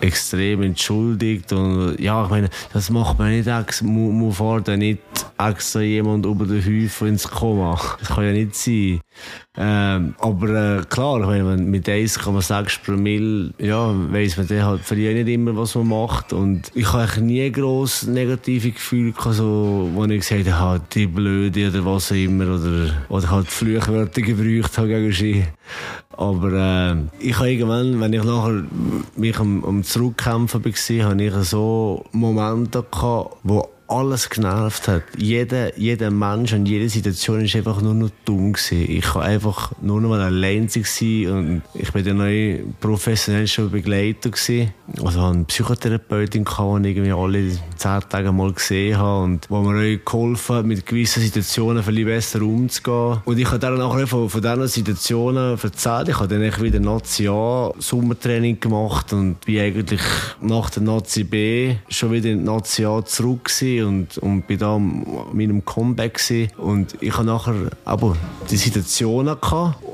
extrem 0.00 0.62
entschuldigt 0.62 1.52
und 1.52 1.98
ja, 1.98 2.24
ich 2.24 2.30
meine, 2.30 2.50
das 2.72 2.90
macht 2.90 3.18
man 3.18 3.30
nicht 3.30 3.46
extra, 3.46 3.86
man 4.12 4.32
fährt 4.32 4.68
ja 4.68 4.76
nicht 4.76 5.00
extra 5.38 5.80
jemand 5.80 6.26
über 6.26 6.44
den 6.46 6.64
Häufen 6.64 7.08
ins 7.08 7.28
Koma. 7.28 7.78
Das 7.98 8.08
kann 8.08 8.24
ja 8.24 8.32
nicht 8.32 8.54
sein. 8.54 9.00
Ähm, 9.56 10.14
aber 10.18 10.78
äh, 10.78 10.82
klar, 10.88 11.20
ich 11.34 11.42
mit 11.58 11.86
1,6 11.86 12.84
Promille, 12.84 13.52
ja, 13.58 13.92
weiss 14.12 14.36
man 14.36 14.46
dann 14.46 14.64
halt 14.64 14.82
früher 14.82 15.12
nicht 15.12 15.28
immer, 15.28 15.56
was 15.56 15.74
man 15.74 15.88
macht. 15.88 16.32
Und 16.32 16.70
ich 16.74 16.92
habe 16.92 17.20
nie 17.20 17.50
gross 17.50 18.06
negative 18.06 18.70
Gefühle 18.70 19.12
gehabt, 19.12 19.34
so, 19.34 19.90
wo 19.92 20.04
ich 20.04 20.20
gesagt 20.20 20.50
habe, 20.50 20.82
die 20.92 21.06
Blöde 21.06 21.68
oder 21.68 21.84
was 21.84 22.12
auch 22.12 22.16
immer, 22.16 22.44
oder, 22.44 22.92
oder 23.08 23.30
halt 23.30 23.48
Fluchwörter 23.48 24.22
gebraucht 24.22 24.78
habe 24.78 24.88
gegen 24.88 25.12
sie. 25.12 25.44
Aber 26.16 26.52
äh, 26.52 26.96
ich 27.18 27.38
habe 27.38 27.50
irgendwann, 27.50 28.00
wenn 28.00 28.12
ich 28.12 28.24
nachher 28.24 28.64
mich 29.16 29.38
am, 29.38 29.64
am 29.64 29.82
Zurückkämpfen 29.82 30.64
war, 30.64 31.08
habe 31.08 31.22
ich 31.22 31.34
so 31.48 32.04
Momente 32.12 32.84
gehabt, 32.90 33.36
wo 33.42 33.68
alles 33.90 34.30
genervt 34.30 34.88
hat. 34.88 35.02
Jeder, 35.16 35.76
jeder 35.78 36.10
Mensch 36.10 36.52
und 36.52 36.66
jede 36.66 36.88
Situation 36.88 37.44
ist 37.44 37.56
einfach 37.56 37.82
nur 37.82 37.94
noch 37.94 38.10
dumm 38.24 38.52
gewesen. 38.52 38.86
Ich 38.88 39.14
war 39.14 39.22
einfach 39.22 39.72
nur 39.82 40.00
noch 40.00 40.10
mal 40.10 40.20
allein 40.20 40.68
sein 40.68 41.26
und 41.28 41.62
ich 41.74 41.92
bin 41.92 42.04
dann 42.04 42.18
neu 42.18 42.60
professionell 42.80 43.48
schon 43.48 43.70
Begleiter 43.70 44.30
gewesen. 44.30 44.72
Also 45.04 45.20
eine 45.24 45.44
Psychotherapeutin, 45.44 46.44
die 46.44 46.88
ich 46.88 46.96
irgendwie 46.96 47.12
alle 47.12 47.50
zehn 47.76 48.00
Tage 48.08 48.32
mal 48.32 48.52
gesehen 48.52 48.96
habe 48.96 49.24
und 49.24 49.46
wo 49.48 49.60
mir 49.60 49.98
geholfen 49.98 50.56
hat, 50.56 50.66
mit 50.66 50.86
gewissen 50.86 51.22
Situationen 51.22 51.82
viel 51.82 52.04
besser 52.04 52.42
umzugehen. 52.42 53.18
Und 53.24 53.38
ich 53.38 53.46
habe 53.46 53.58
dann 53.58 53.80
auch 53.80 53.98
von, 54.06 54.30
von 54.30 54.40
diesen 54.40 54.68
Situationen 54.68 55.58
erzählt. 55.60 56.08
Ich 56.08 56.20
habe 56.20 56.28
dann 56.28 56.62
wieder 56.62 56.80
Nazi 56.80 57.28
A 57.28 57.72
Sommertraining 57.78 58.60
gemacht 58.60 59.12
und 59.12 59.40
bin 59.44 59.58
eigentlich 59.58 60.02
nach 60.40 60.70
der 60.70 60.82
Nazi 60.82 61.24
B 61.24 61.74
schon 61.88 62.12
wieder 62.12 62.30
in 62.30 62.38
die 62.40 62.44
Nazi 62.44 62.84
A 62.84 63.04
zurück 63.04 63.44
gewesen 63.44 63.79
und, 63.84 64.18
und 64.18 64.46
bin 64.46 64.58
da 64.58 64.76
an 64.76 65.04
meinem 65.32 65.64
Comeback 65.64 66.14
gewesen. 66.14 66.50
und 66.56 66.96
ich 67.00 67.12
habe 67.16 67.26
nachher 67.26 67.70
aber 67.84 68.16
die 68.50 68.56
Situationen 68.56 69.36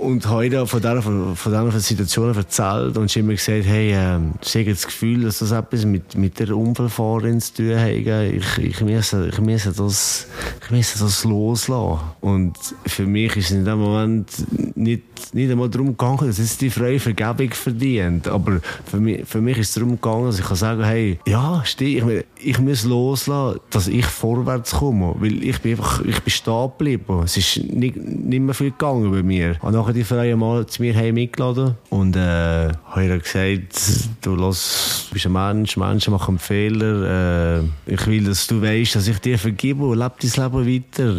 und 0.00 0.26
habe 0.26 0.66
von 0.66 0.80
dieser, 0.80 1.02
von, 1.02 1.34
dieser 1.44 1.80
Situationen 1.80 2.36
erzählt 2.36 2.96
und 2.96 3.14
mir 3.16 3.34
gesagt, 3.34 3.64
hey, 3.64 3.92
äh, 3.92 4.18
ich 4.42 4.54
habe 4.54 4.64
das 4.64 4.86
Gefühl, 4.86 5.24
dass 5.24 5.38
das 5.38 5.52
etwas 5.52 5.84
mit, 5.84 6.16
mit 6.16 6.38
der 6.38 6.56
Unfallfahrerin 6.56 7.40
zu 7.40 7.54
tun 7.54 7.78
hat. 7.78 7.90
Ich, 7.90 8.58
ich, 8.58 8.80
müsse, 8.80 9.28
ich, 9.28 9.40
müsse 9.40 9.72
das, 9.72 10.26
ich 10.64 10.70
müsse 10.70 10.98
das 10.98 11.24
loslassen. 11.24 12.00
Und 12.20 12.56
für 12.86 13.06
mich 13.06 13.36
ist 13.36 13.46
es 13.46 13.50
in 13.52 13.64
dem 13.64 13.78
Moment 13.78 14.30
nicht, 14.76 15.34
nicht 15.34 15.50
einmal 15.50 15.68
darum 15.68 15.88
gegangen, 15.88 16.26
dass 16.26 16.38
jetzt 16.38 16.60
die 16.60 16.70
freie 16.70 17.00
Vergebung 17.00 17.50
verdient. 17.50 18.28
Aber 18.28 18.60
für 18.84 19.00
mich, 19.00 19.26
für 19.26 19.40
mich 19.40 19.58
ist 19.58 19.68
es 19.68 19.74
darum 19.74 19.92
gegangen, 19.92 20.26
dass 20.26 20.38
ich 20.38 20.46
kann 20.46 20.56
sagen 20.56 20.84
hey, 20.84 21.18
ja, 21.26 21.62
steh, 21.64 21.98
ich, 21.98 22.24
ich 22.42 22.58
muss 22.58 22.84
loslassen, 22.84 23.60
dass 23.76 23.88
ich 23.88 24.06
vorwärts 24.06 24.72
komme. 24.72 25.14
Weil 25.18 25.44
ich 25.44 25.60
bin 25.60 25.72
einfach, 25.72 26.02
ich 26.02 26.20
bin 26.20 26.30
stehen 26.30 26.70
geblieben. 26.70 27.20
Es 27.24 27.36
ist 27.36 27.58
nicht, 27.58 27.96
nicht 27.96 28.40
mehr 28.40 28.54
viel 28.54 28.70
gegangen 28.70 29.10
bei 29.10 29.22
mir. 29.22 29.58
Habe 29.60 29.72
nachher 29.72 29.92
die 29.92 30.04
Freie 30.04 30.34
mal 30.34 30.66
zu 30.66 30.80
mir 30.80 30.96
heim 30.96 31.16
eingeladen 31.18 31.74
und 31.90 32.16
äh, 32.16 32.70
habe 32.86 33.04
ihr 33.04 33.18
gesagt, 33.18 34.08
du 34.22 34.34
lass, 34.34 35.08
bist 35.12 35.26
ein 35.26 35.32
Mensch, 35.32 35.76
Menschen 35.76 36.12
machen 36.12 36.38
Fehler. 36.38 37.60
Äh, 37.60 37.92
ich 37.92 38.06
will, 38.06 38.24
dass 38.24 38.46
du 38.46 38.62
weißt, 38.62 38.96
dass 38.96 39.08
ich 39.08 39.18
dir 39.18 39.38
vergebe 39.38 39.84
und 39.84 39.98
lebe 39.98 40.14
dein 40.20 40.44
Leben 40.44 40.66
weiter. 40.66 41.16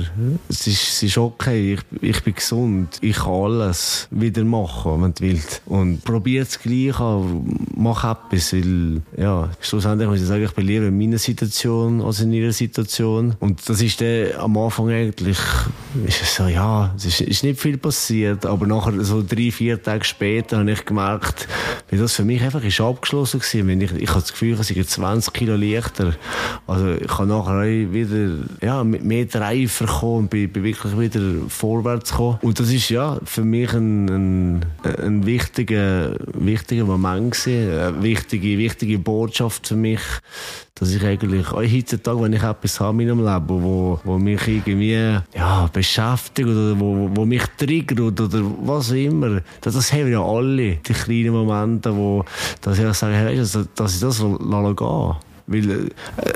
Es 0.49 0.65
ist, 0.65 0.87
es 0.87 1.03
ist 1.03 1.17
okay, 1.17 1.75
ich, 1.75 1.81
ich 2.01 2.23
bin 2.23 2.33
gesund. 2.33 2.97
Ich 3.01 3.17
kann 3.17 3.33
alles 3.33 4.07
wieder 4.09 4.43
machen, 4.43 5.03
wenn 5.03 5.13
du 5.13 5.21
willst. 5.21 5.61
Und 5.67 6.03
probier 6.03 6.43
das 6.43 6.59
Gleiche, 6.59 7.23
mach 7.75 8.03
etwas, 8.03 8.53
weil, 8.53 9.01
ja, 9.15 9.49
schlussendlich 9.61 10.09
muss 10.09 10.21
ich 10.21 10.25
sagen, 10.25 10.43
ich 10.43 10.53
bin 10.53 10.65
lieber 10.65 10.87
in 10.87 10.97
meiner 10.97 11.19
Situation 11.19 12.01
als 12.01 12.21
in 12.21 12.33
ihrer 12.33 12.46
Situation. 12.51 13.35
Und 13.39 13.67
das 13.67 13.81
ist 13.81 14.01
dann 14.01 14.31
am 14.37 14.57
Anfang 14.57 14.89
eigentlich, 14.89 15.37
ist 16.05 16.21
es 16.21 16.35
so, 16.35 16.47
ja, 16.47 16.93
es 16.95 17.05
ist, 17.05 17.21
ist 17.21 17.43
nicht 17.43 17.59
viel 17.59 17.77
passiert, 17.77 18.45
aber 18.45 18.67
nachher, 18.67 19.03
so 19.03 19.21
drei, 19.21 19.51
vier 19.51 19.81
Tage 19.81 20.03
später, 20.05 20.57
habe 20.59 20.71
ich 20.71 20.85
gemerkt, 20.85 21.47
wie 21.89 21.97
das 21.97 22.13
für 22.13 22.23
mich 22.23 22.41
einfach 22.41 22.63
ist 22.63 22.81
abgeschlossen. 22.81 23.41
Wenn 23.67 23.81
ich, 23.81 23.91
ich 23.93 24.09
habe 24.09 24.21
das 24.21 24.31
Gefühl, 24.31 24.57
ich 24.59 24.67
sei 24.67 24.83
20 24.83 25.33
Kilo 25.33 25.55
leichter. 25.55 26.13
Also, 26.65 26.93
ich 26.93 27.07
kann 27.07 27.29
nachher 27.29 27.93
wieder, 27.93 28.45
ja, 28.61 28.83
mehr 28.83 29.25
Drive 29.25 29.83
kommen 29.85 30.17
und 30.17 30.29
bin, 30.29 30.51
bin 30.51 30.63
wirklich 30.63 30.97
wieder 30.97 31.21
vorwärts 31.47 32.11
gekommen. 32.11 32.39
Und 32.41 32.59
das 32.59 32.71
ist, 32.71 32.89
ja, 32.89 33.19
für 33.23 33.43
mich 33.43 33.73
ein, 33.73 34.07
ein, 34.07 34.65
ein 34.83 35.25
wichtiger, 35.25 36.15
wichtiger 36.33 36.85
Moment 36.85 37.31
gewesen, 37.31 37.79
eine 37.79 38.03
wichtige, 38.03 38.57
wichtige 38.57 38.99
Botschaft 38.99 39.67
für 39.67 39.75
mich, 39.75 40.01
dass 40.75 40.93
ich 40.93 41.03
eigentlich 41.03 41.47
auch 41.47 41.61
heutzutage, 41.61 42.26
wenn 42.27 42.33
ich 42.33 42.43
etwas 42.43 42.79
habe 42.81 43.01
in 43.01 43.07
meinem 43.07 43.25
Leben, 43.25 43.63
wo, 43.63 43.99
wo 44.03 44.17
mich 44.17 44.45
irgendwie 44.47 45.17
ja, 45.33 45.69
beschäftigt 45.71 46.49
oder 46.49 46.77
wo, 46.77 47.09
wo 47.13 47.25
mich 47.25 47.43
triggert 47.57 48.19
oder 48.19 48.41
was 48.63 48.91
immer, 48.91 49.41
das, 49.61 49.75
das 49.75 49.93
haben 49.93 50.05
wir 50.05 50.09
ja 50.09 50.21
alle, 50.21 50.75
die 50.75 50.93
kleinen 50.93 51.31
Momente, 51.31 51.95
wo 51.95 52.25
dass 52.61 52.79
ich 52.79 52.93
sage, 52.93 53.15
hey, 53.15 53.37
dass, 53.37 53.57
dass 53.75 53.95
ich 53.95 54.01
das 54.01 54.19
lasse 54.19 54.75
gehen. 54.75 55.15
Weil 55.49 55.69
äh, 55.69 55.89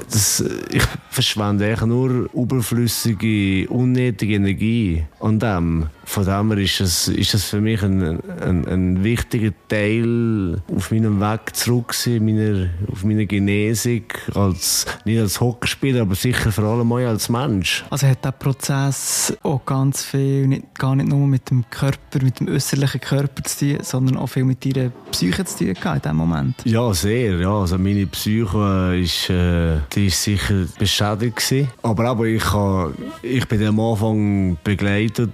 das, 0.10 0.42
ich 0.72 0.84
verschwende 1.10 1.66
eigentlich 1.66 1.82
nur 1.82 2.30
überflüssige, 2.34 3.68
unnötige 3.68 4.36
Energie 4.36 5.04
an 5.20 5.40
dem. 5.40 5.88
Von 6.12 6.26
dem 6.26 6.52
her 6.52 6.58
ist 6.58 6.82
es, 6.82 7.08
ist 7.08 7.34
es 7.34 7.46
für 7.46 7.62
mich 7.62 7.82
ein, 7.84 8.20
ein, 8.42 8.68
ein 8.68 9.02
wichtiger 9.02 9.54
Teil 9.70 10.62
auf 10.76 10.92
meinem 10.92 11.22
Weg 11.22 11.56
zurück 11.56 11.96
meiner, 12.06 12.68
auf 12.92 13.06
meiner 13.06 13.24
Genesung, 13.24 14.04
als, 14.36 14.86
nicht 15.06 15.22
als 15.22 15.40
Hockeyspieler, 15.40 16.02
aber 16.02 16.16
sicher 16.16 16.52
vor 16.52 16.66
allem 16.66 16.92
auch 16.92 16.98
als 16.98 17.30
Mensch. 17.30 17.86
Also 17.90 18.08
hat 18.08 18.26
der 18.26 18.34
Prozess 18.34 19.34
auch 19.42 19.66
ganz 19.66 20.04
viel, 20.04 20.48
nicht, 20.48 20.78
gar 20.78 20.98
nicht 20.98 21.08
nur 21.08 21.26
mit 21.26 21.50
dem 21.50 21.64
Körper, 21.70 22.22
mit 22.22 22.42
dem 22.42 22.50
äußerlichen 22.50 23.00
Körper 23.00 23.44
zu 23.46 23.60
tun, 23.60 23.78
sondern 23.82 24.18
auch 24.18 24.28
viel 24.28 24.44
mit 24.44 24.66
deiner 24.66 24.90
Psyche 25.12 25.46
zu 25.46 25.60
tun 25.60 25.68
in 25.68 26.02
diesem 26.02 26.18
Moment? 26.18 26.56
Ja, 26.66 26.94
sehr. 26.94 27.40
Ja. 27.40 27.54
Also 27.54 27.78
meine 27.78 28.06
Psyche 28.08 29.00
ist, 29.02 29.30
äh, 29.30 29.78
die 29.94 30.08
ist 30.08 30.22
sicher 30.22 30.66
beschädigt 30.78 31.38
gewesen. 31.38 31.70
Aber, 31.84 32.10
aber 32.10 32.26
ich, 32.26 32.52
ha, 32.52 32.92
ich 33.22 33.48
bin 33.48 33.66
am 33.66 33.80
Anfang 33.80 34.58
begleitet 34.62 35.30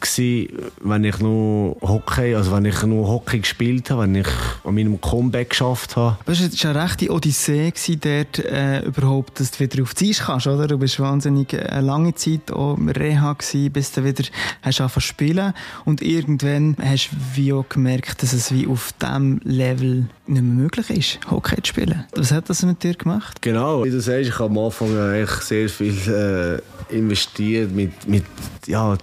gewesen, 0.00 0.70
wenn 0.80 1.04
ich 1.04 1.18
nur 1.18 1.76
Hockey, 1.80 2.34
also 2.34 2.52
wenn 2.52 2.64
ich 2.64 2.82
nur 2.82 3.08
Hockey 3.08 3.40
gespielt 3.40 3.90
habe, 3.90 4.02
wenn 4.02 4.14
ich 4.16 4.28
an 4.64 4.74
meinem 4.74 5.00
Comeback 5.00 5.50
geschafft 5.50 5.96
habe. 5.96 6.16
Das 6.26 6.40
war 6.40 6.70
eine 6.70 6.84
rechte 6.84 7.10
Odyssee 7.10 7.70
gewesen, 7.70 8.00
dort 8.00 8.38
äh, 8.44 8.80
überhaupt, 8.80 9.40
dass 9.40 9.52
du 9.52 9.60
wieder 9.60 9.82
auf 9.82 9.94
die 9.94 10.10
Eis 10.10 10.20
kannst, 10.20 10.46
oder? 10.46 10.66
Du 10.66 10.78
bist 10.78 10.98
wahnsinnig 11.00 11.52
äh, 11.52 11.60
eine 11.60 11.86
lange 11.86 12.14
Zeit 12.14 12.50
auch 12.52 12.76
im 12.76 12.88
Reha 12.88 13.32
gewesen, 13.32 13.72
bis 13.72 13.92
du 13.92 14.04
wieder 14.04 14.24
hast 14.62 14.80
angefangen 14.80 14.94
zu 14.94 15.00
spielen 15.00 15.54
und 15.84 16.02
irgendwann 16.02 16.76
hast 16.80 17.10
du 17.10 17.16
wie 17.34 17.52
auch 17.52 17.68
gemerkt, 17.68 18.22
dass 18.22 18.32
es 18.32 18.52
wie 18.52 18.66
auf 18.66 18.92
diesem 19.00 19.40
Level 19.44 20.06
nicht 20.26 20.42
mehr 20.42 20.42
möglich 20.42 20.90
ist, 20.90 21.30
Hockey 21.30 21.56
zu 21.62 21.68
spielen. 21.68 22.04
Was 22.14 22.32
hat 22.32 22.48
das 22.48 22.62
mit 22.62 22.82
dir 22.82 22.94
gemacht? 22.94 23.42
Genau, 23.42 23.84
wie 23.84 23.90
du 23.90 24.00
sagst, 24.00 24.28
ich 24.28 24.38
habe 24.38 24.50
am 24.50 24.58
Anfang 24.58 25.12
echt 25.12 25.42
sehr 25.42 25.68
viel 25.68 26.60
äh, 26.90 26.94
investiert 26.94 27.72
mit, 27.72 28.06
mit 28.08 28.24
ja, 28.66 28.96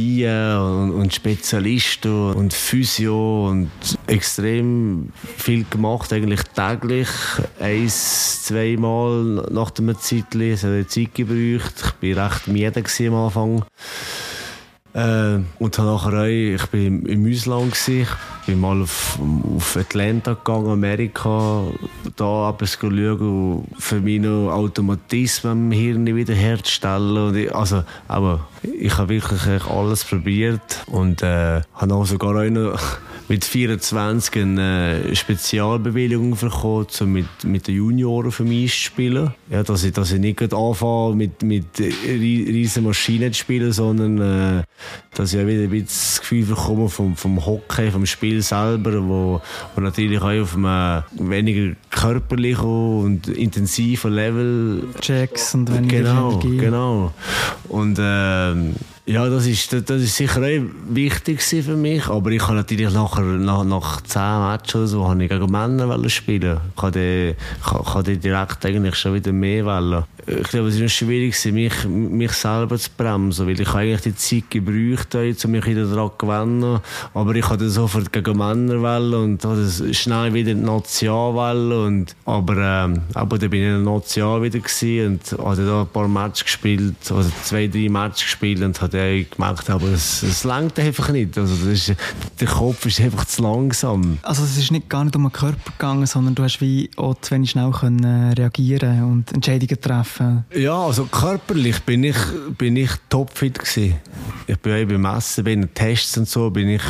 Therapien 0.00 0.58
und, 0.58 0.90
und 0.92 1.14
Spezialisten 1.14 2.32
und 2.32 2.52
Physio 2.52 3.48
und 3.48 3.70
extrem 4.06 5.12
viel 5.36 5.64
gemacht, 5.68 6.12
eigentlich 6.12 6.42
täglich, 6.54 7.08
eins, 7.58 8.44
zweimal 8.44 9.46
nach 9.50 9.70
dem 9.70 9.96
Zeitchen, 9.98 10.52
es 10.52 10.64
hat 10.64 10.90
Zeit 10.90 11.14
gebraucht, 11.14 11.94
ich 12.00 12.16
war 12.16 12.30
recht 12.30 12.48
müde 12.48 12.84
am 13.08 13.14
Anfang. 13.14 13.64
Äh, 14.92 15.38
und 15.60 15.78
dann 15.78 15.86
nachher 15.86 16.22
auch, 16.22 16.24
ich 16.24 16.66
bin 16.66 17.06
im 17.06 17.30
Ausland 17.30 17.72
gewesen. 17.72 18.08
Ich 18.40 18.46
bin 18.46 18.60
mal 18.60 18.82
auf, 18.82 19.20
auf 19.54 19.76
Atlanta 19.76 20.34
gegangen, 20.34 20.70
Amerika, 20.70 21.62
da 22.16 22.50
etwas 22.50 22.76
schauen 22.80 23.68
für 23.78 24.00
mich 24.00 24.20
noch 24.20 24.50
Automatismen 24.50 25.70
im 25.70 25.78
Hirn 25.78 26.16
wiederherzustellen. 26.16 27.28
Und 27.28 27.36
ich, 27.36 27.54
also, 27.54 27.84
aber 28.08 28.48
ich 28.62 28.98
habe 28.98 29.08
wirklich 29.08 29.64
alles 29.66 30.04
probiert 30.04 30.84
und 30.86 31.22
äh, 31.22 31.62
habe 31.74 31.94
auch 31.94 32.04
sogar 32.04 32.36
auch 32.36 32.50
noch 32.50 32.78
mit 33.28 33.44
24 33.44 34.42
eine 34.42 35.14
Spezialbewilligung 35.14 36.36
bekommen, 36.36 36.86
um 37.00 37.12
mit, 37.12 37.44
mit 37.44 37.68
den 37.68 37.76
Junioren 37.76 38.32
für 38.32 38.44
mich 38.44 38.72
zu 38.72 38.78
spielen. 38.80 39.34
Ja, 39.50 39.62
dass 39.62 39.84
ich, 39.84 39.92
dass 39.92 40.12
ich 40.12 40.20
nicht 40.20 40.42
anfange, 40.52 41.14
mit, 41.14 41.42
mit 41.42 41.66
riesen 41.78 42.84
Maschinen 42.84 43.32
zu 43.32 43.40
spielen, 43.40 43.72
sondern 43.72 44.58
äh, 44.58 44.62
dass 45.14 45.32
ich 45.32 45.46
wieder 45.46 45.62
ein 45.62 45.70
bisschen 45.70 45.86
das 45.86 46.20
Gefühl 46.20 46.44
bekomme 46.44 46.88
vom, 46.88 47.16
vom 47.16 47.46
Hockey, 47.46 47.90
vom 47.90 48.04
Spiel 48.04 48.42
selber, 48.42 48.92
wo, 49.06 49.40
wo 49.74 49.80
natürlich 49.80 50.20
auch 50.20 50.42
auf 50.42 50.56
einem 50.56 51.02
weniger 51.12 51.76
körperlichen 51.90 53.04
und 53.04 53.28
intensiven 53.28 54.12
Level 54.12 54.88
Checks 55.00 55.54
und 55.54 55.72
weniger 55.72 55.98
genau, 55.98 56.32
Energie. 56.32 56.56
genau. 56.56 57.12
Und 57.68 57.98
ähm, 58.50 58.74
ja, 59.06 59.28
das 59.28 59.46
ist, 59.46 59.72
das 59.72 60.02
ist 60.02 60.16
sicher 60.16 60.40
auch 60.40 60.62
wichtig 60.88 61.42
für 61.42 61.76
mich, 61.76 62.06
aber 62.06 62.30
ich 62.30 62.42
habe 62.42 62.54
natürlich 62.54 62.92
nachher, 62.92 63.22
nach, 63.22 63.64
nach 63.64 64.00
zehn 64.02 64.40
Matches 64.40 64.74
oder 64.74 64.86
so, 64.86 65.08
habe 65.08 65.24
ich 65.24 65.30
gegen 65.30 65.50
Männer 65.50 66.08
spielen. 66.08 66.58
Ich 66.76 66.82
habe 66.82 67.34
die, 68.04 68.18
direkt 68.18 68.64
eigentlich 68.64 68.94
schon 68.94 69.14
wieder 69.14 69.32
mehr 69.32 69.64
wollen. 69.64 70.04
Ich 70.26 70.48
glaube, 70.48 70.68
es 70.68 70.78
ist 70.78 70.92
schwierig, 70.92 71.36
mich, 71.52 71.84
mich 71.84 72.32
selber 72.32 72.78
zu 72.78 72.90
bremsen, 72.96 73.46
weil 73.46 73.60
ich 73.60 73.74
eigentlich 73.74 74.00
die 74.00 74.14
Zeit 74.14 74.50
gebraucht 74.50 75.14
habe, 75.14 75.34
um 75.44 75.50
mich 75.50 75.66
wieder 75.66 75.84
daran 75.86 76.10
zu 76.10 76.18
gewöhnen. 76.18 76.80
Aber 77.14 77.34
ich 77.34 77.48
habe 77.48 77.68
sofort 77.68 78.12
gegen 78.12 78.36
Männer 78.36 78.80
und 79.18 79.44
habe 79.44 79.68
schnell 79.92 80.34
wieder 80.34 80.54
die 80.54 81.34
wollen. 81.34 81.72
Und, 81.72 82.16
aber, 82.24 82.56
ähm, 82.56 83.02
aber 83.14 83.38
dann 83.38 83.50
bin 83.50 83.62
ich 83.62 83.68
in 83.68 83.84
der 83.84 83.92
Nation 83.92 84.42
wieder 84.42 84.58
und 85.06 85.32
habe 85.38 85.64
da 85.64 85.82
ein 85.82 85.88
paar 85.88 86.08
Matches 86.08 86.44
gespielt, 86.44 87.10
oder 87.10 87.30
zwei, 87.42 87.66
drei 87.66 87.88
Matches 87.88 88.22
gespielt 88.22 88.62
und 88.62 88.80
habe 88.80 89.08
ich 89.08 89.30
gemerkt, 89.30 89.70
aber 89.70 89.88
es, 89.88 90.22
es 90.22 90.44
langt 90.44 90.78
einfach 90.78 91.10
nicht. 91.10 91.36
Also 91.38 91.54
das 91.54 91.88
ist, 91.88 91.94
der 92.40 92.48
Kopf 92.48 92.86
ist 92.86 93.00
einfach 93.00 93.24
zu 93.24 93.42
langsam. 93.42 94.18
Also 94.22 94.44
es 94.44 94.56
ist 94.56 94.70
nicht, 94.70 94.88
gar 94.88 95.04
nicht 95.04 95.16
um 95.16 95.22
den 95.22 95.32
Körper 95.32 95.70
gegangen, 95.78 96.06
sondern 96.06 96.34
du 96.34 96.42
hast 96.42 96.60
wie 96.60 96.90
auch 96.96 97.14
zu 97.20 97.34
wenig 97.34 97.50
schnell 97.50 97.70
können 97.70 98.04
äh, 98.04 98.32
reagieren 98.32 99.04
und 99.04 99.32
Entscheidungen 99.32 99.80
treffen. 99.80 100.09
Ja, 100.54 100.86
also 100.86 101.04
körperlich 101.06 101.80
bin 101.80 102.04
ich, 102.04 102.16
bin 102.58 102.76
ich 102.76 102.90
topfit 103.08 103.58
gewesen. 103.58 103.96
Ich 104.46 104.58
bin 104.58 104.72
auch 104.72 104.88
beim 104.88 105.02
Messen, 105.02 105.44
bei 105.44 105.54
den 105.54 105.72
Tests 105.72 106.18
und 106.18 106.28
so, 106.28 106.50
bin 106.50 106.68
ich 106.68 106.82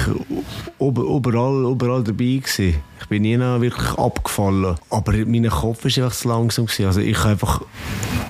überall, 0.79 1.71
überall 1.71 2.03
dabei 2.03 2.41
gewesen. 2.43 2.77
Ich 3.01 3.09
bin 3.09 3.23
nie 3.23 3.39
wirklich 3.39 3.91
abgefallen. 3.99 4.77
Aber 4.91 5.13
mein 5.27 5.49
Kopf 5.49 5.85
war 5.85 6.05
einfach 6.05 6.17
zu 6.17 6.29
langsam. 6.29 6.67
Gewesen. 6.67 6.87
Also 6.87 7.01
ich 7.01 7.19
habe 7.19 7.31
einfach 7.31 7.63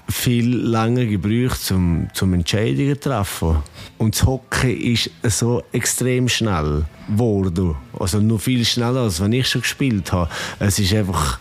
viel 0.08 0.56
länger 0.56 1.04
gebraucht, 1.04 1.70
um, 1.70 2.08
um 2.20 2.34
Entscheidungen 2.34 2.94
zu 2.94 3.08
treffen. 3.08 3.56
Und 3.98 4.14
das 4.14 4.26
Hockey 4.26 4.72
ist 4.72 5.10
so 5.22 5.62
extrem 5.72 6.28
schnell 6.28 6.84
geworden. 7.08 7.74
Also 7.98 8.20
noch 8.20 8.40
viel 8.40 8.64
schneller, 8.64 9.00
als 9.02 9.20
wenn 9.20 9.32
ich 9.32 9.48
schon 9.48 9.62
gespielt 9.62 10.12
habe. 10.12 10.30
Es 10.58 10.78
ist 10.78 10.94
einfach, 10.94 11.38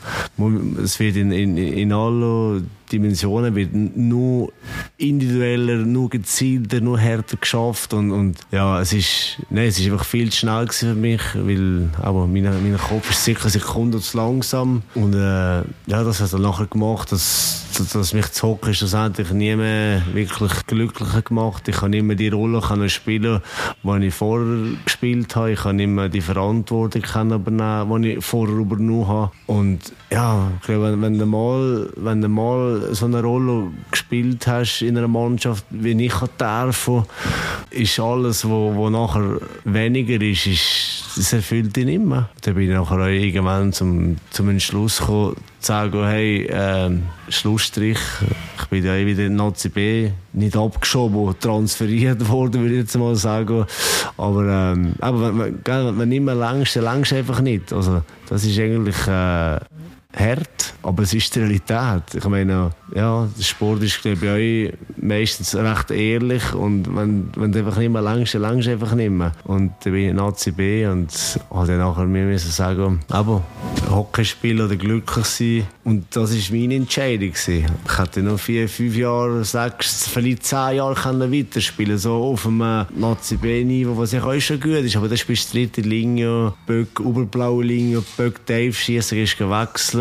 es 0.84 1.00
wird 1.00 1.16
in, 1.16 1.32
in, 1.32 1.58
in 1.58 1.94
allen 1.94 2.70
Dimensionen 2.92 3.56
wird 3.56 3.74
nur 3.74 4.52
individueller, 4.98 5.78
nur 5.78 6.10
gezielter, 6.10 6.82
nur 6.82 6.98
härter 6.98 7.38
geschafft 7.38 7.94
und, 7.94 8.12
und 8.12 8.40
ja, 8.52 8.82
es 8.82 8.94
ist, 8.94 9.38
nein, 9.50 9.68
es 9.68 9.80
ist 9.80 9.92
einfach 9.92 10.06
viel 10.06 10.32
zu 10.32 10.40
schnell 10.40 10.68
für 10.70 10.96
mich, 10.96 11.22
weil 11.36 11.90
aber 12.02 12.26
mein, 12.26 12.44
mein 12.44 12.78
Kopf 12.78 13.10
ist 13.12 13.19
sicher 13.24 13.50
Sekunden 13.50 14.02
zu 14.02 14.18
langsam 14.18 14.84
und 14.96 15.14
äh, 15.14 15.60
ja, 15.88 16.04
das 16.04 16.22
hat 16.22 16.34
dann 16.34 16.42
nachher 16.42 16.68
gemacht, 16.68 17.12
dass, 17.12 17.66
dass 17.94 18.14
mich 18.14 18.28
das 18.28 18.44
Hockey 18.44 18.74
schlussendlich 18.74 19.32
nie 19.32 19.56
mehr 19.56 20.02
wirklich 20.14 20.52
glücklicher 20.68 21.22
gemacht. 21.22 21.68
Ich 21.68 21.78
kann 21.78 21.92
nicht 21.92 22.04
mehr 22.04 22.16
die 22.16 22.30
Rolle 22.30 22.62
können 22.62 22.90
spielen, 22.90 23.42
die 23.84 24.06
ich 24.06 24.14
vorher 24.14 24.74
gespielt 24.86 25.36
habe. 25.36 25.52
Ich 25.52 25.60
kann 25.62 25.78
nicht 25.78 25.88
mehr 25.88 26.10
die 26.10 26.22
Verantwortung 26.22 27.04
übernehmen, 27.32 28.02
die 28.02 28.14
ich 28.14 28.26
vorher 28.26 28.56
übernommen 28.56 29.08
habe. 29.08 29.32
Und 29.48 29.80
ja, 30.12 30.52
ich 30.60 30.68
glaube, 30.68 30.92
wenn, 30.92 31.02
wenn 31.02 31.18
du 31.18 31.26
mal, 31.26 31.90
wenn 31.96 32.22
du 32.22 32.30
mal 32.30 32.94
so 32.94 33.06
eine 33.06 33.22
Rolle 33.22 33.72
gespielt 33.92 34.48
hast 34.48 34.82
in 34.82 34.98
einer 34.98 35.08
Mannschaft, 35.08 35.66
wie 35.70 36.06
ich 36.06 36.14
darf, 36.38 36.90
ist 37.72 38.00
alles, 38.00 38.46
was 38.46 38.50
wo, 38.50 38.76
wo 38.76 38.90
nachher 38.90 39.40
weniger 39.64 40.22
ist, 40.22 40.48
ist 40.48 41.00
das 41.16 41.34
erfüllt 41.34 41.76
dich 41.76 41.86
nicht 41.86 42.02
mehr. 42.02 42.30
Da 42.42 42.52
bin 42.52 42.70
ich 42.70 42.76
nachher 42.76 43.00
auch 43.10 43.24
irgendwann 43.24 43.74
zum, 43.74 44.18
zum 44.30 44.50
Entschluss 44.50 45.00
gekommen, 45.00 45.36
zu 45.60 45.68
sagen, 45.68 46.06
hey, 46.06 46.46
äh, 46.46 46.92
Schlussstrich, 47.30 48.00
ich 48.60 48.66
bin 48.68 48.86
ja 48.86 48.96
wieder 49.06 49.26
in 49.26 49.36
Nazi 49.36 49.70
B, 49.70 50.12
nicht 50.34 50.56
abgeschoben, 50.56 51.36
transferiert 51.40 52.28
worden, 52.30 52.62
würde 52.62 52.76
ich 52.76 52.82
jetzt 52.82 52.98
mal 52.98 53.16
sagen. 53.16 53.66
Aber, 54.18 54.46
ähm, 54.46 54.94
aber 55.00 55.38
wenn, 55.38 55.60
wenn, 55.64 56.00
wenn 56.00 56.10
nicht 56.10 56.24
mehr 56.24 56.36
längst, 56.36 56.76
dann 56.76 56.84
längst 56.84 57.14
einfach 57.14 57.42
nicht. 57.42 57.74
Also, 57.74 58.04
das 58.30 58.46
ist 58.46 58.58
eigentlich, 58.60 59.08
äh, 59.08 59.60
hart, 60.16 60.74
aber 60.82 61.04
es 61.04 61.14
ist 61.14 61.36
die 61.36 61.40
Realität. 61.40 62.16
Ich 62.16 62.26
meine, 62.26 62.72
ja, 62.96 63.28
der 63.38 63.44
Sport 63.44 63.84
ist 63.84 64.02
glaube 64.02 64.40
ich 64.40 64.74
meistens 64.98 65.56
recht 65.56 65.92
ehrlich 65.92 66.54
und 66.54 66.96
wenn, 66.96 67.30
wenn 67.36 67.52
du 67.52 67.60
einfach 67.60 67.78
nicht 67.78 67.92
mehr 67.92 68.02
längst, 68.02 68.34
dann 68.36 68.42
längst 68.42 68.68
einfach 68.68 68.94
nicht 68.94 69.12
mehr. 69.12 69.32
Und 69.44 69.74
dann 69.84 69.94
bin 69.94 70.04
ich 70.04 70.10
in 70.10 70.20
ACB 70.20 70.92
und 70.92 71.40
habe 71.50 71.68
dann 71.68 71.78
nachher 71.80 72.06
mir 72.06 72.26
müssen 72.26 72.52
sagen, 72.52 73.00
aber 73.10 73.44
Hockey 73.90 74.26
spielen 74.26 74.66
oder 74.66 74.76
glücklich 74.76 75.26
sein 75.26 75.68
und 75.84 76.06
das 76.16 76.32
war 76.34 76.58
meine 76.58 76.76
Entscheidung. 76.76 77.30
Gewesen. 77.30 77.66
Ich 77.86 77.98
hätte 77.98 78.22
noch 78.22 78.40
vier, 78.40 78.70
fünf 78.70 78.96
Jahre, 78.96 79.44
sechs, 79.44 80.08
vielleicht 80.08 80.46
zehn 80.46 80.78
Jahre 80.78 80.96
können 80.96 81.32
weiterspielen 81.32 81.98
so 81.98 82.16
auf 82.16 82.46
einem 82.46 82.62
ACB-Niveau, 82.62 83.98
was 83.98 84.12
ja 84.12 84.24
auch 84.24 84.40
schon 84.40 84.60
gut 84.60 84.84
ist, 84.84 84.96
aber 84.96 85.08
dann 85.08 85.18
spielst 85.18 85.54
du 85.54 85.58
dritte 85.58 85.82
Linie, 85.82 86.54
Böck, 86.66 87.00
oberblaue 87.00 87.64
Linie, 87.64 88.04
Böck, 88.18 88.46
Dave 88.46 88.74
schießen, 88.74 89.18
ist 89.18 89.38
gewechselt 89.38 90.00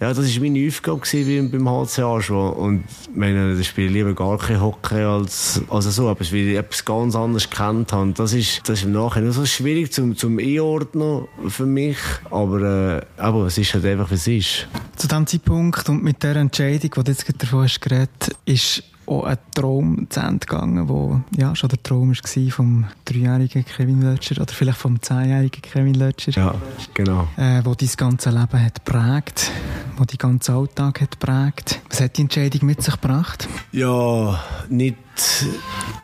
ja, 0.00 0.12
das 0.12 0.18
war 0.18 0.42
meine 0.42 0.68
Aufgabe 0.68 1.00
gewesen, 1.00 1.50
beim 1.50 1.68
HCA 2.02 2.20
schon. 2.20 2.52
Und 2.52 2.84
ich 3.02 3.16
meine, 3.16 3.56
da 3.56 3.62
spiele 3.62 3.88
ich 3.88 3.92
lieber 3.92 4.14
gar 4.14 4.38
kein 4.38 4.60
Hockey 4.60 5.02
als, 5.02 5.62
als 5.68 5.84
so 5.94 6.10
etwas, 6.10 6.32
weil 6.32 6.48
ich 6.48 6.56
etwas 6.56 6.84
ganz 6.84 7.14
anderes 7.14 7.48
kennt 7.48 7.92
habe. 7.92 8.12
Das 8.12 8.32
ist, 8.32 8.68
das 8.68 8.80
ist 8.80 8.84
im 8.84 8.92
Nachhinein 8.92 9.32
so 9.32 9.46
schwierig 9.46 9.92
zum, 9.92 10.16
zum 10.16 10.38
Einordnen 10.38 11.26
für 11.48 11.66
mich. 11.66 11.98
Aber, 12.30 12.60
äh, 12.60 13.20
aber 13.20 13.46
es 13.46 13.58
ist 13.58 13.74
halt 13.74 13.84
einfach, 13.84 14.10
wie 14.10 14.14
es 14.14 14.26
ist. 14.26 14.68
Zu 14.96 15.08
diesem 15.08 15.26
Zeitpunkt 15.26 15.88
und 15.88 16.02
mit 16.02 16.22
der 16.22 16.36
Entscheidung, 16.36 16.90
die 16.96 17.04
du 17.04 17.10
jetzt 17.10 17.42
davon 17.42 17.64
hast 17.64 17.80
geredet, 17.80 18.36
ist 18.44 18.82
auch 19.06 19.24
ein 19.24 19.38
Traum 19.54 20.06
zu 20.08 20.20
Ende 20.20 20.46
gegangen, 20.46 20.88
wo 20.88 21.20
ja, 21.36 21.54
schon 21.54 21.70
der 21.70 21.82
Traum 21.82 22.10
war 22.10 22.50
vom 22.50 22.84
dreijährigen 23.04 23.64
Kevin 23.64 24.02
Lötscher 24.02 24.40
oder 24.40 24.52
vielleicht 24.52 24.78
vom 24.78 25.00
zehnjährigen 25.00 25.62
Kevin 25.62 25.94
Lötscher. 25.94 26.32
Ja, 26.32 26.54
genau. 26.94 27.28
Äh, 27.36 27.62
wo 27.64 27.74
dein 27.74 27.90
ganze 27.96 28.30
Leben 28.30 28.64
hat 28.64 28.84
prägt, 28.84 29.50
wo 29.96 30.04
dein 30.04 30.18
ganzen 30.18 30.54
Alltag 30.54 31.00
hat 31.00 31.18
prägt. 31.18 31.80
Was 31.90 32.00
hat 32.00 32.16
die 32.16 32.22
Entscheidung 32.22 32.66
mit 32.66 32.82
sich 32.82 32.94
gebracht? 33.00 33.48
Ja, 33.72 34.42
nicht 34.68 34.96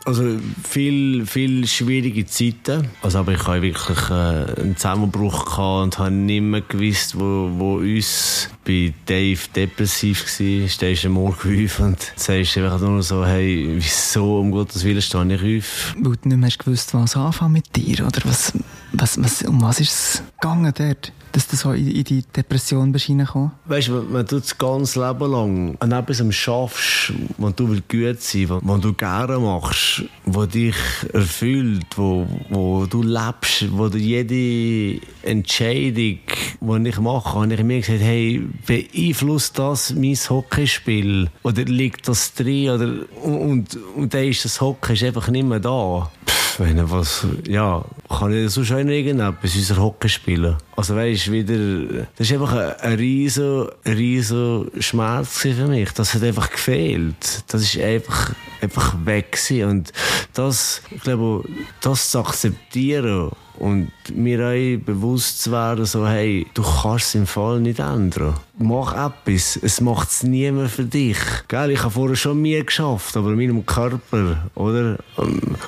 also 0.04 0.38
viel, 0.68 1.26
viel 1.26 1.66
schwierige 1.66 2.26
Zeiten. 2.26 2.88
Also, 3.02 3.18
aber 3.18 3.32
ich 3.32 3.46
habe 3.46 3.62
wirklich 3.62 4.10
äh, 4.10 4.60
einen 4.60 4.76
Zusammenbruch 4.76 5.44
gehabt 5.44 5.84
und 5.84 5.98
habe 5.98 6.10
nicht 6.10 6.42
mehr 6.42 6.60
gewusst, 6.60 7.18
wo, 7.18 7.50
wo 7.54 7.76
uns 7.76 8.48
bei 8.64 8.92
Dave 9.06 9.40
depressiv 9.54 10.24
war. 10.24 10.68
Stehst 10.68 11.04
du 11.04 11.08
Morgen 11.08 11.64
auf 11.64 11.80
und 11.80 12.12
sagst 12.16 12.56
einfach 12.58 12.80
nur 12.80 13.02
so, 13.02 13.24
hey, 13.24 13.68
wieso 13.76 14.40
um 14.40 14.50
Gottes 14.50 14.84
Willen 14.84 15.02
stehe 15.02 15.34
ich 15.34 15.64
auf? 15.64 15.94
Weil 15.98 16.16
du 16.16 16.28
nicht 16.28 16.38
mehr 16.38 16.50
gewusst, 16.50 16.94
was 16.94 17.16
anfangen 17.16 17.52
mit 17.52 17.74
dir, 17.74 18.06
oder 18.06 18.20
was, 18.24 18.52
was, 18.92 19.22
was, 19.22 19.42
um 19.42 19.62
was 19.62 19.80
ist 19.80 19.92
es 19.92 20.22
gegangen 20.40 20.72
dort? 20.76 21.12
Dass 21.32 21.48
du 21.48 21.56
so 21.56 21.72
in, 21.72 22.04
die 22.04 22.22
Depression 22.22 22.92
bist? 22.92 23.08
Weißt 23.08 23.88
du, 23.88 24.12
wenn 24.12 24.26
du 24.26 24.38
das 24.40 24.56
ganze 24.58 25.06
Leben 25.06 25.30
lang 25.30 25.76
an 25.80 25.92
etwas 25.92 26.22
schaffst, 26.34 27.12
wo 27.36 27.50
du 27.50 27.66
gut 27.66 28.20
sein 28.20 28.48
willst, 28.48 28.66
was 28.66 28.80
du 28.80 28.92
gerne 28.92 29.38
machst, 29.38 30.04
was 30.26 30.48
dich 30.48 30.76
erfüllt, 31.12 31.86
wo, 31.96 32.26
wo 32.50 32.86
du 32.86 33.02
lebst, 33.02 33.66
wo 33.70 33.88
du 33.88 33.98
jede 33.98 35.00
Entscheidung, 35.22 36.18
die 36.60 36.88
ich 36.88 37.00
mache, 37.00 37.38
habe 37.38 37.54
ich 37.54 37.62
mir 37.62 37.80
gesagt, 37.80 38.00
hey, 38.00 38.42
beeinflusst 38.66 39.58
das 39.58 39.94
mein 39.94 40.14
Hockeyspiel? 40.14 41.30
Oder 41.42 41.64
liegt 41.64 42.08
das 42.08 42.34
drin? 42.34 42.70
Oder, 42.70 42.94
und, 43.22 43.78
und 43.96 44.14
dann 44.14 44.24
ist 44.24 44.44
das 44.44 44.60
Hockey 44.60 44.94
ist 44.94 45.04
einfach 45.04 45.28
nicht 45.28 45.46
mehr 45.46 45.60
da. 45.60 46.10
Pff, 46.26 46.60
wenn 46.60 46.90
was, 46.90 47.26
ja, 47.46 47.84
kann 48.08 48.32
ich 48.32 48.50
sonst 48.50 48.72
auch 48.72 48.78
irgendetwas, 48.78 49.54
unser 49.54 49.76
Hockey 49.76 50.08
spielen? 50.08 50.56
Also 50.76 50.96
weißt 50.96 51.17
wieder, 51.30 52.06
das 52.16 52.28
ist 52.28 52.32
einfach 52.32 52.52
ein, 52.52 52.72
ein 52.80 52.98
riesen, 52.98 53.68
riesen 53.84 54.70
Schmerz 54.80 55.38
für 55.38 55.66
mich. 55.66 55.90
Das 55.92 56.14
hat 56.14 56.22
einfach 56.22 56.50
gefehlt. 56.50 57.44
Das 57.48 57.62
ist 57.62 57.78
einfach, 57.78 58.32
einfach 58.60 58.94
weg 59.04 59.32
gewesen. 59.32 59.68
Und 59.68 59.92
das, 60.34 60.82
ich 60.90 61.02
glaube, 61.02 61.44
das 61.80 62.10
zu 62.10 62.20
akzeptieren 62.20 63.30
und 63.58 63.90
mir 64.14 64.40
auch 64.40 64.84
bewusst 64.84 65.42
zu 65.42 65.52
werden, 65.52 65.84
so, 65.84 66.06
hey, 66.06 66.46
du 66.54 66.62
kannst 66.62 67.08
es 67.08 67.14
im 67.16 67.26
Fall 67.26 67.60
nicht 67.60 67.80
ändern. 67.80 68.34
Mach 68.58 68.92
etwas, 68.92 69.58
es 69.60 69.80
macht 69.80 70.10
es 70.10 70.22
niemand 70.22 70.70
für 70.70 70.84
dich. 70.84 71.18
Gell, 71.48 71.72
ich 71.72 71.82
habe 71.82 71.90
vorher 71.90 72.16
schon 72.16 72.40
mehr 72.40 72.62
geschafft, 72.64 73.16
aber 73.16 73.30
in 73.30 73.36
meinem 73.36 73.66
Körper, 73.66 74.48
oder? 74.54 74.98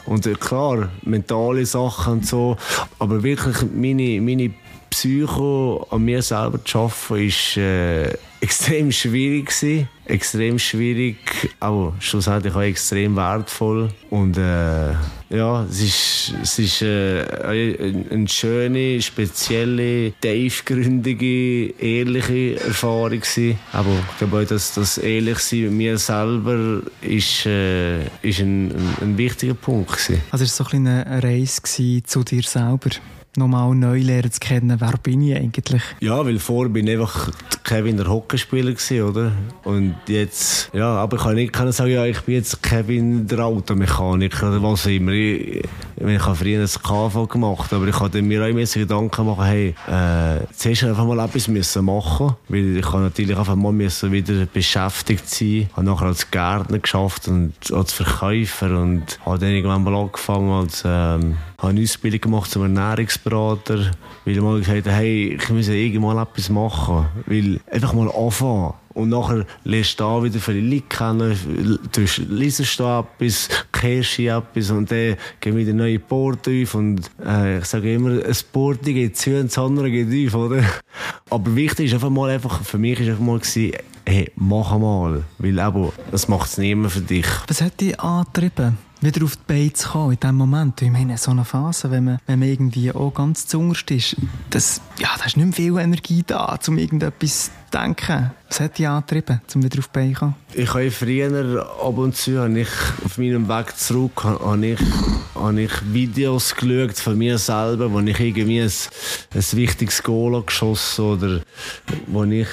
Und 0.06 0.26
äh, 0.26 0.34
klar, 0.34 0.88
mentale 1.02 1.66
Sachen 1.66 2.14
und 2.14 2.26
so, 2.26 2.56
aber 2.98 3.22
wirklich 3.22 3.56
meine, 3.74 4.20
meine 4.20 4.52
Psycho 4.90 5.86
an 5.90 6.04
mir 6.04 6.22
selber 6.22 6.64
zu 6.64 6.78
arbeiten, 6.78 7.26
ist 7.26 7.56
äh, 7.56 8.12
extrem 8.40 8.90
schwierig 8.90 9.46
gewesen. 9.46 9.88
Extrem 10.06 10.58
schwierig, 10.58 11.16
aber 11.60 11.94
schlussendlich 12.00 12.54
auch 12.54 12.62
extrem 12.62 13.14
wertvoll. 13.14 13.90
Und 14.10 14.36
äh, 14.36 14.92
ja, 15.30 15.62
es 15.70 15.80
ist, 15.80 16.34
es 16.42 16.58
ist 16.58 16.82
äh, 16.82 17.24
eine 18.10 18.26
schöne, 18.26 19.00
spezielle, 19.00 20.12
tiefgründige, 20.20 21.74
ehrliche 21.78 22.60
Erfahrung 22.60 23.20
gewesen. 23.20 23.58
Aber 23.72 23.90
ich 24.10 24.18
glaube, 24.18 24.44
dass 24.46 24.74
das 24.74 24.98
Ehrlichsein 24.98 25.62
mit 25.62 25.72
mir 25.72 25.98
selber 25.98 26.82
ist, 27.02 27.46
äh, 27.46 28.02
ist 28.22 28.40
ein, 28.40 28.72
ein, 28.72 28.94
ein 29.02 29.18
wichtiger 29.18 29.54
Punkt 29.54 29.92
gewesen. 29.92 30.22
Also 30.32 30.44
es 30.44 30.58
war 30.58 30.68
so 30.68 30.76
ein 30.76 30.86
eine 30.88 31.22
Reise 31.22 31.62
zu 32.02 32.24
dir 32.24 32.42
selber? 32.42 32.90
Nochmal 33.36 33.74
neu 33.74 34.00
lernen 34.00 34.32
zu 34.32 34.40
kennen, 34.40 34.80
wer 34.80 34.94
bin 35.02 35.22
ich 35.22 35.36
eigentlich? 35.36 35.82
Ja, 36.00 36.24
weil 36.24 36.38
vorher 36.38 36.72
bin 36.72 36.86
ich 36.86 36.98
einfach 36.98 37.30
Kevin 37.64 37.96
der 37.96 38.08
Hockeyspieler 38.08 38.72
gewesen, 38.72 39.02
oder? 39.02 39.32
Und 39.64 39.94
jetzt, 40.08 40.70
ja, 40.72 40.96
aber 40.96 41.16
ich 41.16 41.22
kann 41.22 41.34
nicht 41.34 41.52
kann 41.52 41.70
sagen, 41.70 41.92
ja, 41.92 42.04
ich 42.04 42.20
bin 42.22 42.34
jetzt 42.34 42.62
Kevin 42.62 43.26
der 43.26 43.44
Automechaniker 43.44 44.48
oder 44.48 44.62
was 44.62 44.86
immer. 44.86 45.12
Ich, 45.12 45.62
ich 45.96 46.26
habe 46.26 46.34
früher 46.34 46.60
ein 46.60 46.66
KV 46.66 47.28
gemacht, 47.28 47.72
aber 47.72 47.86
ich 47.86 48.00
habe 48.00 48.22
mir 48.22 48.42
auch 48.42 48.48
immer 48.48 48.64
Gedanken 48.64 49.26
machen, 49.26 49.44
hey, 49.44 49.74
äh, 49.86 50.40
zuerst 50.52 50.84
einfach 50.84 51.04
mal 51.04 51.24
etwas 51.24 51.48
müssen 51.48 51.84
machen, 51.84 52.34
weil 52.48 52.78
ich 52.78 52.86
habe 52.86 53.04
natürlich 53.04 53.36
einfach 53.36 53.56
mal 53.56 53.72
müssen 53.72 54.10
wieder 54.10 54.46
beschäftigt 54.46 55.28
sein, 55.28 55.68
habe 55.74 55.86
nachher 55.86 56.06
als 56.06 56.30
Gärtner 56.30 56.78
geschafft 56.78 57.28
und 57.28 57.52
als 57.72 57.92
Verkäufer 57.92 58.80
und 58.80 59.18
habe 59.24 59.38
dann 59.38 59.50
irgendwann 59.50 59.84
mal 59.84 59.94
angefangen 59.94 60.50
als 60.50 60.82
ähm, 60.84 61.36
habe 61.60 61.70
eine 61.70 61.82
Ausbildung 61.82 62.20
gemacht 62.20 62.50
zum 62.50 62.62
Ernährungsberater, 62.62 63.92
weil 64.24 64.34
ich 64.34 64.40
mal 64.40 64.58
gesagt 64.58 64.86
habe, 64.86 64.96
hey, 64.96 65.38
ich 65.40 65.48
muss 65.50 65.68
irgendwann 65.68 66.18
etwas 66.18 66.48
machen. 66.48 67.06
Weil 67.26 67.60
einfach 67.70 67.92
mal 67.92 68.10
anfangen. 68.10 68.74
Und 68.92 69.10
nachher 69.10 69.46
lernst 69.64 70.00
du 70.00 70.04
da 70.04 70.22
wieder 70.22 70.40
viele 70.40 70.60
Leute 70.60 70.86
kennen, 70.88 71.80
du 71.92 72.00
liest 72.28 72.80
da 72.80 73.00
etwas, 73.00 73.48
kehrst 73.72 74.18
etwas 74.18 74.70
und 74.70 74.90
dann 74.90 75.16
gehen 75.40 75.56
wieder 75.56 75.72
neue 75.72 76.00
Porte 76.00 76.62
auf 76.62 76.74
und 76.74 77.08
äh, 77.24 77.58
ich 77.58 77.66
sage 77.66 77.94
immer, 77.94 78.10
ein 78.10 78.36
Porte 78.52 78.92
geht 78.92 79.16
zu 79.16 79.38
und 79.38 79.46
das 79.46 79.58
andere 79.58 79.90
geht 79.92 80.28
auf, 80.28 80.34
oder? 80.34 80.64
Aber 81.30 81.54
wichtig 81.54 81.86
ist 81.86 81.94
einfach 81.94 82.10
mal, 82.10 82.30
einfach, 82.30 82.62
für 82.62 82.78
mich 82.78 82.98
ist 82.98 83.10
einfach 83.10 83.24
mal 83.24 83.38
gewesen, 83.38 83.72
hey, 84.04 84.32
mach 84.34 84.76
mal, 84.76 85.22
weil 85.38 85.58
eben, 85.58 85.92
das 86.10 86.26
macht 86.26 86.50
es 86.50 86.58
niemand 86.58 86.92
für 86.92 87.00
dich. 87.00 87.26
Was 87.46 87.62
hat 87.62 87.80
dich 87.80 87.98
angetrieben? 88.00 88.76
Wieder 89.00 89.24
auf 89.24 89.36
die 89.36 89.42
Beine 89.46 89.72
zu 89.72 89.88
kommen 89.88 90.12
in 90.12 90.20
diesem 90.20 90.36
Moment. 90.36 90.82
Ich 90.82 90.90
meine, 90.90 91.16
so 91.18 91.30
eine 91.30 91.44
Phase, 91.44 91.90
wenn 91.90 92.04
man, 92.04 92.18
wenn 92.26 92.38
man 92.38 92.48
irgendwie 92.48 92.92
auch 92.92 93.12
ganz 93.12 93.46
zungerst 93.46 93.90
ist, 93.90 94.16
das, 94.50 94.80
ja, 95.00 95.08
da 95.18 95.24
ist 95.24 95.36
nicht 95.36 95.46
mehr 95.46 95.54
viel 95.54 95.78
Energie 95.78 96.22
da, 96.26 96.58
um 96.68 96.78
irgendetwas 96.78 97.50
denken? 97.72 98.32
Was 98.48 98.58
hat 98.58 98.78
dich 98.78 98.88
angetrieben, 98.88 99.40
um 99.54 99.62
wieder 99.62 99.78
auf 99.78 99.86
die 99.86 99.92
Beine 99.92 100.12
zu 100.12 100.18
kommen? 100.18 100.34
Ich 100.54 100.74
habe 100.74 100.90
früher 100.90 101.70
ab 101.80 101.98
und 101.98 102.16
zu, 102.16 102.40
habe 102.40 102.60
ich, 102.60 102.68
auf 103.04 103.16
meinem 103.16 103.48
Weg 103.48 103.76
zurück, 103.76 104.24
habe 104.24 104.66
ich, 104.66 104.80
habe 105.36 105.62
ich 105.62 105.70
Videos 105.92 106.56
geschaut 106.56 106.98
von 106.98 107.16
mir 107.16 107.38
selber, 107.38 107.92
wo 107.92 108.00
ich 108.00 108.18
irgendwie 108.18 108.60
ein, 108.60 108.72
ein 109.34 109.44
wichtiges 109.52 110.02
Goal 110.02 110.42
geschossen 110.42 111.04
oder 111.04 111.40
wo 112.08 112.24
ich 112.24 112.48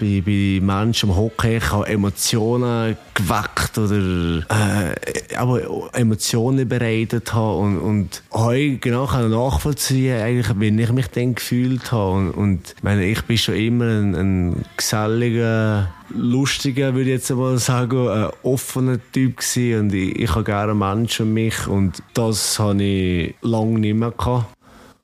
bei, 0.00 0.22
bei 0.24 0.58
Menschen 0.62 1.10
im 1.10 1.16
Hockey 1.16 1.60
Emotionen 1.86 2.96
geweckt 3.12 3.76
oder 3.76 4.38
äh, 4.48 5.36
aber 5.36 5.90
Emotionen 5.92 6.66
bereitet 6.66 7.34
habe 7.34 7.58
und, 7.58 7.78
und 7.78 8.22
habe 8.32 8.78
genau 8.78 9.04
nachvollziehen, 9.28 10.18
eigentlich, 10.18 10.58
wie 10.58 10.82
ich 10.82 10.92
mich 10.92 11.08
dann 11.08 11.34
gefühlt 11.34 11.91
habe. 11.92 12.10
Und, 12.10 12.30
und 12.30 12.74
meine, 12.82 13.04
ich 13.04 13.22
bin 13.22 13.38
schon 13.38 13.54
immer 13.54 13.84
ein, 13.84 14.14
ein 14.14 14.64
geselliger, 14.76 15.92
lustiger, 16.08 16.94
würde 16.94 17.10
ich 17.10 17.16
jetzt 17.16 17.30
mal 17.30 17.58
sagen, 17.58 18.08
ein 18.08 18.30
offener 18.42 18.98
Typ 19.12 19.36
gewesen. 19.36 19.80
Und 19.80 19.94
ich, 19.94 20.16
ich 20.18 20.30
habe 20.30 20.44
gerne 20.44 20.74
Menschen 20.74 21.26
um 21.26 21.34
mich 21.34 21.66
und 21.66 22.02
das 22.14 22.58
habe 22.58 22.82
ich 22.82 23.34
lange 23.42 23.78
nicht 23.78 23.94
mehr 23.94 24.10
gehabt. 24.10 24.46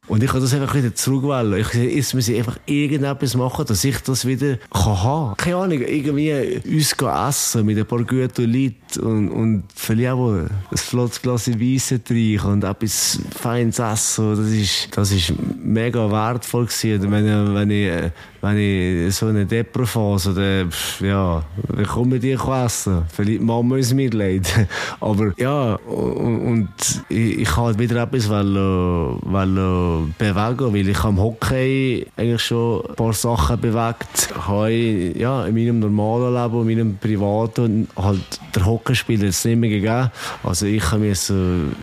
Und 0.08 0.22
ich 0.22 0.30
kann 0.30 0.40
das 0.40 0.54
einfach 0.54 0.74
wieder 0.74 0.94
zurückwählen. 0.94 1.60
Ich 1.60 2.14
muss 2.14 2.28
ich 2.28 2.38
einfach 2.38 2.58
irgendetwas 2.66 3.36
machen, 3.36 3.66
dass 3.66 3.84
ich 3.84 4.00
das 4.02 4.26
wieder 4.26 4.56
kann 4.72 5.02
haben. 5.02 5.36
Keine 5.36 5.56
Ahnung, 5.56 5.80
irgendwie 5.82 6.60
uns 6.66 6.92
essen 6.92 7.66
mit 7.66 7.78
ein 7.78 7.86
paar 7.86 8.02
guten 8.04 8.52
Leuten 8.52 9.00
und, 9.00 9.28
und 9.28 9.64
vielleicht 9.74 10.12
auch 10.12 10.32
ein 10.32 10.50
flottes 10.74 11.20
Glas 11.20 11.48
Weisse 11.48 12.02
trinken 12.02 12.52
und 12.52 12.64
etwas 12.64 13.20
Feines 13.38 13.78
essen. 13.78 14.36
Das 14.36 14.50
ist, 14.50 14.88
das 14.96 15.12
ist 15.12 15.32
mega 15.62 16.10
wertvoll 16.10 16.66
gewesen. 16.66 17.10
Wenn, 17.10 17.54
wenn 17.54 17.70
ich, 17.70 17.92
wenn 18.40 18.57
ich 18.57 19.14
so 19.14 19.27
eine 19.27 19.46
Depro-Phase 19.46 20.31
oder, 20.31 20.68
ja, 21.07 21.42
dann 21.74 21.87
komme 21.87 22.16
ich 22.16 22.22
dir 22.22 22.38
essen. 22.64 23.03
Vielleicht 23.12 23.42
Mama 23.42 23.77
ist 23.77 23.94
Mitleid. 23.94 24.68
Aber 25.01 25.33
ja, 25.37 25.74
und, 25.74 26.40
und 26.40 26.68
ich, 27.09 27.40
ich 27.40 27.57
halt 27.57 27.79
wieder 27.79 28.03
etwas 28.03 28.29
weil, 28.29 28.55
weil 28.55 30.12
bewegen, 30.18 30.74
weil 30.74 30.88
ich 30.88 31.05
am 31.05 31.18
Hockey 31.18 32.07
eigentlich 32.16 32.42
schon 32.42 32.85
ein 32.87 32.94
paar 32.94 33.12
Sachen 33.12 33.61
bewegt 33.61 34.35
habe. 34.46 34.72
Ja, 35.18 35.46
in 35.46 35.55
meinem 35.55 35.81
normalen 35.81 36.35
Leben, 36.35 36.68
in 36.68 36.79
meinem 36.79 36.98
privaten, 36.98 37.88
halt 37.96 38.40
der 38.55 38.66
Hockeyspieler 38.66 39.24
jetzt 39.24 39.44
nicht 39.44 39.59
mehr 39.59 39.70
gegeben. 39.70 40.11
Also 40.42 40.66
ich 40.66 40.92
so 41.14 41.35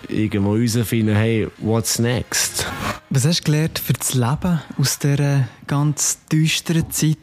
irgendwo 0.07 0.55
herausfinden, 0.55 1.15
hey, 1.15 1.47
what's 1.57 1.99
next? 1.99 2.65
Was 3.09 3.25
hast 3.25 3.41
du 3.41 3.51
gelernt 3.51 3.79
für 3.79 3.93
das 3.93 4.13
Leben 4.13 4.61
aus 4.77 4.99
dieser 4.99 5.47
ganz 5.67 6.19
düsteren 6.31 6.89
Zeit, 6.91 7.17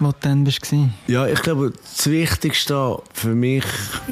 wo 0.00 0.08
du 0.08 0.16
dann 0.20 0.46
warst? 0.46 0.74
Ja, 1.06 1.26
ich 1.26 1.40
glaube, 1.42 1.72
das 1.72 2.10
Wichtigste 2.10 2.98
für 3.12 3.34
mich 3.34 3.64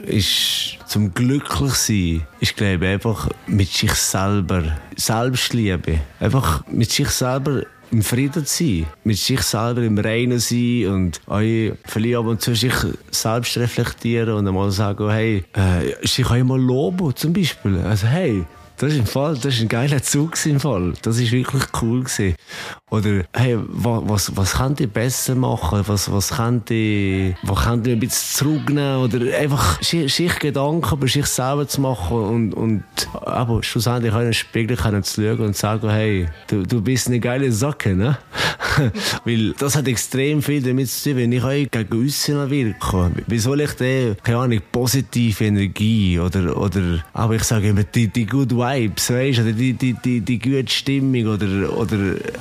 ist 0.07 0.79
zum 0.87 1.13
glücklich 1.15 1.75
sein, 1.75 2.27
ist 2.41 2.57
glaube 2.57 2.85
ich, 2.85 2.93
einfach 2.93 3.29
mit 3.47 3.69
sich 3.69 3.93
selber, 3.95 4.63
Selbstliebe, 4.97 6.01
einfach 6.19 6.67
mit 6.67 6.91
sich 6.91 7.09
selber 7.09 7.63
im 7.91 8.03
Frieden 8.03 8.45
sein, 8.45 8.87
mit 9.05 9.19
sich 9.19 9.43
selber 9.43 9.83
im 9.83 9.99
Reinen 9.99 10.39
sein 10.39 10.87
und 10.87 11.21
auch 11.27 11.41
vielleicht 11.85 12.17
ab 12.17 12.27
und 12.27 12.41
zu 12.41 12.55
sich 12.55 12.75
selbst 13.11 13.57
reflektieren 13.57 14.35
und 14.35 14.47
einmal 14.47 14.71
sagen, 14.71 15.11
hey, 15.11 15.45
äh, 15.57 15.91
ich 16.01 16.17
kann 16.17 16.47
mal 16.47 16.61
loben, 16.61 17.15
zum 17.17 17.33
Beispiel. 17.33 17.79
Also, 17.79 18.07
hey, 18.07 18.45
das 18.81 18.95
ist 18.95 18.99
im 18.99 19.07
Fall, 19.07 19.35
das 19.35 19.57
ist 19.57 19.61
ein 19.61 19.69
geiler 19.69 20.03
Zug 20.03 20.35
im 20.47 20.59
Fall. 20.59 20.95
Das 21.03 21.19
ist 21.19 21.33
wirklich 21.33 21.65
cool 21.83 22.03
gewesen. 22.03 22.35
Oder, 22.89 23.25
hey, 23.35 23.59
was, 23.69 24.35
was 24.35 24.55
könnt 24.55 24.81
ihr 24.81 24.87
besser 24.87 25.35
machen? 25.35 25.83
Was, 25.87 26.11
was 26.11 26.31
könnt 26.31 26.71
ihr, 26.71 27.35
was 27.43 27.65
könnt 27.65 27.87
ihr 27.87 27.93
ein 27.93 28.01
bisschen 28.01 28.39
zurücknehmen? 28.39 28.97
Oder 28.97 29.37
einfach 29.37 29.83
sich 29.83 30.39
Gedanken 30.39 30.95
über 30.95 31.07
sich 31.07 31.27
selber 31.27 31.69
zu 31.69 31.83
machen 31.83 32.17
und, 32.17 32.55
und, 32.55 32.83
aber 33.13 33.63
schlussendlich 33.63 34.15
einen 34.15 34.33
Spiegel 34.33 34.79
können 34.79 35.03
zu 35.03 35.23
schauen 35.23 35.47
und 35.47 35.55
zu 35.55 35.61
sagen, 35.61 35.91
hey, 35.91 36.29
du, 36.49 36.63
du 36.63 36.81
bist 36.81 37.09
eine 37.09 37.21
geile 37.21 37.53
Socke, 37.53 37.95
ne? 37.95 38.17
Weil 39.25 39.53
das 39.59 39.77
hat 39.77 39.89
extrem 39.89 40.43
viel 40.43 40.63
damit 40.63 40.89
zu 40.89 41.11
tun, 41.11 41.19
wenn 41.19 41.33
ich 41.33 41.45
euch 41.45 41.71
gegen 41.71 42.07
aussen 42.07 42.51
wirke. 42.51 43.11
Wie 43.27 43.39
soll 43.39 43.61
ich 43.61 43.73
denn, 43.73 44.17
keine 44.23 44.39
Ahnung, 44.39 44.61
positive 44.73 45.45
Energie 45.45 46.19
oder, 46.19 46.57
oder, 46.57 47.05
aber 47.13 47.35
ich 47.35 47.45
sage 47.45 47.69
immer, 47.69 47.85
die, 47.85 48.09
die 48.09 48.27
Good 48.27 48.53
Vibes, 48.53 48.70
weißt 48.71 49.39
du, 49.39 49.53
die, 49.53 49.73
die, 49.75 49.95
die, 49.95 50.21
die 50.21 50.39
gute 50.39 50.69
Stimmung 50.69 51.27
oder, 51.27 51.77
oder 51.77 51.97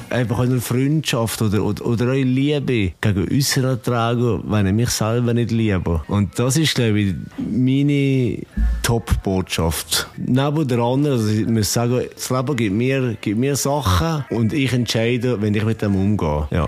einfach 0.10 0.40
eine 0.40 0.62
Freundschaft 0.62 1.42
oder, 1.42 1.64
oder, 1.64 1.86
oder 1.86 2.06
eure 2.06 2.22
Liebe 2.22 2.94
gegen 3.02 3.38
aussen 3.38 3.84
tragen, 3.84 4.44
wenn 4.48 4.68
ich 4.68 4.74
mich 4.74 4.90
selber 4.90 5.34
nicht 5.34 5.52
liebe. 5.52 6.02
Und 6.08 6.38
das 6.38 6.58
ist, 6.58 6.76
glaube 6.76 7.00
ich, 7.00 7.16
meine 7.38 8.40
Top-Botschaft. 8.84 10.08
Neben 10.18 10.68
der 10.68 10.80
anderen, 10.80 11.20
also 11.20 11.28
ich 11.30 11.48
muss 11.48 11.74
sagen, 11.74 12.02
das 12.14 12.30
Leben 12.30 12.56
gibt 12.56 12.76
mir, 12.76 13.18
gibt 13.22 13.40
mir 13.40 13.56
Sachen 13.56 14.26
und 14.30 14.54
ich 14.54 14.74
entscheide, 14.74 15.42
wenn 15.42 15.54
ich 15.54 15.64
mit 15.64 15.82
dem 15.82 15.96
umgehe. 15.96 16.48
Ja. 16.52 16.68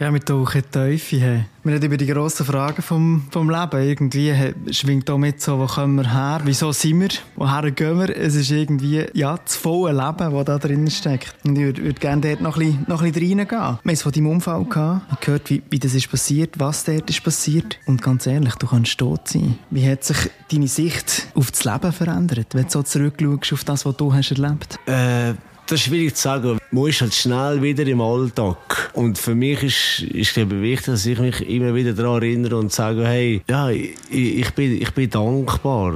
Ja, 0.00 0.10
mit 0.10 0.24
tauchen 0.24 0.62
Teufel. 0.70 1.20
Hey. 1.20 1.44
Wir 1.62 1.74
reden 1.74 1.84
über 1.84 1.98
die 1.98 2.06
grossen 2.06 2.46
Fragen 2.46 2.80
vom, 2.80 3.28
vom 3.30 3.50
Leben. 3.50 3.82
Irgendwie 3.82 4.32
schwingt 4.72 5.06
da 5.06 5.18
mit 5.18 5.42
so, 5.42 5.58
wo 5.58 5.66
kommen 5.66 5.96
wir 5.96 6.10
her? 6.10 6.40
Wieso 6.44 6.72
sind 6.72 7.00
wir? 7.00 7.08
Woher 7.36 7.70
gehen 7.70 7.98
wir? 7.98 8.16
Es 8.16 8.34
ist 8.34 8.50
irgendwie, 8.50 9.04
ja, 9.12 9.36
das 9.36 9.56
volle 9.56 9.92
Leben, 9.92 10.32
das 10.34 10.44
da 10.46 10.56
drin 10.56 10.90
steckt. 10.90 11.34
Und 11.44 11.58
ich 11.58 11.64
würde 11.64 11.82
würd 11.82 12.00
gerne 12.00 12.22
dort 12.22 12.40
noch 12.40 12.56
ein 12.56 12.66
bisschen, 12.66 12.84
noch 12.88 13.02
ein 13.02 13.12
bisschen 13.12 13.38
reingehen. 13.38 13.50
Wir 13.50 13.66
haben 13.66 13.90
es 13.90 14.00
von 14.00 14.12
deinem 14.12 14.26
Unfall 14.28 14.64
gehabt. 14.64 15.12
Ich 15.12 15.20
gehört, 15.20 15.50
wie, 15.50 15.62
wie 15.68 15.78
das 15.78 15.92
ist 15.92 16.10
passiert, 16.10 16.58
was 16.58 16.84
dort 16.84 17.10
ist 17.10 17.22
passiert. 17.22 17.78
Und 17.84 18.00
ganz 18.00 18.26
ehrlich, 18.26 18.54
du 18.54 18.68
kannst 18.68 18.96
tot 18.96 19.28
sein. 19.28 19.58
Wie 19.68 19.86
hat 19.86 20.02
sich 20.02 20.30
deine 20.50 20.68
Sicht 20.68 21.26
auf 21.34 21.50
das 21.50 21.64
Leben 21.64 21.92
verändert, 21.92 22.54
wenn 22.54 22.64
du 22.64 22.70
so 22.70 22.82
zurückschaust 22.82 23.52
auf 23.52 23.64
das, 23.64 23.84
was 23.84 23.96
du 23.98 24.14
hast 24.14 24.30
erlebt? 24.30 24.78
Äh 24.86 25.34
das 25.70 25.78
ist 25.78 25.86
schwierig 25.86 26.16
zu 26.16 26.22
sagen. 26.22 26.58
Man 26.72 26.88
ist 26.88 27.00
halt 27.00 27.14
schnell 27.14 27.62
wieder 27.62 27.86
im 27.86 28.00
Alltag. 28.00 28.90
Und 28.92 29.18
für 29.18 29.36
mich 29.36 29.62
ist, 29.62 30.02
ist 30.12 30.34
glaube 30.34 30.60
wichtig, 30.60 30.86
dass 30.86 31.06
ich 31.06 31.18
mich 31.18 31.48
immer 31.48 31.74
wieder 31.74 31.92
daran 31.92 32.22
erinnere 32.22 32.56
und 32.56 32.72
sage, 32.72 33.06
hey, 33.06 33.42
ja, 33.48 33.70
ich, 33.70 33.96
ich, 34.10 34.50
bin, 34.54 34.82
ich 34.82 34.90
bin 34.92 35.08
dankbar. 35.10 35.94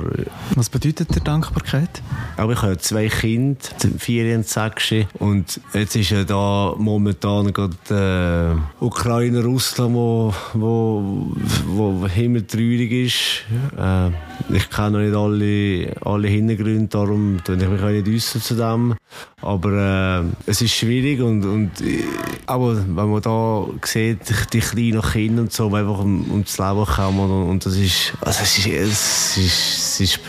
Was 0.54 0.70
bedeutet 0.70 1.12
der 1.12 1.22
Dankbarkeit? 1.22 2.02
Aber 2.36 2.52
ich 2.52 2.62
habe 2.62 2.78
zwei 2.78 3.08
Kinder, 3.08 3.58
vier 3.98 4.36
und 4.36 4.46
sechs. 4.46 4.94
Und 5.18 5.60
jetzt 5.72 5.96
ist 5.96 6.10
ja 6.10 6.22
da 6.22 6.74
momentan 6.78 7.52
gerade 7.52 8.60
äh, 8.80 8.84
Ukraine, 8.84 9.42
Russland, 9.42 9.94
wo, 9.94 10.32
wo, 10.52 11.32
wo 11.66 12.06
himmeltraurig 12.06 12.92
ist. 12.92 13.44
Äh, 13.76 14.10
ich 14.54 14.70
kenne 14.70 14.90
noch 14.90 14.98
nicht 15.00 15.14
alle, 15.14 15.96
alle 16.04 16.28
Hintergründe, 16.28 16.86
darum 16.86 17.38
tue 17.44 17.56
ich 17.56 17.68
mich 17.68 17.82
auch 17.82 17.88
nicht 17.88 18.08
äußern 18.08 18.42
zu 18.42 18.54
dem. 18.54 18.94
Aber 19.40 19.63
äh, 19.72 20.22
es 20.46 20.60
ist 20.62 20.74
schwierig 20.74 21.20
und, 21.20 21.44
und 21.44 21.70
aber 22.46 22.76
wenn 22.76 23.10
man 23.10 23.22
da 23.22 23.66
sieht, 23.84 24.20
die 24.52 24.60
kleinen 24.60 25.02
Kinder 25.02 25.42
und 25.42 25.52
so, 25.52 25.68
die 25.68 25.76
einfach 25.76 26.00
um, 26.00 26.30
ums 26.30 26.58
Leben 26.58 26.84
kommen 26.84 27.30
und, 27.30 27.50
und 27.50 27.66
das 27.66 27.76
ist, 27.76 28.12
also 28.20 28.42
es 28.42 28.58
ist, 28.58 28.66
es 28.66 29.36
ist, 29.36 29.38
es 29.38 30.00
ist, 30.00 30.20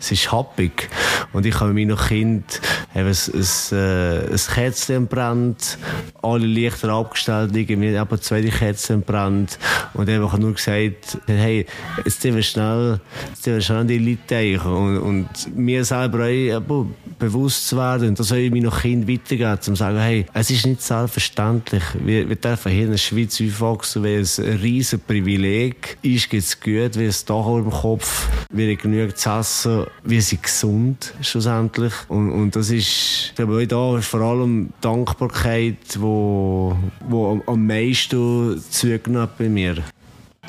es 0.00 0.12
ist 0.12 0.32
happig. 0.32 0.88
Und 1.32 1.46
ich 1.46 1.58
habe 1.60 1.72
mit 1.72 1.88
meinem 1.88 1.98
Kind 1.98 2.60
ein, 2.94 3.06
ein, 3.06 3.12
ein, 3.12 4.32
ein 4.32 4.40
Kerzchen 4.54 5.06
brennt, 5.06 5.78
alle 6.22 6.46
Lichter 6.46 6.90
abgestellt 6.90 7.54
wir 7.54 8.00
haben 8.00 8.20
zwei 8.20 8.42
Kerzen 8.42 9.02
brennt 9.02 9.58
und 9.94 10.08
einfach 10.08 10.38
nur 10.38 10.54
gesagt, 10.54 11.18
hey, 11.26 11.66
jetzt 12.04 12.20
sind 12.20 12.36
wir 12.36 12.42
schnell, 12.42 13.00
jetzt 13.28 13.42
sind 13.44 13.54
wir 13.54 13.60
schnell 13.60 13.78
an 13.78 13.88
die 13.88 13.98
Leute 13.98 14.60
und, 14.68 14.98
und 14.98 15.56
mir 15.56 15.84
selber 15.84 16.24
auch 16.24 16.86
bewusst 17.18 17.68
zu 17.68 17.76
werden 17.76 18.08
und 18.08 18.18
das 18.18 18.28
soll 18.28 18.38
ich 18.38 18.50
meinen 18.50 18.70
Kind 18.70 19.08
weitergeben, 19.08 19.52
um 19.52 19.60
zu 19.60 19.74
sagen, 19.74 19.98
hey, 19.98 20.26
es 20.34 20.50
ist 20.50 20.66
nicht 20.66 20.82
selbstverständlich. 20.82 21.82
Wir, 22.04 22.28
wir 22.28 22.36
dürfen 22.36 22.72
hier 22.72 22.84
in 22.84 22.90
der 22.90 22.98
Schweiz 22.98 23.40
aufwachsen, 23.40 24.04
weil 24.04 24.20
es 24.20 24.38
ein 24.38 24.56
riesen 24.58 25.00
Privileg 25.00 25.98
ist, 26.02 26.30
geht 26.30 26.40
es 26.40 26.60
gut, 26.60 26.98
wie 26.98 27.04
es 27.04 27.24
Dach 27.24 27.46
über 27.46 27.62
dem 27.62 27.70
Kopf, 27.70 28.28
wir 28.50 28.76
genügend 28.76 29.16
zu 29.16 29.30
essen, 29.30 29.86
wir 30.04 30.22
sind 30.22 30.42
gesund, 30.42 31.14
schlussendlich. 31.20 31.92
Und, 32.08 32.30
und 32.30 32.56
das 32.56 32.70
ist, 32.70 33.28
ich 33.28 33.32
glaube, 33.34 33.66
da 33.66 33.98
ist 33.98 34.06
vor 34.06 34.20
allem 34.20 34.70
Dankbarkeit, 34.80 35.98
wo, 35.98 36.76
wo 37.08 37.42
am 37.46 37.66
meisten 37.66 38.62
zugenommen 38.70 39.28
bei 39.38 39.48
mir. 39.48 39.76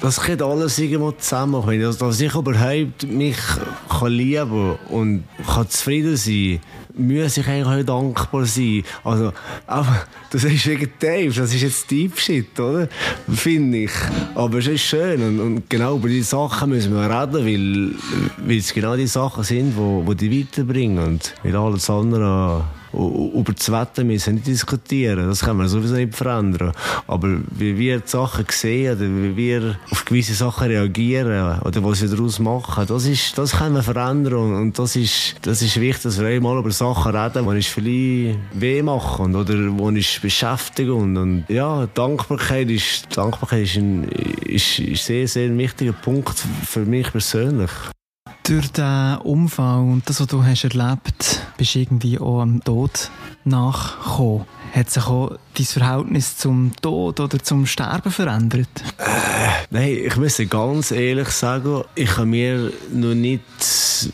Das 0.01 0.21
geht 0.21 0.41
alles 0.41 0.77
irgendwo 0.79 1.11
zusammen. 1.11 1.63
Dass 1.99 2.19
ich 2.19 2.33
überhaupt 2.33 3.03
mich 3.07 3.37
kann 3.89 4.11
lieben 4.11 4.75
und 4.89 5.23
kann 5.45 5.69
zufrieden 5.69 6.15
sein 6.15 6.59
muss 6.97 7.37
ich 7.37 7.47
eigentlich 7.47 7.67
auch 7.67 7.85
dankbar 7.85 8.45
sein. 8.45 8.83
Also, 9.03 9.31
aber 9.65 10.05
das 10.31 10.43
ist 10.43 10.65
wegen 10.67 10.91
Dave, 10.99 11.33
das 11.33 11.53
ist 11.53 11.61
jetzt 11.61 11.91
Deep 11.91 12.17
Shit, 12.19 12.59
oder? 12.59 12.87
Finde 13.33 13.79
ich. 13.79 13.91
Aber 14.35 14.59
es 14.59 14.67
ist 14.67 14.81
schön 14.81 15.21
und, 15.21 15.39
und, 15.39 15.69
genau 15.69 15.97
über 15.97 16.09
diese 16.09 16.29
Sachen 16.29 16.69
müssen 16.69 16.93
wir 16.93 17.09
reden, 17.09 17.45
weil, 17.45 18.47
weil 18.47 18.57
es 18.57 18.73
genau 18.73 18.95
die 18.95 19.07
Sachen 19.07 19.43
sind, 19.43 19.75
die, 19.75 20.15
die 20.15 20.41
weiterbringen 20.41 21.03
und 21.03 21.33
weil 21.43 21.55
alles 21.55 21.89
andere 21.89 22.63
über 22.93 23.53
das 23.53 23.71
Wetter 23.71 24.03
müssen 24.03 24.35
nicht 24.35 24.47
diskutieren. 24.47 25.27
Das 25.27 25.41
können 25.41 25.59
wir 25.59 25.67
sowieso 25.67 25.95
nicht 25.95 26.15
verändern. 26.15 26.71
Aber 27.07 27.37
wie 27.51 27.77
wir 27.77 27.99
die 27.99 28.07
Sachen 28.07 28.45
sehen 28.49 28.97
oder 28.97 29.05
wie 29.05 29.35
wir 29.35 29.79
auf 29.91 30.05
gewisse 30.05 30.33
Sachen 30.33 30.67
reagieren 30.67 31.59
oder 31.61 31.83
was 31.83 32.01
wir 32.01 32.09
daraus 32.09 32.39
machen, 32.39 32.85
das, 32.87 33.05
ist, 33.05 33.37
das 33.37 33.53
können 33.53 33.75
wir 33.75 33.83
verändern. 33.83 34.55
Und 34.55 34.79
das 34.79 34.95
ist, 34.95 35.35
das 35.41 35.61
ist 35.61 35.79
wichtig, 35.79 36.03
dass 36.03 36.19
wir 36.19 36.27
einmal 36.27 36.57
über 36.57 36.71
Sachen 36.71 37.15
reden, 37.15 37.43
die 37.43 37.49
uns 37.49 37.67
vielleicht 37.67 38.39
weh 38.53 38.81
machen 38.81 39.35
oder 39.35 39.53
die 39.53 39.67
uns 39.67 40.19
beschäftigen. 40.19 41.17
Und, 41.17 41.45
ja, 41.49 41.87
Dankbarkeit 41.93 42.69
ist, 42.69 43.15
Dankbarkeit 43.15 43.63
ist 43.63 43.75
ein 43.77 44.07
ist, 44.47 44.79
ist 44.79 45.05
sehr, 45.05 45.27
sehr 45.27 45.55
wichtiger 45.57 45.93
Punkt 45.93 46.43
für 46.65 46.85
mich 46.85 47.11
persönlich. 47.11 47.71
Durch 48.47 48.71
den 48.71 49.17
Unfall 49.25 49.79
und 49.81 50.03
das, 50.05 50.21
was 50.21 50.27
du 50.27 50.41
hast 50.41 50.63
erlebt, 50.63 51.41
bist 51.57 51.75
du 51.75 51.79
irgendwie 51.79 52.17
auch 52.17 52.39
am 52.39 52.63
Tod 52.63 53.11
nachgekommen. 53.43 54.45
Hat 54.71 54.89
sich 54.89 55.05
auch 55.05 55.37
dein 55.53 55.65
Verhältnis 55.65 56.37
zum 56.37 56.71
Tod 56.81 57.19
oder 57.19 57.39
zum 57.39 57.65
Sterben 57.65 58.09
verändert? 58.09 58.69
Äh, 58.99 59.65
nein, 59.69 59.97
ich 60.05 60.15
muss 60.15 60.41
ganz 60.49 60.91
ehrlich 60.91 61.27
sagen, 61.29 61.83
ich 61.95 62.15
habe 62.15 62.25
mir 62.25 62.71
noch 62.93 63.15
nicht, 63.15 63.43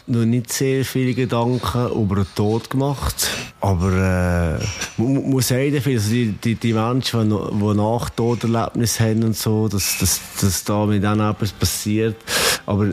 noch 0.08 0.26
nicht 0.26 0.52
sehr 0.52 0.84
viele 0.84 1.14
Gedanken 1.14 1.92
über 1.92 2.16
den 2.16 2.28
Tod 2.34 2.72
gemacht. 2.72 3.28
Aber 3.62 3.92
äh, 3.92 4.66
man 4.98 5.30
muss 5.30 5.50
sagen, 5.50 5.76
also 5.76 6.10
die, 6.10 6.32
die, 6.44 6.56
die 6.56 6.74
Menschen, 6.74 7.30
die, 7.30 7.74
nach 7.76 8.10
Toderlebnis 8.10 9.00
haben 9.00 9.24
und 9.24 9.38
so, 9.38 9.68
dass, 9.68 10.00
dass, 10.00 10.20
dass 10.42 10.64
da 10.64 10.86
mit 10.86 11.04
denen 11.04 11.20
etwas 11.20 11.52
passiert. 11.52 12.16
Aber 12.66 12.88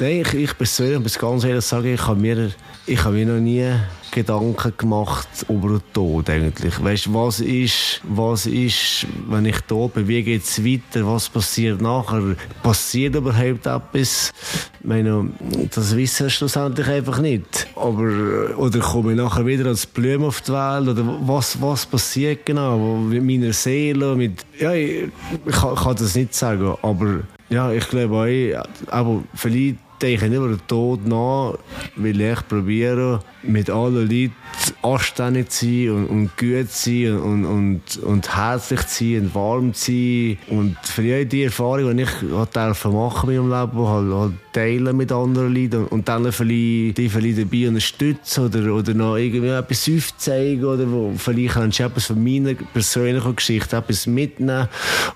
Nein, 0.00 0.20
ich, 0.20 0.32
ich 0.32 0.56
persönlich 0.56 1.00
muss 1.00 1.18
ganz 1.18 1.42
ehrlich 1.42 1.64
sagen, 1.64 1.92
ich 1.92 2.06
habe 2.06 2.20
mir, 2.20 2.52
ich 2.86 3.02
habe 3.02 3.16
mir 3.16 3.26
noch 3.26 3.40
nie 3.40 3.68
Gedanken 4.12 4.72
gemacht 4.76 5.28
über 5.48 5.70
den 5.70 5.82
Tod 5.92 6.30
eigentlich. 6.30 6.80
Weißt, 6.82 7.12
was 7.12 7.40
ist, 7.40 8.00
was 8.04 8.46
ist, 8.46 9.08
wenn 9.28 9.44
ich 9.46 9.58
tot 9.62 9.94
bin, 9.94 10.06
wie 10.06 10.22
geht 10.22 10.44
es 10.44 10.64
weiter, 10.64 11.04
was 11.04 11.28
passiert 11.28 11.80
nachher, 11.80 12.36
passiert 12.62 13.16
überhaupt 13.16 13.66
etwas? 13.66 14.32
Ich 14.78 14.86
meine, 14.86 15.30
das 15.74 15.96
wissen 15.96 16.26
wir 16.26 16.30
schlussendlich 16.30 16.86
einfach 16.86 17.18
nicht. 17.18 17.66
Aber, 17.74 18.56
oder 18.56 18.78
komme 18.78 19.12
ich 19.12 19.18
nachher 19.18 19.46
wieder 19.46 19.66
als 19.66 19.84
Blume 19.84 20.26
auf 20.26 20.40
die 20.42 20.52
Welt, 20.52 20.88
oder 20.88 21.18
was, 21.22 21.60
was 21.60 21.84
passiert 21.84 22.46
genau 22.46 22.98
mit 22.98 23.24
meiner 23.24 23.52
Seele, 23.52 24.14
mit, 24.14 24.46
ja, 24.60 24.72
ich, 24.72 25.08
ich, 25.44 25.54
kann, 25.56 25.74
kann 25.74 25.96
das 25.96 26.14
nicht 26.14 26.34
sagen, 26.34 26.76
aber 26.82 27.20
ja, 27.50 27.72
ich 27.72 27.88
glaube 27.88 28.14
auch, 28.14 28.92
aber 28.92 29.24
vielleicht 29.34 29.76
denke 30.00 30.24
ich 30.24 30.30
nicht 30.30 30.38
über 30.38 30.48
den 30.48 30.66
Tod 30.66 31.06
nach, 31.06 31.54
weil 31.96 32.20
ich 32.20 32.48
probiere, 32.48 33.20
mit 33.42 33.70
allen 33.70 34.08
Leuten 34.08 34.34
anständig 34.82 35.50
zu 35.50 35.66
sein 35.66 35.90
und, 35.90 36.06
und 36.06 36.36
gut 36.36 36.70
zu 36.70 36.90
sein 36.90 37.18
und, 37.18 37.44
und, 37.44 37.96
und 37.98 38.36
herzlich 38.36 38.86
zu 38.86 39.04
sein 39.04 39.20
und 39.22 39.34
warm 39.34 39.74
zu 39.74 39.92
sein. 39.92 40.38
Und 40.48 40.76
vielleicht 40.82 41.32
die 41.32 41.44
Erfahrung, 41.44 41.96
die 41.96 42.02
ich 42.02 42.22
machen 42.22 42.92
machen 42.92 43.30
in 43.30 43.48
meinem 43.48 43.60
Leben, 43.60 43.86
halt, 43.86 44.14
halt 44.14 44.32
teilen 44.52 44.96
mit 44.96 45.12
anderen 45.12 45.54
Leuten 45.54 45.86
und 45.86 46.08
dann 46.08 46.30
vielleicht 46.32 46.98
die 46.98 47.08
vielleicht 47.08 47.38
dabei 47.38 47.68
unterstützen 47.68 48.46
oder, 48.46 48.74
oder 48.74 48.94
noch 48.94 49.16
irgendwie 49.16 49.48
etwas 49.48 49.88
aufzeigen 49.88 50.64
oder 50.64 50.90
wo 50.90 51.12
vielleicht 51.16 51.54
kannst 51.54 51.78
du 51.78 51.84
etwas 51.84 52.06
von 52.06 52.22
meiner 52.22 52.54
persönlichen 52.54 53.36
Geschichte 53.36 53.76
etwas 53.76 54.06
mitnehmen. 54.06 54.68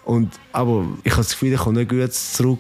Und, 0.04 0.32
aber 0.52 0.86
ich 1.02 1.12
habe 1.12 1.22
das 1.22 1.32
Gefühl, 1.32 1.54
ich 1.54 1.60
komme 1.60 1.80
nicht 1.80 1.90
gut 1.90 2.12
zurück. 2.12 2.58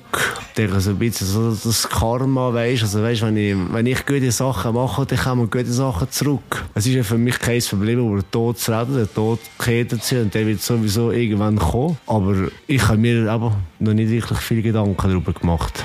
Ich 0.48 0.54
denke 0.54 0.80
so 0.80 0.90
ein 0.90 0.98
bisschen 0.98 1.26
so 1.26 1.50
das 1.50 1.88
Karma, 1.88 2.52
weißt 2.52 2.82
also 2.82 3.02
wenn 3.02 3.36
ich, 3.36 3.56
wenn 3.72 3.86
ich 3.86 4.04
gute 4.04 4.32
Sachen 4.32 4.74
mache, 4.74 5.06
dann 5.06 5.18
gute 5.52 5.70
Sachen 5.70 6.10
zurück. 6.10 6.64
Es 6.74 6.86
ist 6.86 6.94
ja 6.94 7.02
für 7.02 7.18
mich 7.18 7.38
kein 7.38 7.60
Problem, 7.60 7.98
über 8.00 8.22
den 8.22 8.30
Tod 8.30 8.58
zu 8.58 8.72
reden. 8.72 8.94
Der 8.94 9.12
Tod 9.12 9.38
kehrt 9.58 10.02
zu 10.02 10.20
und 10.20 10.34
der 10.34 10.46
wird 10.46 10.62
sowieso 10.62 11.12
irgendwann 11.12 11.58
kommen. 11.58 11.98
Aber 12.06 12.48
ich 12.66 12.88
habe 12.88 12.96
mir 12.96 13.30
aber 13.30 13.56
noch 13.78 13.92
nicht 13.92 14.10
wirklich 14.10 14.38
viele 14.38 14.62
Gedanken 14.62 15.10
darüber 15.10 15.32
gemacht. 15.32 15.84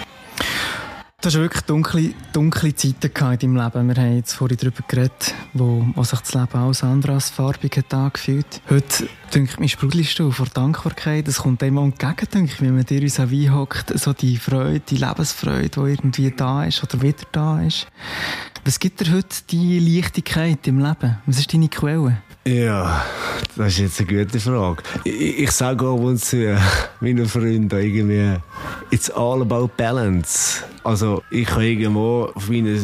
Du 1.20 1.26
hast 1.26 1.36
wirklich 1.36 1.64
dunkle, 1.64 2.14
dunkle 2.32 2.76
Zeiten 2.76 3.08
in 3.08 3.40
deinem 3.40 3.56
Leben. 3.58 3.88
Wir 3.88 4.04
haben 4.04 4.16
jetzt 4.16 4.34
vorhin 4.34 4.56
darüber 4.56 4.84
geredet, 4.88 5.34
wo, 5.52 5.86
wo 5.96 6.04
sich 6.04 6.20
das 6.20 6.34
Leben 6.34 7.10
als 7.10 7.30
farbig 7.32 7.76
hat 7.76 7.94
angefühlt. 7.94 8.62
Heute, 8.70 9.10
denke 9.34 9.62
ich, 9.62 9.72
sprudelst 9.72 10.20
du 10.20 10.32
vor 10.32 10.46
Dankbarkeit. 10.54 11.28
Es 11.28 11.40
kommt 11.40 11.64
dem 11.64 11.78
entgegen, 11.78 12.28
denke 12.34 12.54
ich, 12.54 12.62
wenn 12.62 12.76
man 12.76 12.86
dir 12.86 13.02
uns 13.02 13.20
hockt, 13.20 14.00
so 14.00 14.14
die 14.14 14.38
Freude, 14.38 14.80
die 14.80 14.98
Lebensfreude, 14.98 15.70
die 15.70 15.80
irgendwie 15.80 16.32
da 16.32 16.64
ist 16.64 16.84
oder 16.84 17.02
wieder 17.02 17.26
da 17.32 17.62
ist. 17.62 17.88
Was 18.68 18.80
gibt 18.80 19.00
dir 19.00 19.14
heute 19.14 19.30
die 19.50 19.80
Leichtigkeit 19.80 20.68
im 20.68 20.80
Leben? 20.80 21.18
Was 21.26 21.40
ist 21.40 21.54
deine 21.54 21.70
Quelle? 21.70 22.18
Ja, 22.46 23.06
das 23.56 23.68
ist 23.68 23.80
jetzt 23.80 24.02
eine 24.02 24.26
gute 24.26 24.42
Frage. 24.42 24.84
Ich, 25.06 25.40
ich 25.40 25.52
sage 25.52 25.88
auch 25.88 25.96
und 25.96 26.18
zu 26.18 26.60
meinen 27.00 27.26
Freunden 27.28 27.70
irgendwie, 27.72 28.38
it's 28.92 29.10
all 29.10 29.42
about 29.42 29.70
balance. 29.78 30.66
Also 30.84 31.24
ich 31.32 31.50
habe 31.50 31.66
irgendwo 31.66 32.30
auf 32.36 32.50
meine, 32.50 32.78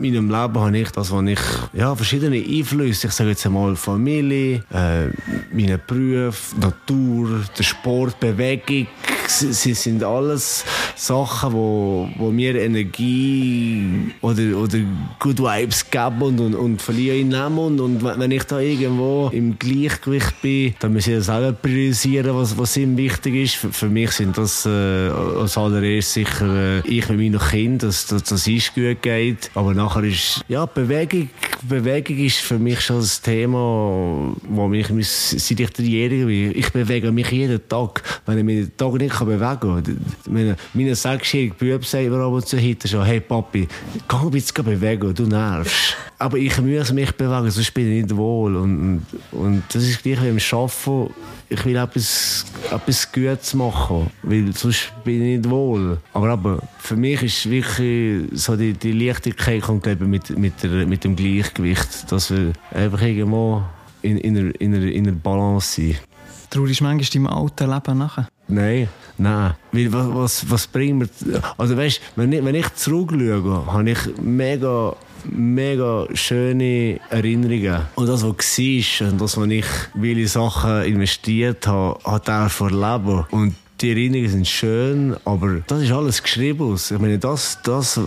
meinem 0.00 0.30
Leben 0.30 0.30
habe 0.32 0.78
ich 0.78 0.90
das, 0.92 1.12
was 1.12 1.26
ich, 1.26 1.40
ja, 1.74 1.94
verschiedene 1.94 2.38
Einflüsse, 2.38 3.08
ich 3.08 3.12
sage 3.12 3.28
jetzt 3.28 3.44
einmal 3.44 3.76
Familie, 3.76 4.64
äh, 4.72 5.08
meine 5.52 5.76
Berufe, 5.76 6.58
Natur, 6.58 7.44
der 7.58 7.62
Sport, 7.64 8.18
Bewegung, 8.18 8.86
sie 9.28 9.74
sind 9.74 10.02
alles 10.02 10.64
Sachen, 10.96 11.52
wo, 11.52 12.08
wo 12.16 12.30
mir 12.30 12.54
Energie 12.56 14.12
oder, 14.20 14.58
oder 14.58 14.78
Good 15.18 15.40
Vibes 15.40 15.90
geben 15.90 16.22
und, 16.22 16.40
und, 16.40 16.54
und 16.54 16.82
verlieren 16.82 17.32
in 17.32 17.34
und, 17.34 17.80
und 17.80 18.02
wenn 18.02 18.30
ich 18.30 18.44
da 18.44 18.60
irgendwo 18.60 19.30
im 19.32 19.58
Gleichgewicht 19.58 20.40
bin, 20.42 20.74
dann 20.80 20.92
muss 20.92 21.06
ich 21.06 21.14
das 21.14 21.26
selber 21.26 21.52
priorisieren, 21.52 22.34
was, 22.34 22.56
was 22.58 22.76
ihm 22.76 22.96
wichtig 22.96 23.34
ist. 23.34 23.54
Für, 23.56 23.72
für 23.72 23.88
mich 23.88 24.12
sind 24.12 24.36
das 24.36 24.66
äh, 24.66 24.68
als 24.68 25.56
allererst 25.56 26.12
sicher 26.12 26.82
äh, 26.84 26.88
ich 26.88 27.08
mit 27.08 27.18
meinen 27.18 27.38
Kindern, 27.38 27.88
dass, 27.88 28.06
dass, 28.06 28.24
dass 28.24 28.46
es 28.46 28.74
gut 28.74 29.02
geht. 29.02 29.50
Aber 29.54 29.74
nachher 29.74 30.04
ist 30.04 30.44
ja 30.48 30.66
Bewegung, 30.66 31.30
Bewegung 31.68 32.18
ist 32.18 32.38
für 32.38 32.58
mich 32.58 32.80
schon 32.80 33.00
ein 33.00 33.08
Thema, 33.22 34.34
wo 34.48 34.68
mich, 34.68 34.88
seit 35.08 35.60
ich 35.60 35.70
dreijährig 35.70 36.26
bin, 36.26 36.52
ich 36.56 36.72
bewege 36.72 37.12
mich 37.12 37.30
jeden 37.30 37.66
Tag. 37.68 38.02
Wenn 38.26 38.38
ich 38.38 38.44
mich 38.44 38.66
den 38.66 38.76
Tag 38.76 38.92
nicht 38.94 39.17
bewegen 39.26 39.60
kann, 39.60 40.06
meine, 40.28 40.56
meine 40.74 40.94
sechsjährige 40.94 41.54
Bub 41.54 41.84
sagt 41.84 42.08
mir 42.08 42.20
ab 42.20 42.32
und 42.32 42.46
zu 42.46 42.58
heute 42.60 42.88
schon, 42.88 43.04
hey 43.04 43.20
Papi, 43.20 43.68
geh 44.08 44.16
ein 44.16 44.30
bisschen 44.30 44.64
bewegen, 44.64 45.14
du 45.14 45.24
nervst. 45.24 45.96
Aber 46.18 46.36
ich 46.36 46.60
muss 46.60 46.92
mich 46.92 47.12
bewegen, 47.12 47.50
sonst 47.50 47.72
bin 47.72 47.92
ich 47.92 48.02
nicht 48.02 48.16
wohl. 48.16 48.56
Und, 48.56 49.06
und 49.30 49.62
das 49.72 49.84
ist 49.84 50.02
gleich 50.02 50.20
wie 50.22 50.28
im 50.28 50.38
Arbeiten. 50.38 51.14
Ich 51.48 51.64
will 51.64 51.76
etwas, 51.76 52.44
etwas 52.70 53.12
Gutes 53.12 53.54
machen, 53.54 54.10
weil 54.22 54.52
sonst 54.52 54.92
bin 55.04 55.22
ich 55.22 55.38
nicht 55.38 55.48
wohl. 55.48 55.98
Aber, 56.12 56.30
aber 56.30 56.58
für 56.78 56.96
mich 56.96 57.22
ist 57.22 57.48
wirklich 57.48 58.28
so 58.32 58.56
die, 58.56 58.72
die 58.72 58.92
Leichtigkeit 58.92 59.62
kommt 59.62 59.86
eben 59.86 60.10
mit, 60.10 60.36
mit, 60.36 60.62
der, 60.62 60.86
mit 60.86 61.04
dem 61.04 61.14
Gleichgewicht, 61.14 62.10
dass 62.10 62.30
wir 62.30 62.52
einfach 62.72 63.00
irgendwo 63.00 63.62
in, 64.02 64.18
in, 64.18 64.36
einer, 64.36 64.60
in, 64.60 64.74
einer, 64.74 64.86
in 64.86 65.06
einer 65.06 65.16
Balance 65.16 65.74
sind. 65.74 66.02
Traurigst 66.50 66.80
du 66.80 66.84
manchmal 66.84 67.08
deinem 67.12 67.26
alten 67.26 67.70
Leben 67.70 67.98
nachher? 67.98 68.28
Nein, 68.48 68.88
nein. 69.18 69.54
Weil 69.72 69.92
was, 69.92 70.14
was, 70.14 70.50
was 70.50 70.66
bringt 70.66 70.98
mir... 70.98 71.40
Also 71.56 71.76
weißt, 71.76 72.00
wenn 72.16 72.32
ich, 72.32 72.44
wenn 72.44 72.54
ich 72.54 72.74
zurückschaue, 72.74 73.66
habe 73.66 73.90
ich 73.90 73.98
mega 74.20 74.96
mega 75.24 76.06
schöne 76.14 77.00
Erinnerungen. 77.10 77.82
Und 77.94 78.08
das, 78.08 78.22
was 78.22 78.58
war 78.58 79.08
und 79.08 79.20
das, 79.20 79.36
was 79.36 79.48
ich 79.48 79.66
viele 80.00 80.28
Sachen 80.28 80.82
investiert 80.84 81.66
habe, 81.66 81.98
hat 82.04 82.28
er 82.28 82.50
erleben. 82.60 83.26
Und 83.30 83.54
die 83.80 83.90
Erinnerungen 83.90 84.30
sind 84.30 84.48
schön, 84.48 85.16
aber 85.24 85.60
das 85.66 85.82
ist 85.82 85.92
alles 85.92 86.22
geschrieben. 86.22 86.74
Ich 86.74 86.98
meine, 86.98 87.18
das, 87.18 87.58
das 87.62 88.00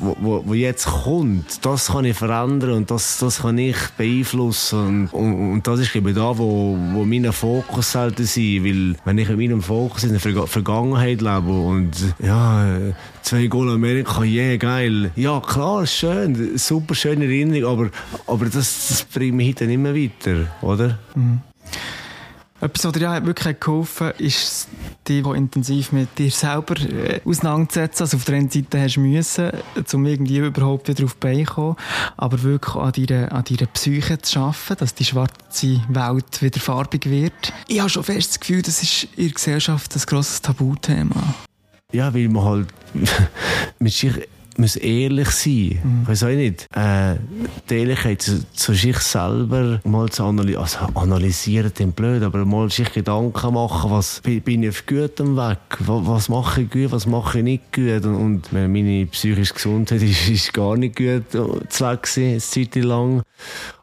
was 0.00 0.56
jetzt 0.56 0.86
kommt, 0.86 1.64
das 1.64 1.88
kann 1.88 2.04
ich 2.04 2.16
verändern 2.16 2.72
und 2.72 2.90
das, 2.90 3.18
das 3.18 3.40
kann 3.42 3.58
ich 3.58 3.76
beeinflussen. 3.96 5.08
Und, 5.12 5.12
und, 5.12 5.52
und 5.52 5.66
das 5.66 5.80
ist 5.80 5.94
eben 5.96 6.14
da, 6.14 6.36
wo, 6.38 6.76
wo 6.92 7.04
mein 7.04 7.32
Fokus 7.32 7.92
sollte 7.92 8.24
sein. 8.24 8.64
Weil, 8.64 8.96
wenn 9.04 9.18
ich 9.18 9.28
in 9.28 9.36
meinem 9.36 9.62
Fokus 9.62 10.04
in 10.04 10.10
der 10.10 10.20
Ver 10.20 10.46
Vergangenheit 10.46 11.20
lebe 11.20 11.50
und, 11.50 11.92
ja, 12.22 12.66
zwei 13.22 13.46
Goal 13.46 13.70
Amerika, 13.70 14.22
yeah, 14.22 14.56
geil. 14.56 15.10
Ja, 15.16 15.40
klar, 15.40 15.86
schön, 15.86 16.56
super 16.56 16.94
schöne 16.94 17.24
Erinnerung, 17.24 17.72
aber, 17.72 17.90
aber 18.26 18.44
das, 18.46 18.88
das 18.88 19.02
bringt 19.02 19.36
mich 19.36 19.48
heute 19.48 19.66
nicht 19.66 19.78
mehr 19.78 19.94
weiter, 19.94 20.46
oder? 20.62 20.98
Mhm. 21.14 21.40
Etwas, 22.60 22.86
was 22.86 22.92
dir 22.92 23.00
ja 23.02 23.26
wirklich 23.26 23.60
geholfen 23.60 24.06
hat, 24.08 24.20
ist, 24.20 24.68
dich 25.06 25.26
intensiv 25.26 25.92
mit 25.92 26.18
dir 26.18 26.30
selber 26.30 26.74
äh, 26.80 27.20
auseinanderzusetzen. 27.24 28.04
Also 28.04 28.16
auf 28.16 28.24
der 28.24 28.36
einen 28.36 28.48
Seite 28.48 28.80
hast 28.80 28.96
du 28.96 29.00
müssen, 29.00 29.50
um 29.92 30.06
irgendwie 30.06 30.38
überhaupt 30.38 30.88
wieder 30.88 31.04
auf 31.04 31.14
die 31.14 31.20
Beine 31.20 31.44
zu 31.44 31.52
kommen, 31.52 31.76
aber 32.16 32.42
wirklich 32.42 32.74
an 32.74 32.92
deiner, 32.92 33.32
an 33.32 33.44
deiner 33.44 33.70
Psyche 33.72 34.18
zu 34.18 34.38
arbeiten, 34.40 34.76
dass 34.78 34.94
die 34.94 35.04
schwarze 35.04 35.82
Welt 35.88 36.42
wieder 36.42 36.60
farbig 36.60 37.04
wird. 37.10 37.52
Ich 37.68 37.78
habe 37.80 37.90
schon 37.90 38.04
fest 38.04 38.30
das 38.30 38.40
Gefühl, 38.40 38.62
das 38.62 38.82
ist 38.82 39.08
in 39.16 39.24
der 39.24 39.34
Gesellschaft 39.34 39.94
ein 39.94 40.02
grosses 40.06 40.40
Tabuthema. 40.40 41.34
Ja, 41.92 42.12
weil 42.14 42.28
man 42.28 42.44
halt 42.44 42.68
mit 43.78 43.92
sich 43.92 44.12
muss 44.58 44.76
ehrlich 44.76 45.30
sein. 45.30 45.80
Mhm. 45.82 46.02
Ich 46.02 46.08
weiß 46.08 46.22
auch 46.24 46.28
nicht. 46.28 46.66
Äh, 46.74 47.16
die 47.68 47.74
Ehrlichkeit 47.74 48.22
zu, 48.22 48.44
zu, 48.52 48.74
sich 48.74 48.98
selber 48.98 49.80
mal 49.84 50.08
zu 50.08 50.24
analysieren, 50.24 50.62
also 50.62 50.78
analysieren, 50.94 51.72
den 51.78 51.92
blöd, 51.92 52.22
aber 52.22 52.44
mal 52.44 52.70
sich 52.70 52.92
Gedanken 52.92 53.54
machen, 53.54 53.90
was 53.90 54.20
bin 54.22 54.62
ich 54.62 54.68
auf 54.70 54.86
gutem 54.86 55.36
Weg, 55.36 55.58
was, 55.80 56.06
was 56.06 56.28
mache 56.28 56.62
ich 56.62 56.70
gut, 56.70 56.92
was 56.92 57.06
mache 57.06 57.38
ich 57.38 57.44
nicht 57.44 57.72
gut 57.72 58.04
und, 58.04 58.16
und 58.16 58.52
meine 58.52 59.06
psychische 59.06 59.54
Gesundheit 59.54 60.02
ist, 60.02 60.28
ist 60.28 60.52
gar 60.52 60.76
nicht 60.76 60.96
gut 60.96 61.30
zu 61.30 61.84
Weg 61.84 62.02
gewesen, 62.02 62.30
eine 62.30 62.40
Zeit 62.40 62.74
lang. 62.76 63.22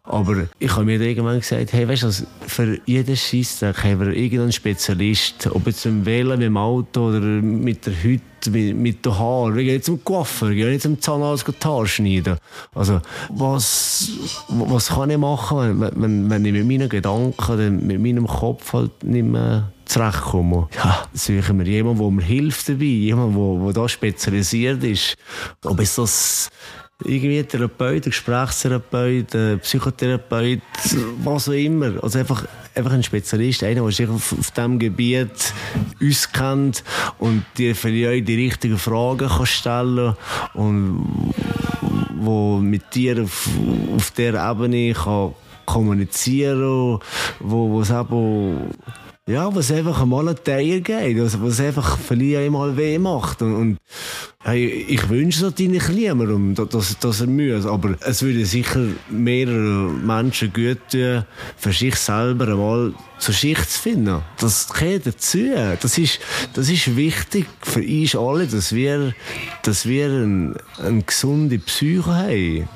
Aber 0.06 0.48
ich 0.60 0.70
habe 0.76 0.84
mir 0.84 1.00
irgendwann 1.00 1.40
gesagt, 1.40 1.72
hey, 1.72 1.88
weißt 1.88 2.04
du, 2.04 2.12
für 2.46 2.78
jeden 2.86 3.16
Scheissdreck 3.16 3.86
haben 3.86 4.02
wir 4.02 4.08
irgendeinen 4.08 4.52
Spezialist, 4.52 5.48
ob 5.48 5.66
jetzt 5.66 5.86
im 5.86 6.06
Wählen, 6.06 6.38
mit 6.40 6.48
dem 6.48 6.58
Auto 6.58 7.08
oder 7.08 7.22
mit 7.22 7.86
der 7.86 8.04
Hütte, 8.04 8.52
mit, 8.52 8.76
mit 8.76 9.06
den 9.06 9.18
Haaren. 9.18 9.56
Wir 9.56 9.64
gehen 9.64 9.82
zum 9.82 10.04
Coiffeur, 10.04 10.50
wir 10.50 10.56
gehen 10.56 10.80
zum 10.82 11.00
Zahnarzt 11.00 11.48
die 11.48 11.66
Haare 11.66 11.88
schneiden. 11.88 12.38
Also, 12.76 13.00
was, 13.30 14.12
was 14.50 14.90
kann 14.90 15.10
ich 15.10 15.18
machen, 15.18 15.80
wenn, 15.80 16.02
wenn, 16.02 16.30
wenn 16.30 16.46
ich 16.46 16.52
mit 16.52 16.68
meinen 16.68 16.90
Gedanken, 16.90 17.88
mit 17.88 18.02
meinem 18.02 18.28
Kopf 18.28 18.74
halt 18.74 19.04
nicht 19.06 19.26
mehr 19.26 19.72
zurechtkomme? 19.86 20.68
Ja, 20.76 21.08
suchen 21.14 21.60
wir 21.60 21.66
jemanden, 21.66 22.02
der 22.02 22.12
mir 22.12 22.24
hilft 22.24 22.68
dabei, 22.68 22.84
jemanden, 22.84 23.36
der, 23.38 23.64
der 23.72 23.84
da 23.84 23.88
spezialisiert 23.88 24.84
ist. 24.84 25.16
Ob 25.64 25.80
es 25.80 25.96
das 25.96 26.50
irgendwie 27.04 27.44
Therapeut, 27.44 28.04
Gesprächstherapeut, 28.04 29.62
Psychotherapeut, 29.62 30.62
was 31.24 31.50
auch 31.50 31.54
immer. 31.54 32.02
Also 32.02 32.20
einfach, 32.20 32.46
einfach 32.76 32.94
ein 32.94 33.04
Spezialist, 33.04 33.64
einer, 33.64 33.82
der 33.82 33.92
sich 33.92 34.10
auf, 34.10 34.34
auf 34.38 34.52
diesem 34.52 34.80
Gebiet 34.80 35.54
uns 36.00 36.32
kennt 36.32 36.84
und 37.20 37.46
dir 37.58 37.76
vielleicht 37.76 38.28
die 38.28 38.36
richtigen 38.36 38.78
Fragen 38.78 39.28
kann 39.28 39.46
stellen 39.46 40.16
und 40.54 41.34
wo 42.16 42.58
mit 42.58 42.96
dir 42.96 43.24
auf, 43.24 43.50
auf 43.96 44.12
dieser 44.12 44.52
Ebene 44.52 44.94
kann 44.94 45.34
kommunizieren, 45.66 47.00
wo, 47.40 47.70
wo 47.70 47.82
es 47.82 47.90
eben 47.90 48.70
ja, 49.26 49.56
was 49.56 49.72
einfach 49.72 50.02
einmal 50.02 50.28
ein 50.28 50.36
Teil 50.44 50.82
geht, 50.82 51.18
also 51.18 51.42
was 51.44 51.62
einfach 51.62 51.98
vielleicht 51.98 52.46
einmal 52.46 52.76
weh 52.76 53.00
macht. 53.00 53.42
Und, 53.42 53.56
und 53.56 53.78
hey, 54.44 54.68
ich 54.68 55.08
wünsche 55.08 55.38
es 55.38 55.44
natürlich 55.44 55.88
niemandem, 55.88 56.56
dass, 56.56 57.00
dass 57.00 57.22
er 57.22 57.28
muss, 57.28 57.66
aber 57.66 57.96
es 58.02 58.22
würde 58.22 58.46
sicher 58.46 58.86
mehrere 59.10 59.90
Menschen 59.94 60.52
gut 60.52 60.80
tun, 60.92 61.24
für 61.56 61.72
sich 61.72 61.96
selber 61.96 62.50
einmal 62.50 62.94
zur 63.18 63.34
Schicht 63.34 63.72
zu 63.72 63.82
finden. 63.82 64.22
Das 64.42 64.68
gehört 64.68 65.08
dazu. 65.08 65.40
Das 65.80 65.98
ist, 65.98 66.20
das 66.54 66.70
ist 66.70 66.98
wichtig 66.98 67.46
für 67.62 67.82
uns 67.82 68.16
alle, 68.18 68.46
dass 68.46 68.76
wir, 68.76 69.14
dass 69.62 69.86
wir 69.86 70.08
eine, 70.08 70.56
eine 70.80 71.02
gesunde 71.02 71.60
Psyche 71.60 72.06
haben. 72.06 72.68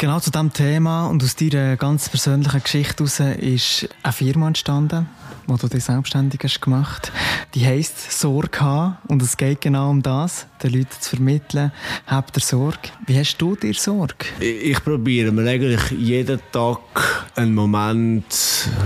Genau 0.00 0.18
zu 0.18 0.30
diesem 0.30 0.50
Thema 0.50 1.08
und 1.08 1.22
aus 1.22 1.36
deiner 1.36 1.76
ganz 1.76 2.08
persönlichen 2.08 2.62
Geschichte 2.62 3.04
heraus 3.04 3.20
ist 3.38 3.86
eine 4.02 4.12
Firma 4.14 4.46
entstanden, 4.46 5.06
wo 5.46 5.58
du 5.58 5.68
dich 5.68 5.84
selbstständig 5.84 6.40
hast 6.42 6.62
gemacht. 6.62 7.12
Die 7.52 7.66
heisst 7.66 8.10
Sorge 8.10 8.60
haben 8.62 8.96
und 9.08 9.20
es 9.20 9.36
geht 9.36 9.60
genau 9.60 9.90
um 9.90 10.00
das, 10.00 10.46
den 10.62 10.72
Leuten 10.72 10.96
zu 10.98 11.16
vermitteln, 11.16 11.70
habt 12.06 12.34
ihr 12.34 12.40
Sorge. 12.40 12.78
Wie 13.04 13.18
hast 13.18 13.36
du 13.36 13.56
dir 13.56 13.74
Sorge? 13.74 14.24
Ich, 14.40 14.70
ich 14.70 14.82
probiere 14.82 15.32
mir 15.32 15.46
eigentlich 15.46 15.90
jeden 15.90 16.40
Tag 16.50 16.78
einen 17.36 17.54
Moment, 17.54 18.32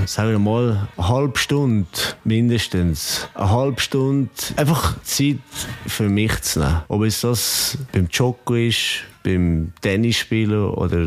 sagen 0.07 0.31
wir 0.31 0.41
mal, 0.41 0.89
eine 0.97 1.09
halbe 1.09 1.39
Stunde 1.39 1.87
mindestens, 2.25 3.29
eine 3.35 3.51
halbe 3.51 3.81
Stunde 3.81 4.31
einfach 4.57 5.01
Zeit 5.05 5.39
für 5.87 6.09
mich 6.09 6.41
zu 6.43 6.59
nehmen. 6.59 6.83
Ob 6.89 7.05
es 7.05 7.21
das 7.21 7.79
beim 7.93 8.09
Joggen 8.11 8.69
ist, 8.69 9.05
beim 9.25 9.73
Tennisspielen 9.81 10.69
oder 10.69 11.07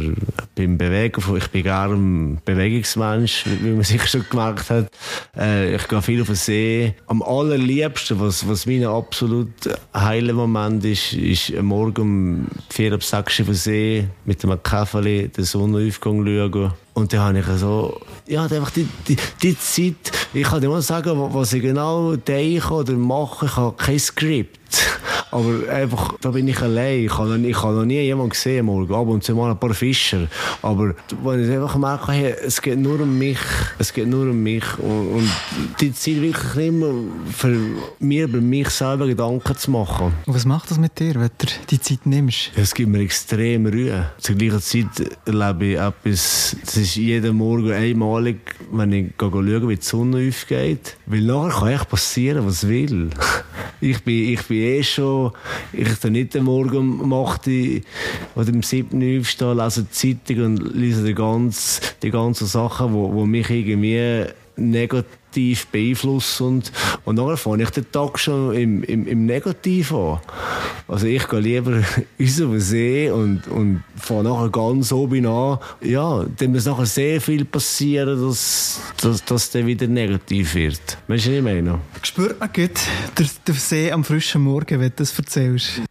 beim 0.56 0.78
Bewegen. 0.78 1.38
Ich 1.38 1.48
bin 1.48 1.64
gar 1.64 1.90
ein 1.90 2.42
Bewegungsmensch, 2.44 3.46
wie 3.62 3.70
man 3.70 3.84
sich 3.84 4.06
schon 4.08 4.26
gemerkt 4.30 4.70
hat. 4.70 4.92
Äh, 5.38 5.76
ich 5.76 5.88
gehe 5.88 6.02
viel 6.02 6.22
auf 6.22 6.28
den 6.28 6.36
See. 6.36 6.96
Am 7.06 7.22
allerliebsten, 7.22 8.20
was, 8.20 8.48
was 8.48 8.66
mein 8.66 8.86
absolut 8.86 9.54
heiler 9.94 10.34
Moment 10.34 10.84
ist, 10.84 11.14
ist 11.14 11.56
am 11.56 11.68
Morgen 11.68 12.02
um 12.02 12.48
vier 12.70 12.94
ab 12.94 13.04
sechs 13.04 13.40
auf 13.40 13.46
den 13.46 13.56
See 13.56 14.08
mit 14.26 14.44
einem 14.44 14.62
Kaffee 14.62 15.28
den 15.28 15.46
Sonnenaufgang 15.46 16.26
schauen. 16.26 16.74
Und 16.96 17.14
dann 17.14 17.20
habe 17.20 17.40
ich 17.40 17.46
so, 17.60 18.02
ja, 18.26 18.42
einfach 18.42 18.72
die, 18.72 18.88
die, 19.08 19.18
die 19.44 19.60
Zeit, 19.60 20.12
ich 20.34 20.42
kann 20.42 20.60
dir 20.60 20.70
mal 20.70 20.82
sagen, 20.82 21.16
was 21.32 21.54
ich 21.54 21.62
genau 21.62 22.16
denke 22.16 22.74
oder 22.74 22.94
mache, 22.94 23.46
ich 23.46 23.56
habe 23.56 23.78
kein 23.78 24.00
Skript. 24.00 24.58
Aber 25.32 25.70
einfach, 25.70 26.16
da 26.22 26.32
bin 26.32 26.48
ich 26.48 26.62
allein. 26.62 27.06
Ich 27.06 27.18
habe 27.18 27.38
noch, 27.38 27.48
ich 27.48 27.62
habe 27.62 27.76
noch 27.76 27.86
nie 27.86 28.00
jemanden 28.00 28.30
gesehen 28.30 28.66
morgen. 28.66 28.94
Ab 28.94 29.08
und 29.08 29.24
zu 29.24 29.36
mal 29.36 29.52
ein 29.52 29.60
paar 29.60 29.74
Fischer. 29.74 30.28
Aber 30.62 30.96
wenn 31.24 31.44
ich 31.44 31.56
einfach 31.56 31.76
merke, 31.78 32.12
hey, 32.12 32.36
es 32.46 32.62
geht 32.62 32.80
nur 32.80 33.00
um 33.02 33.18
mich. 33.18 33.40
Es 33.78 33.94
geht 33.94 34.08
nur 34.08 34.30
um 34.30 34.42
mich. 34.42 34.64
Und, 34.80 35.10
und 35.16 35.30
die 35.82 35.94
Zeit 35.94 36.22
wirklich 36.22 36.72
mehr 36.72 36.94
für 37.36 37.60
mir 38.00 38.24
über 38.26 38.40
mich 38.40 38.70
selber 38.70 39.08
Gedanken 39.08 39.56
zu 39.58 39.72
machen. 39.72 40.14
Und 40.26 40.34
was 40.34 40.46
macht 40.46 40.72
das 40.72 40.80
mit 40.80 40.98
dir, 40.98 41.16
wenn 41.16 41.30
du 41.38 41.48
die 41.70 41.80
Zeit 41.80 42.06
nimmst? 42.06 42.52
Es 42.56 42.74
gibt 42.74 42.90
mir 42.90 43.02
extrem 43.02 43.66
Ruhe. 43.66 44.12
Zur 44.20 44.36
gleichen 44.36 44.62
Zeit 44.62 45.18
erlebe 45.26 45.66
ich 45.66 45.78
etwas, 45.78 46.56
das 46.64 46.78
ist 46.78 46.96
jeden 46.96 47.36
Morgen 47.38 47.72
einmalig, 47.72 48.56
wenn 48.72 48.94
ich 48.94 49.14
schaue, 49.20 49.68
wie 49.68 49.76
die 49.76 49.82
Sonne 49.82 50.28
aufgeht. 50.28 50.96
Weil 51.06 51.22
nachher 51.22 51.60
kann 51.60 51.68
echt 51.70 51.90
passieren, 51.90 52.46
was 52.46 52.68
will. 52.68 53.10
Ich 53.80 54.04
bin, 54.04 54.34
ich 54.34 54.42
bin 54.44 54.58
eh 54.58 54.84
schon, 54.84 55.32
ich 55.72 56.00
kann 56.00 56.14
nicht 56.14 56.36
am 56.36 56.46
Morgen 56.46 57.00
um 57.00 57.14
8 57.14 57.48
oder 58.36 58.52
um 58.52 58.64
7 58.64 59.20
aufstehen, 59.20 59.58
lese 59.58 59.84
die 59.84 59.92
Zeitung 59.92 60.46
und 60.46 60.76
lese 60.76 61.04
die 61.04 61.14
ganzen, 61.14 61.84
die 62.02 62.10
ganzen 62.10 62.48
Sachen, 62.48 62.94
wo, 62.94 63.14
wo 63.14 63.26
mich 63.26 63.50
irgendwie 63.50 64.26
negativ 64.58 65.68
beeinflussen 65.68 66.48
und, 66.48 66.72
und 67.06 67.16
nachher 67.16 67.38
fange 67.38 67.64
ich 67.64 67.70
den 67.70 67.92
Tag 67.92 68.20
schon 68.20 68.54
im, 68.54 68.84
im, 68.84 69.08
im 69.08 69.26
Negativ 69.26 69.94
an. 69.94 70.20
Also 70.88 71.08
ich 71.08 71.28
gehe 71.28 71.40
lieber 71.40 71.72
raus 72.20 72.42
auf 72.42 72.52
den 72.52 72.60
See 72.60 73.10
und, 73.10 73.48
und 73.48 73.84
fahre 73.96 74.24
nachher 74.24 74.50
ganz 74.50 74.92
oben 74.92 75.26
an. 75.26 75.60
Ja, 75.82 76.26
dann 76.38 76.52
muss 76.52 76.66
nachher 76.66 76.86
sehr 76.86 77.22
viel 77.22 77.46
passieren, 77.46 78.22
dass, 78.22 78.82
dass, 79.02 79.24
dass 79.26 79.52
der 79.52 79.66
wieder 79.66 79.88
negativ 79.88 80.56
wird. 80.56 80.98
Weißt 81.08 81.26
du, 81.26 81.30
was 81.30 81.38
ich 81.38 81.44
meine? 81.44 81.80
Spürt 82.02 82.40
man 82.40 82.52
gut 82.54 82.80
der 83.48 83.56
See 83.56 83.92
am 83.92 84.04
frischen 84.04 84.42
Morgen, 84.42 84.80
wenn 84.80 84.90
du 84.90 84.96
das 84.98 85.18
erzählst? 85.18 85.82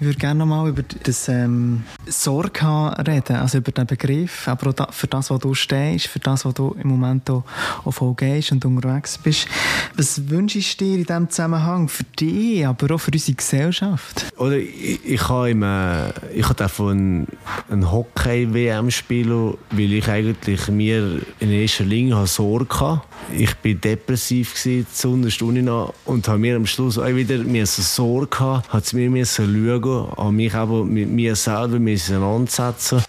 Ich 0.00 0.06
würde 0.06 0.18
gerne 0.18 0.38
nochmal 0.38 0.68
über 0.68 0.84
das 1.02 1.28
ähm, 1.28 1.82
Sorge 2.06 2.94
reden, 3.04 3.34
also 3.34 3.58
über 3.58 3.72
den 3.72 3.84
Begriff, 3.84 4.46
aber 4.46 4.70
auch 4.70 4.92
für 4.92 5.08
das, 5.08 5.28
was 5.28 5.40
du 5.40 5.54
stehst, 5.54 6.06
für 6.06 6.20
das, 6.20 6.44
was 6.44 6.54
du 6.54 6.76
im 6.80 6.90
Moment 6.90 7.28
auch, 7.28 7.42
auch 7.84 7.90
voll 7.90 8.14
gehst 8.14 8.52
und 8.52 8.64
unterwegs 8.64 9.18
bist. 9.18 9.48
Was 9.96 10.28
wünschst 10.28 10.80
du 10.80 10.84
dir 10.84 10.94
in 10.98 11.04
diesem 11.04 11.30
Zusammenhang 11.30 11.88
für 11.88 12.04
dich, 12.04 12.64
aber 12.64 12.94
auch 12.94 12.98
für 12.98 13.10
unsere 13.10 13.34
Gesellschaft? 13.34 14.26
Oder 14.36 14.58
ich, 14.58 15.04
ich 15.04 15.28
habe 15.28 15.50
immer, 15.50 16.12
ich 16.32 16.44
habe 16.44 16.54
davon 16.54 17.26
ein 17.68 17.90
Hockey-WM 17.90 18.92
spielen, 18.92 19.54
weil 19.72 19.92
ich 19.94 20.08
eigentlich 20.08 20.68
mir 20.68 21.22
in 21.40 21.50
erster 21.50 21.82
Linie 21.82 22.24
Sorge 22.28 22.80
hatte. 22.80 23.02
Ich 23.36 23.50
war 23.64 23.74
depressiv 23.74 24.54
gewesen, 24.54 24.86
zuunterst 24.92 25.42
und 25.42 26.28
habe 26.28 26.38
mir 26.38 26.54
am 26.54 26.66
Schluss 26.66 26.98
auch 26.98 27.06
wieder 27.08 27.44
Sorge 27.66 28.28
gehabt, 28.28 28.72
hat 28.72 28.84
es 28.84 28.92
mir 28.92 29.26
schauen 29.26 29.87
schauen, 29.88 30.18
an 30.18 30.36
mich 30.36 30.54
aber 30.54 30.84
mit 30.84 31.08
mir 31.08 31.36
selber 31.36 31.78
müssen 31.78 32.22
ansetzen, 32.22 33.02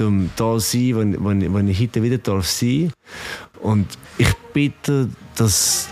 um 0.00 0.30
da 0.36 0.58
zu 0.58 0.58
sein, 0.58 1.16
wo, 1.18 1.30
wo, 1.30 1.52
wo 1.52 1.58
ich 1.58 1.80
heute 1.80 2.02
wieder 2.02 2.18
darf 2.18 2.46
sein. 2.46 2.92
Und 3.60 3.86
ich 4.18 4.32
bitte, 4.52 5.08
dass, 5.36 5.88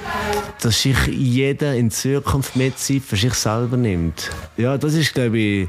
dass 0.60 0.82
sich 0.82 0.96
jeder 1.06 1.74
in 1.74 1.90
Zukunft 1.90 2.56
mehr 2.56 2.74
Zeit 2.76 3.02
für 3.02 3.16
sich 3.16 3.34
selber 3.34 3.76
nimmt. 3.76 4.30
Ja, 4.56 4.76
das 4.78 4.94
ist, 4.94 5.14
glaube 5.14 5.38
ich, 5.38 5.68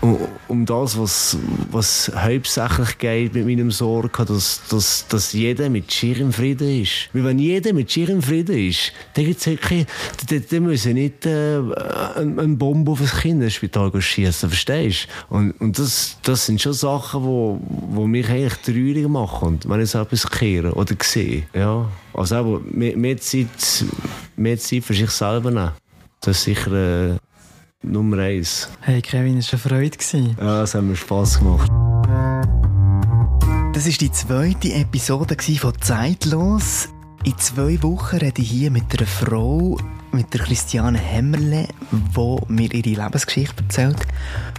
um, 0.00 0.18
um 0.48 0.64
das, 0.64 0.98
was, 0.98 1.36
was 1.70 2.10
hauptsächlich 2.14 2.98
geht 2.98 3.34
mit 3.34 3.46
meinem 3.46 3.70
Sorgen, 3.70 4.26
dass, 4.26 4.62
dass, 4.68 5.06
dass 5.08 5.32
jeder 5.32 5.68
mit 5.68 5.92
Schirr 5.92 6.18
im 6.18 6.32
Frieden 6.32 6.82
ist. 6.82 7.10
Weil 7.12 7.24
wenn 7.24 7.38
jeder 7.38 7.72
mit 7.72 7.90
Schirr 7.90 8.08
im 8.08 8.22
Frieden 8.22 8.56
ist, 8.68 8.92
dann 9.14 9.24
gibt 9.24 9.40
es 9.40 9.46
wirklich, 9.46 9.86
dann, 10.28 10.44
dann 10.50 10.62
müssen 10.62 10.94
nicht 10.94 11.26
äh, 11.26 11.56
eine, 12.16 12.40
eine 12.42 12.56
Bombe 12.56 12.92
auf 12.92 13.00
ein 13.00 13.06
Kinderspital 13.06 13.90
schießen, 14.00 14.48
verstehst 14.48 15.08
du? 15.28 15.36
Und, 15.36 15.60
und 15.60 15.78
das, 15.78 16.16
das 16.22 16.46
sind 16.46 16.60
schon 16.60 16.72
Sachen, 16.72 17.22
die 17.22 17.26
wo, 17.26 17.60
wo 17.90 18.06
mich 18.06 18.28
eigentlich 18.28 18.54
traurig 18.54 19.08
machen, 19.08 19.60
wenn 19.66 19.80
ich 19.80 19.90
so 19.90 20.00
etwas 20.00 20.30
kehre 20.30 20.72
oder 20.72 20.94
sehe. 21.02 21.44
Ja. 21.54 21.88
Also 22.14 22.36
aber 22.36 22.60
mehr, 22.70 22.96
mehr, 22.96 23.16
Zeit, 23.18 23.84
mehr 24.36 24.58
Zeit 24.58 24.84
für 24.84 24.94
sich 24.94 25.10
selber 25.10 25.50
nehmen. 25.50 25.72
Das 26.20 26.38
ist 26.38 26.44
sicher... 26.44 27.12
Äh, 27.12 27.16
Nummer 27.82 28.18
eins. 28.18 28.68
Hey 28.82 29.00
Kevin, 29.00 29.38
es 29.38 29.52
war 29.52 29.72
eine 29.72 29.90
Freude. 29.90 30.34
Ja, 30.38 30.62
es 30.62 30.74
hat 30.74 30.82
mir 30.82 30.96
Spass 30.96 31.38
gemacht. 31.38 31.70
Das 33.72 33.86
war 33.86 33.92
die 33.92 34.12
zweite 34.12 34.72
Episode 34.74 35.36
von 35.58 35.80
Zeitlos. 35.80 36.90
In 37.24 37.38
zwei 37.38 37.82
Wochen 37.82 38.16
rede 38.16 38.42
ich 38.42 38.50
hier 38.50 38.70
mit 38.70 38.84
einer 38.94 39.06
Frau, 39.06 39.78
mit 40.12 40.34
der 40.34 40.42
Christiane 40.42 40.98
Hämmerle, 40.98 41.68
die 41.90 42.38
mir 42.48 42.74
ihre 42.74 43.02
Lebensgeschichte 43.02 43.62
erzählt. 43.62 44.06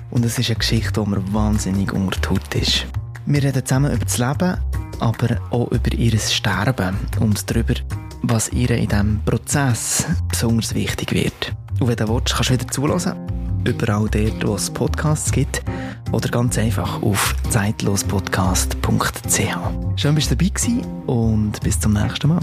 Und 0.10 0.26
es 0.26 0.40
ist 0.40 0.50
eine 0.50 0.58
Geschichte, 0.58 1.04
die 1.04 1.10
mir 1.10 1.34
wahnsinnig 1.34 1.94
unter 1.94 2.20
die 2.20 2.28
Haut 2.30 2.56
ist. 2.56 2.88
Wir 3.34 3.44
reden 3.44 3.66
zusammen 3.66 3.94
über 3.94 4.04
das 4.04 4.18
Leben, 4.18 4.58
aber 5.00 5.38
auch 5.52 5.72
über 5.72 5.94
ihr 5.94 6.20
Sterben 6.20 6.98
und 7.22 7.50
darüber, 7.50 7.76
was 8.24 8.50
ihr 8.50 8.72
in 8.72 8.90
diesem 8.90 9.22
Prozess 9.24 10.06
besonders 10.28 10.76
wichtig 10.76 11.14
wird. 11.14 11.56
Und 11.80 11.88
wenn 11.88 11.96
du 11.96 12.10
willst, 12.10 12.36
kannst 12.36 12.50
du 12.50 12.54
wieder 12.56 12.68
zulassen. 12.68 13.16
Überall 13.64 14.10
dort, 14.12 14.46
wo 14.46 14.56
es 14.56 14.70
Podcasts 14.70 15.32
gibt. 15.32 15.64
Oder 16.12 16.28
ganz 16.28 16.58
einfach 16.58 17.02
auf 17.02 17.34
zeitlospodcast.ch. 17.50 18.78
Schön, 19.96 20.16
dass 20.16 20.28
du 20.28 20.36
dabei 20.36 20.52
warst 20.52 20.68
und 21.08 21.62
bis 21.62 21.80
zum 21.80 21.94
nächsten 21.94 22.28
Mal. 22.28 22.42